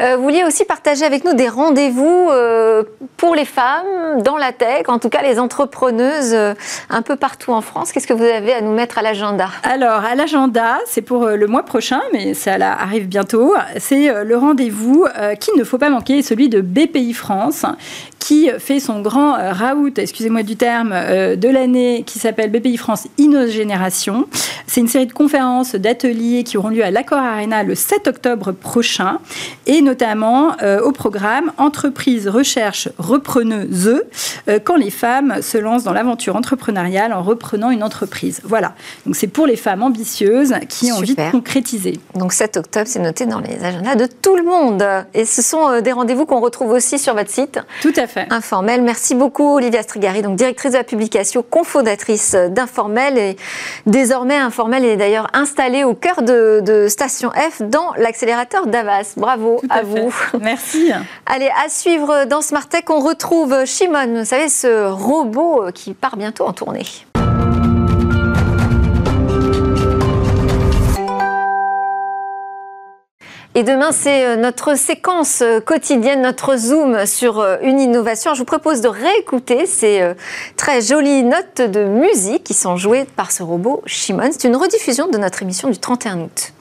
Euh, 0.00 0.16
vous 0.16 0.24
vouliez 0.24 0.42
aussi 0.44 0.64
partager 0.64 1.04
avec 1.04 1.24
nous 1.24 1.34
des 1.34 1.48
rendez-vous 1.48 2.28
euh, 2.30 2.82
pour 3.16 3.36
les 3.36 3.44
femmes 3.44 4.20
dans 4.22 4.36
la 4.36 4.52
tech, 4.52 4.88
en 4.88 4.98
tout 4.98 5.08
cas 5.08 5.22
les 5.22 5.38
entrepreneuses 5.38 6.34
euh, 6.34 6.54
un 6.90 7.02
peu 7.02 7.14
partout 7.14 7.52
en 7.52 7.60
France. 7.60 7.92
Qu'est-ce 7.92 8.08
que 8.08 8.14
vous 8.14 8.24
avez 8.24 8.52
à 8.52 8.60
nous 8.60 8.72
mettre 8.72 8.98
à 8.98 9.02
l'agenda? 9.02 9.48
Alors, 9.62 10.04
à 10.04 10.16
l'agenda, 10.16 10.78
c'est 10.86 11.02
pour 11.02 11.26
le 11.26 11.46
mois 11.46 11.64
prochain, 11.64 12.00
mais 12.12 12.34
ça 12.34 12.54
arrive 12.54 13.06
bientôt. 13.06 13.54
C'est 13.78 14.24
le 14.24 14.36
rendez-vous 14.36 15.06
qu'il 15.38 15.54
ne 15.56 15.64
faut 15.64 15.78
pas 15.78 15.90
manquer, 15.90 16.22
celui 16.22 16.48
de 16.48 16.60
BPI 16.60 17.12
France, 17.12 17.64
qui 18.22 18.48
fait 18.58 18.78
son 18.78 19.00
grand 19.00 19.32
raout, 19.32 19.98
excusez-moi 19.98 20.44
du 20.44 20.54
terme, 20.54 20.90
de 20.90 21.48
l'année, 21.48 22.04
qui 22.06 22.20
s'appelle 22.20 22.52
BPI 22.52 22.76
France 22.76 23.08
Inno 23.18 23.48
Génération. 23.48 24.28
C'est 24.66 24.80
une 24.80 24.88
série 24.88 25.06
de 25.06 25.12
conférences, 25.12 25.74
d'ateliers 25.74 26.44
qui 26.44 26.56
auront 26.56 26.68
lieu 26.68 26.84
à 26.84 26.90
l'Accor 26.90 27.18
Arena 27.18 27.62
le 27.62 27.74
7 27.74 28.08
octobre 28.08 28.52
prochain, 28.52 29.18
et 29.66 29.82
notamment 29.82 30.56
euh, 30.62 30.80
au 30.80 30.92
programme 30.92 31.52
Entreprise, 31.58 32.28
Recherche, 32.28 32.88
Repreneuse, 32.98 34.02
euh, 34.48 34.58
quand 34.62 34.76
les 34.76 34.90
femmes 34.90 35.42
se 35.42 35.58
lancent 35.58 35.84
dans 35.84 35.92
l'aventure 35.92 36.36
entrepreneuriale 36.36 37.12
en 37.12 37.22
reprenant 37.22 37.70
une 37.70 37.82
entreprise. 37.82 38.40
Voilà, 38.44 38.74
donc 39.04 39.16
c'est 39.16 39.26
pour 39.26 39.46
les 39.46 39.56
femmes 39.56 39.82
ambitieuses 39.82 40.54
qui 40.68 40.92
ont 40.92 40.96
envie 40.96 41.14
de 41.14 41.30
concrétiser. 41.30 41.98
Donc 42.14 42.32
7 42.32 42.56
octobre, 42.56 42.86
c'est 42.86 43.00
noté 43.00 43.26
dans 43.26 43.40
les 43.40 43.62
agendas 43.64 43.96
de 43.96 44.06
tout 44.06 44.36
le 44.36 44.44
monde. 44.44 44.84
Et 45.14 45.24
ce 45.24 45.42
sont 45.42 45.68
euh, 45.68 45.80
des 45.80 45.92
rendez-vous 45.92 46.26
qu'on 46.26 46.40
retrouve 46.40 46.70
aussi 46.70 46.98
sur 46.98 47.14
votre 47.14 47.30
site. 47.30 47.58
Tout 47.82 47.92
à 47.96 48.06
fait. 48.06 48.11
Informel. 48.30 48.82
Merci 48.82 49.14
beaucoup, 49.14 49.54
Olivia 49.56 49.82
Strigari, 49.82 50.22
donc 50.22 50.36
directrice 50.36 50.72
de 50.72 50.78
la 50.78 50.84
publication, 50.84 51.44
cofondatrice 51.48 52.34
d'Informel 52.34 53.18
et 53.18 53.36
désormais 53.86 54.36
Informel 54.36 54.84
est 54.84 54.96
d'ailleurs 54.96 55.28
installé 55.32 55.84
au 55.84 55.94
cœur 55.94 56.22
de, 56.22 56.86
Station 56.88 57.30
F 57.30 57.62
dans 57.62 57.92
l'accélérateur 57.96 58.66
d'Avas. 58.66 59.14
Bravo 59.16 59.60
à, 59.68 59.82
vous. 59.82 60.12
Merci. 60.40 60.92
Allez, 61.26 61.50
à 61.64 61.68
suivre 61.68 62.24
dans 62.26 62.40
Smart 62.40 62.66
Tech, 62.66 62.84
on 62.88 63.00
retrouve 63.00 63.64
Shimon, 63.64 64.20
vous 64.20 64.24
savez, 64.24 64.48
ce 64.48 64.90
robot 64.90 65.66
qui 65.74 65.94
part 65.94 66.16
bientôt 66.16 66.46
en 66.46 66.52
tournée. 66.52 66.86
Et 73.54 73.64
demain, 73.64 73.92
c'est 73.92 74.24
euh, 74.24 74.36
notre 74.36 74.78
séquence 74.78 75.42
euh, 75.42 75.60
quotidienne, 75.60 76.22
notre 76.22 76.56
zoom 76.56 77.04
sur 77.04 77.38
euh, 77.38 77.58
une 77.62 77.80
innovation. 77.80 78.32
Je 78.32 78.38
vous 78.38 78.46
propose 78.46 78.80
de 78.80 78.88
réécouter 78.88 79.66
ces 79.66 80.14
très 80.56 80.80
jolies 80.80 81.22
notes 81.22 81.60
de 81.60 81.84
musique 81.84 82.44
qui 82.44 82.54
sont 82.54 82.76
jouées 82.76 83.04
par 83.04 83.30
ce 83.30 83.42
robot 83.42 83.82
Shimon. 83.84 84.30
C'est 84.32 84.44
une 84.44 84.56
rediffusion 84.56 85.06
de 85.08 85.18
notre 85.18 85.42
émission 85.42 85.68
du 85.68 85.78
31 85.78 86.20
août. 86.20 86.52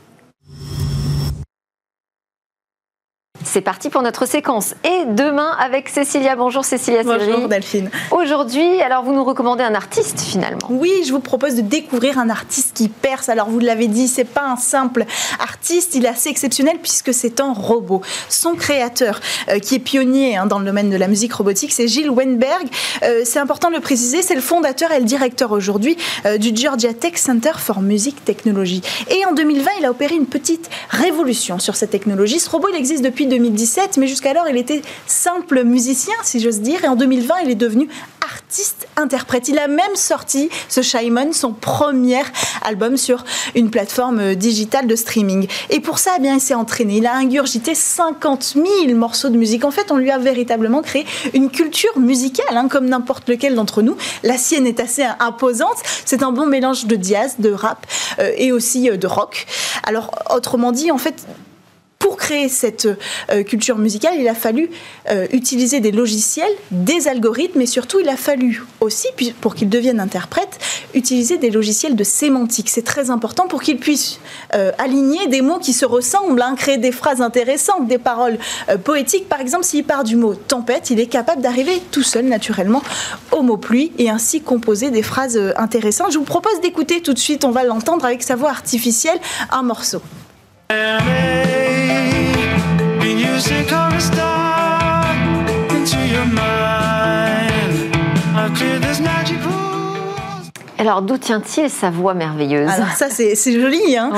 C'est 3.52 3.60
parti 3.60 3.90
pour 3.90 4.02
notre 4.02 4.26
séquence. 4.26 4.76
Et 4.86 5.04
demain 5.08 5.52
avec 5.60 5.90
Cécilia. 5.90 6.38
Bonjour 6.38 6.64
Cécilia 6.64 7.04
Bonjour 7.04 7.50
Delphine. 7.50 7.90
Aujourd'hui, 8.12 8.82
alors 8.82 9.04
vous 9.04 9.12
nous 9.12 9.26
recommandez 9.26 9.62
un 9.62 9.76
artiste 9.76 10.22
finalement 10.22 10.70
Oui, 10.70 10.90
je 11.06 11.12
vous 11.12 11.20
propose 11.20 11.56
de 11.56 11.62
découvrir 11.62 12.18
un 12.18 12.30
artiste 12.30 12.78
qui 12.78 12.88
perce. 12.88 13.28
Alors 13.28 13.50
vous 13.50 13.60
l'avez 13.60 13.88
dit, 13.88 14.08
c'est 14.08 14.24
pas 14.24 14.48
un 14.48 14.56
simple 14.56 15.04
artiste, 15.38 15.96
il 15.96 16.06
est 16.06 16.08
assez 16.08 16.30
exceptionnel 16.30 16.78
puisque 16.82 17.14
c'est 17.14 17.42
un 17.42 17.52
robot. 17.52 18.02
Son 18.30 18.56
créateur, 18.56 19.20
euh, 19.50 19.60
qui 19.60 19.76
est 19.76 19.80
pionnier 19.80 20.38
hein, 20.38 20.46
dans 20.46 20.60
le 20.60 20.66
domaine 20.66 20.90
de 20.90 20.96
la 20.96 21.10
musique 21.10 21.34
robotique, 21.34 21.74
c'est 21.74 21.90
Gilles 21.90 22.10
Wenberg. 22.10 22.70
Euh, 23.04 23.24
c'est 23.26 23.40
important 23.40 23.68
de 23.68 23.76
le 23.76 23.82
préciser, 23.82 24.22
c'est 24.22 24.36
le 24.36 24.40
fondateur 24.40 24.94
et 24.94 25.00
le 25.00 25.06
directeur 25.06 25.52
aujourd'hui 25.52 25.98
euh, 26.26 26.38
du 26.38 26.56
Georgia 26.56 26.94
Tech 26.94 27.18
Center 27.18 27.52
for 27.58 27.82
Music 27.82 28.24
Technology. 28.24 28.82
Et 29.10 29.26
en 29.26 29.34
2020, 29.34 29.72
il 29.80 29.86
a 29.86 29.92
opéré 29.92 30.16
une 30.16 30.28
petite 30.28 30.70
révolution 30.90 31.60
sur 31.60 31.76
cette 31.76 31.90
technologie. 31.90 32.40
Ce 32.40 32.50
robot, 32.50 32.70
il 32.72 32.78
existe 32.78 33.04
depuis 33.04 33.28
2017, 33.42 33.98
mais 33.98 34.08
jusqu'alors, 34.08 34.48
il 34.50 34.58
était 34.58 34.82
simple 35.08 35.64
musicien, 35.64 36.14
si 36.24 36.40
j'ose 36.40 36.62
dire, 36.62 36.84
et 36.84 36.88
en 36.88 36.96
2020, 36.96 37.36
il 37.46 37.52
est 37.52 37.56
devenu 37.56 37.90
artiste-interprète. 38.24 39.48
Il 39.48 39.58
a 39.58 39.68
même 39.68 39.96
sorti, 39.96 40.50
ce 40.70 40.82
Shimon, 40.82 41.34
son 41.34 41.54
premier 41.54 42.22
album 42.64 42.98
sur 42.98 43.26
une 43.56 43.70
plateforme 43.70 44.36
digitale 44.36 44.88
de 44.88 44.96
streaming. 44.96 45.48
Et 45.70 45.80
pour 45.80 46.00
ça, 46.00 46.12
eh 46.18 46.22
bien, 46.22 46.36
il 46.36 46.42
s'est 46.42 46.54
entraîné. 46.54 46.98
Il 46.98 47.08
a 47.08 47.16
ingurgité 47.16 47.74
50 47.76 48.56
000 48.86 48.96
morceaux 48.96 49.30
de 49.30 49.38
musique. 49.38 49.66
En 49.66 49.72
fait, 49.72 49.92
on 49.92 49.98
lui 49.98 50.12
a 50.12 50.18
véritablement 50.18 50.82
créé 50.82 51.06
une 51.34 51.50
culture 51.50 51.98
musicale, 51.98 52.56
hein, 52.56 52.68
comme 52.70 52.86
n'importe 52.88 53.28
lequel 53.28 53.56
d'entre 53.56 53.82
nous. 53.82 53.98
La 54.24 54.38
sienne 54.38 54.68
est 54.68 54.80
assez 54.80 55.04
imposante. 55.20 55.78
C'est 56.06 56.24
un 56.24 56.32
bon 56.32 56.46
mélange 56.46 56.86
de 56.86 57.02
jazz, 57.02 57.36
de 57.40 57.52
rap 57.52 57.86
euh, 58.20 58.32
et 58.38 58.52
aussi 58.52 58.90
euh, 58.90 58.98
de 58.98 59.08
rock. 59.08 59.46
Alors, 59.84 60.12
autrement 60.34 60.72
dit, 60.72 60.92
en 60.92 60.98
fait, 60.98 61.26
pour 62.02 62.18
créer 62.18 62.50
cette 62.50 62.88
euh, 63.32 63.44
culture 63.44 63.78
musicale, 63.78 64.16
il 64.20 64.28
a 64.28 64.34
fallu 64.34 64.72
euh, 65.10 65.28
utiliser 65.32 65.80
des 65.80 65.92
logiciels, 65.92 66.52
des 66.72 67.08
algorithmes, 67.08 67.62
et 67.62 67.68
surtout, 67.68 68.00
il 68.00 68.10
a 68.10 68.18
fallu 68.18 68.64
aussi, 68.80 69.08
pour 69.40 69.54
qu'il 69.54 69.70
devienne 69.70 70.00
interprète, 70.00 70.58
utiliser 70.96 71.38
des 71.38 71.52
logiciels 71.52 71.96
de 71.96 72.04
sémantique. 72.04 72.70
C'est 72.70 72.82
très 72.82 73.12
important 73.12 73.48
pour 73.48 73.62
qu'il 73.62 73.78
puisse 73.78 74.20
euh, 74.56 74.72
aligner 74.80 75.28
des 75.28 75.42
mots 75.42 75.60
qui 75.60 75.74
se 75.74 75.86
ressemblent, 75.86 76.42
hein, 76.42 76.56
créer 76.58 76.80
des 76.80 76.92
phrases 76.92 77.22
intéressantes, 77.22 77.88
des 77.88 78.00
paroles 78.00 78.40
poétiques. 78.84 79.30
Par 79.30 79.40
exemple, 79.40 79.64
s'il 79.64 79.84
part 79.84 80.04
du 80.04 80.16
mot 80.16 80.34
tempête, 80.34 80.90
il 80.90 81.00
est 81.00 81.06
capable 81.06 81.42
d'arriver 81.42 81.80
tout 81.92 82.04
seul, 82.04 82.26
naturellement, 82.26 82.82
au 83.32 83.44
mot 83.44 83.58
pluie, 83.58 83.92
et 84.00 84.10
ainsi 84.10 84.42
composer 84.42 84.90
des 84.90 85.04
phrases 85.04 85.40
intéressantes. 85.56 86.12
Je 86.12 86.18
vous 86.18 86.24
propose 86.24 86.60
d'écouter 86.62 87.02
tout 87.02 87.14
de 87.14 87.20
suite, 87.20 87.46
on 87.46 87.52
va 87.52 87.64
l'entendre 87.64 88.06
avec 88.06 88.24
sa 88.24 88.36
voix 88.36 88.50
artificielle, 88.50 89.20
un 89.52 89.62
morceau. 89.62 90.02
Music 93.42 93.72
or 93.72 93.96
a 93.96 94.00
star 94.00 95.16
into 95.76 95.98
your 96.08 96.26
mind. 96.26 96.71
Alors, 100.82 101.04
d'où 101.04 101.20
tient-il 101.20 101.70
sa 101.70 101.92
voix 101.92 102.16
merveilleuse 102.16 102.68
Alors, 102.68 102.90
ça, 102.98 103.06
c'est 103.12 103.36
joli. 103.52 103.96
Hein 103.96 104.12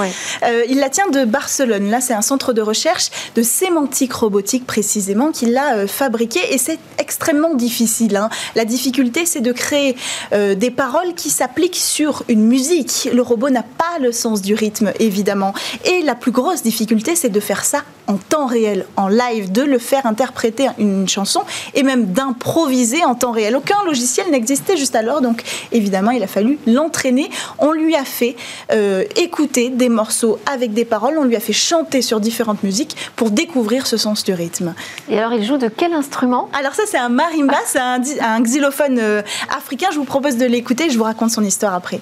euh, 0.44 0.64
il 0.70 0.80
la 0.80 0.88
tient 0.88 1.10
de 1.10 1.26
Barcelone. 1.26 1.90
Là, 1.90 2.00
c'est 2.00 2.14
un 2.14 2.22
centre 2.22 2.54
de 2.54 2.62
recherche 2.62 3.10
de 3.36 3.44
sémantique 3.44 4.14
robotique, 4.14 4.66
précisément, 4.66 5.34
qui 5.34 5.48
l'a 5.48 5.76
euh, 5.76 5.88
fabriqué. 5.88 6.40
Et 6.52 6.58
c'est 6.58 6.80
extrêmement 7.00 7.54
difficile. 7.54 8.16
Hein. 8.16 8.30
La 8.56 8.64
difficulté, 8.64 9.26
c'est 9.26 9.42
de 9.42 9.52
créer 9.52 9.98
euh, 10.32 10.56
des 10.56 10.72
paroles 10.72 11.16
qui 11.16 11.32
s'appliquent 11.32 11.76
sur 11.76 12.24
une 12.30 12.48
musique. 12.48 13.10
Le 13.14 13.22
robot 13.22 13.50
n'a 13.50 13.64
pas 13.64 14.00
le 14.00 14.14
sens 14.14 14.42
du 14.42 14.54
rythme, 14.54 14.94
évidemment. 15.02 15.54
Et 15.84 16.02
la 16.02 16.16
plus 16.16 16.32
grosse 16.32 16.64
difficulté, 16.64 17.18
c'est 17.18 17.28
de 17.28 17.42
faire 17.42 17.66
ça 17.66 17.80
en 18.08 18.16
temps 18.16 18.46
réel, 18.46 18.86
en 18.96 19.08
live, 19.08 19.52
de 19.52 19.62
le 19.64 19.80
faire 19.80 20.06
interpréter 20.06 20.68
une 20.78 21.08
chanson 21.08 21.42
et 21.74 21.84
même 21.84 22.12
d'improviser 22.14 23.04
en 23.04 23.16
temps 23.16 23.32
réel. 23.32 23.56
Aucun 23.56 23.84
logiciel 23.86 24.30
n'existait 24.32 24.78
juste 24.78 24.96
alors, 24.96 25.22
donc 25.22 25.44
évidemment, 25.72 26.12
il 26.12 26.24
a 26.24 26.28
fallu 26.28 26.53
l'entraîner. 26.66 27.30
On 27.60 27.72
lui 27.72 27.96
a 27.96 28.06
fait 28.06 28.36
euh, 28.72 29.04
écouter 29.16 29.70
des 29.70 29.90
morceaux 29.90 30.40
avec 30.52 30.74
des 30.74 30.86
paroles, 30.86 31.18
on 31.18 31.24
lui 31.24 31.36
a 31.36 31.40
fait 31.40 31.54
chanter 31.54 32.02
sur 32.02 32.20
différentes 32.20 32.64
musiques 32.64 32.96
pour 33.16 33.32
découvrir 33.32 33.88
ce 33.88 33.98
sens 33.98 34.24
du 34.24 34.34
rythme. 34.34 34.74
Et 35.10 35.20
alors, 35.20 35.34
il 35.34 35.46
joue 35.46 35.58
de 35.58 35.68
quel 35.68 35.94
instrument? 35.94 36.50
Alors 36.58 36.74
ça, 36.74 36.84
c'est 36.86 36.98
un 36.98 37.10
marimba, 37.10 37.58
c'est 37.66 37.80
un, 37.80 38.02
un, 38.22 38.42
xylophone 38.42 39.00
euh, 39.00 39.22
africain. 39.56 39.88
Je 39.92 39.98
vous 39.98 40.06
propose 40.06 40.38
de 40.38 40.46
l'écouter, 40.46 40.90
je 40.90 40.98
vous 40.98 41.04
raconte 41.04 41.32
son 41.32 41.44
histoire 41.44 41.74
après. 41.74 42.00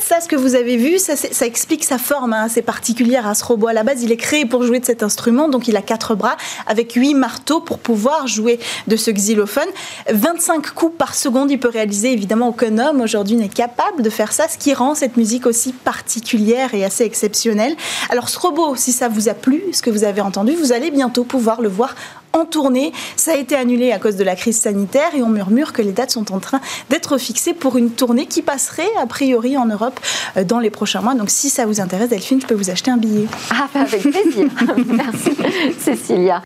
Ça, 0.00 0.20
ce 0.20 0.28
que 0.28 0.36
vous 0.36 0.54
avez 0.54 0.76
vu, 0.76 0.98
ça, 0.98 1.46
explique 1.46 1.84
sa 1.84 1.98
forme 1.98 2.32
hein, 2.32 2.44
assez 2.44 2.62
particulière 2.62 3.26
à 3.26 3.34
ce 3.34 3.44
robot. 3.44 3.68
À 3.68 3.72
la 3.72 3.82
base, 3.82 4.02
il 4.02 4.12
est 4.12 4.16
créé 4.16 4.44
pour 4.46 4.62
jouer 4.62 4.80
de 4.80 4.84
cet 4.84 5.02
instrument, 5.02 5.48
donc 5.48 5.68
il 5.68 5.76
a 5.76 5.82
quatre 5.82 6.14
bras 6.14 6.36
avec 6.66 6.92
huit 6.92 7.14
marteaux 7.14 7.60
pour 7.60 7.78
pouvoir 7.78 8.26
jouer 8.26 8.58
de 8.86 8.96
ce 8.96 9.10
xylophone. 9.10 9.68
25 10.10 10.70
coups 10.70 10.96
par 10.96 11.14
seconde, 11.14 11.50
il 11.50 11.58
peut 11.58 11.68
réaliser. 11.68 12.12
Évidemment, 12.12 12.48
aucun 12.48 12.78
homme 12.78 13.00
aujourd'hui 13.00 13.36
n'est 13.36 13.48
capable 13.48 14.02
de 14.02 14.10
faire 14.10 14.32
ça, 14.32 14.48
ce 14.48 14.58
qui 14.58 14.74
rend 14.74 14.94
cette 14.94 15.16
musique 15.16 15.46
aussi 15.46 15.72
particulière 15.72 16.74
et 16.74 16.84
assez 16.84 17.04
exceptionnelle. 17.04 17.76
Alors, 18.10 18.28
ce 18.28 18.38
robot, 18.38 18.76
si 18.76 18.92
ça 18.92 19.08
vous 19.08 19.28
a 19.28 19.34
plu, 19.34 19.62
ce 19.72 19.82
que 19.82 19.90
vous 19.90 20.04
avez 20.04 20.20
entendu, 20.20 20.54
vous 20.54 20.72
allez 20.72 20.90
bientôt 20.90 21.24
pouvoir 21.24 21.60
le 21.60 21.68
voir 21.68 21.94
en 22.32 22.44
tournée. 22.44 22.92
Ça 23.16 23.32
a 23.32 23.36
été 23.36 23.56
annulé 23.56 23.92
à 23.92 23.98
cause 23.98 24.16
de 24.16 24.24
la 24.24 24.36
crise 24.36 24.58
sanitaire 24.58 25.14
et 25.14 25.22
on 25.22 25.28
murmure 25.28 25.72
que 25.72 25.82
les 25.82 25.92
dates 25.92 26.10
sont 26.10 26.32
en 26.32 26.40
train 26.40 26.60
d'être 26.88 27.18
fixées 27.18 27.54
pour 27.54 27.76
une 27.76 27.90
tournée 27.90 28.26
qui 28.26 28.42
passerait 28.42 28.90
a 29.00 29.06
priori 29.06 29.56
en 29.56 29.66
Europe 29.66 30.00
euh, 30.36 30.44
dans 30.44 30.58
les 30.58 30.70
prochains 30.70 31.00
mois. 31.00 31.14
Donc 31.14 31.30
si 31.30 31.50
ça 31.50 31.66
vous 31.66 31.80
intéresse, 31.80 32.10
Delphine, 32.10 32.40
je 32.40 32.46
peux 32.46 32.54
vous 32.54 32.70
acheter 32.70 32.90
un 32.90 32.96
billet. 32.96 33.26
Ah, 33.50 33.68
avec 33.74 34.02
plaisir. 34.02 34.48
Merci, 34.86 35.30
Cécilia. 35.78 36.42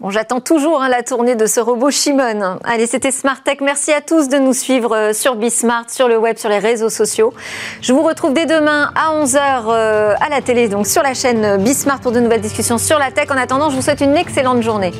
Bon, 0.00 0.10
j'attends 0.10 0.38
toujours 0.38 0.80
hein, 0.80 0.88
la 0.88 1.02
tournée 1.02 1.34
de 1.34 1.46
ce 1.46 1.58
robot 1.58 1.90
Shimon. 1.90 2.60
Allez, 2.62 2.86
c'était 2.86 3.10
Smart 3.10 3.42
Tech. 3.42 3.56
Merci 3.60 3.92
à 3.92 4.00
tous 4.00 4.28
de 4.28 4.38
nous 4.38 4.52
suivre 4.52 4.94
euh, 4.94 5.12
sur 5.12 5.34
Bismart, 5.34 5.90
sur 5.90 6.06
le 6.06 6.16
web, 6.16 6.36
sur 6.36 6.48
les 6.48 6.60
réseaux 6.60 6.88
sociaux. 6.88 7.34
Je 7.82 7.92
vous 7.92 8.02
retrouve 8.02 8.32
dès 8.32 8.46
demain 8.46 8.92
à 8.94 9.12
11h 9.20 9.64
euh, 9.66 10.14
à 10.20 10.28
la 10.28 10.40
télé, 10.40 10.68
donc 10.68 10.86
sur 10.86 11.02
la 11.02 11.14
chaîne 11.14 11.56
Bismart 11.56 11.98
pour 11.98 12.12
de 12.12 12.20
nouvelles 12.20 12.40
discussions 12.40 12.78
sur 12.78 13.00
la 13.00 13.10
tech. 13.10 13.28
En 13.32 13.36
attendant, 13.36 13.70
je 13.70 13.74
vous 13.74 13.82
souhaite 13.82 14.00
une 14.00 14.16
excellente 14.16 14.62
journée. 14.62 14.92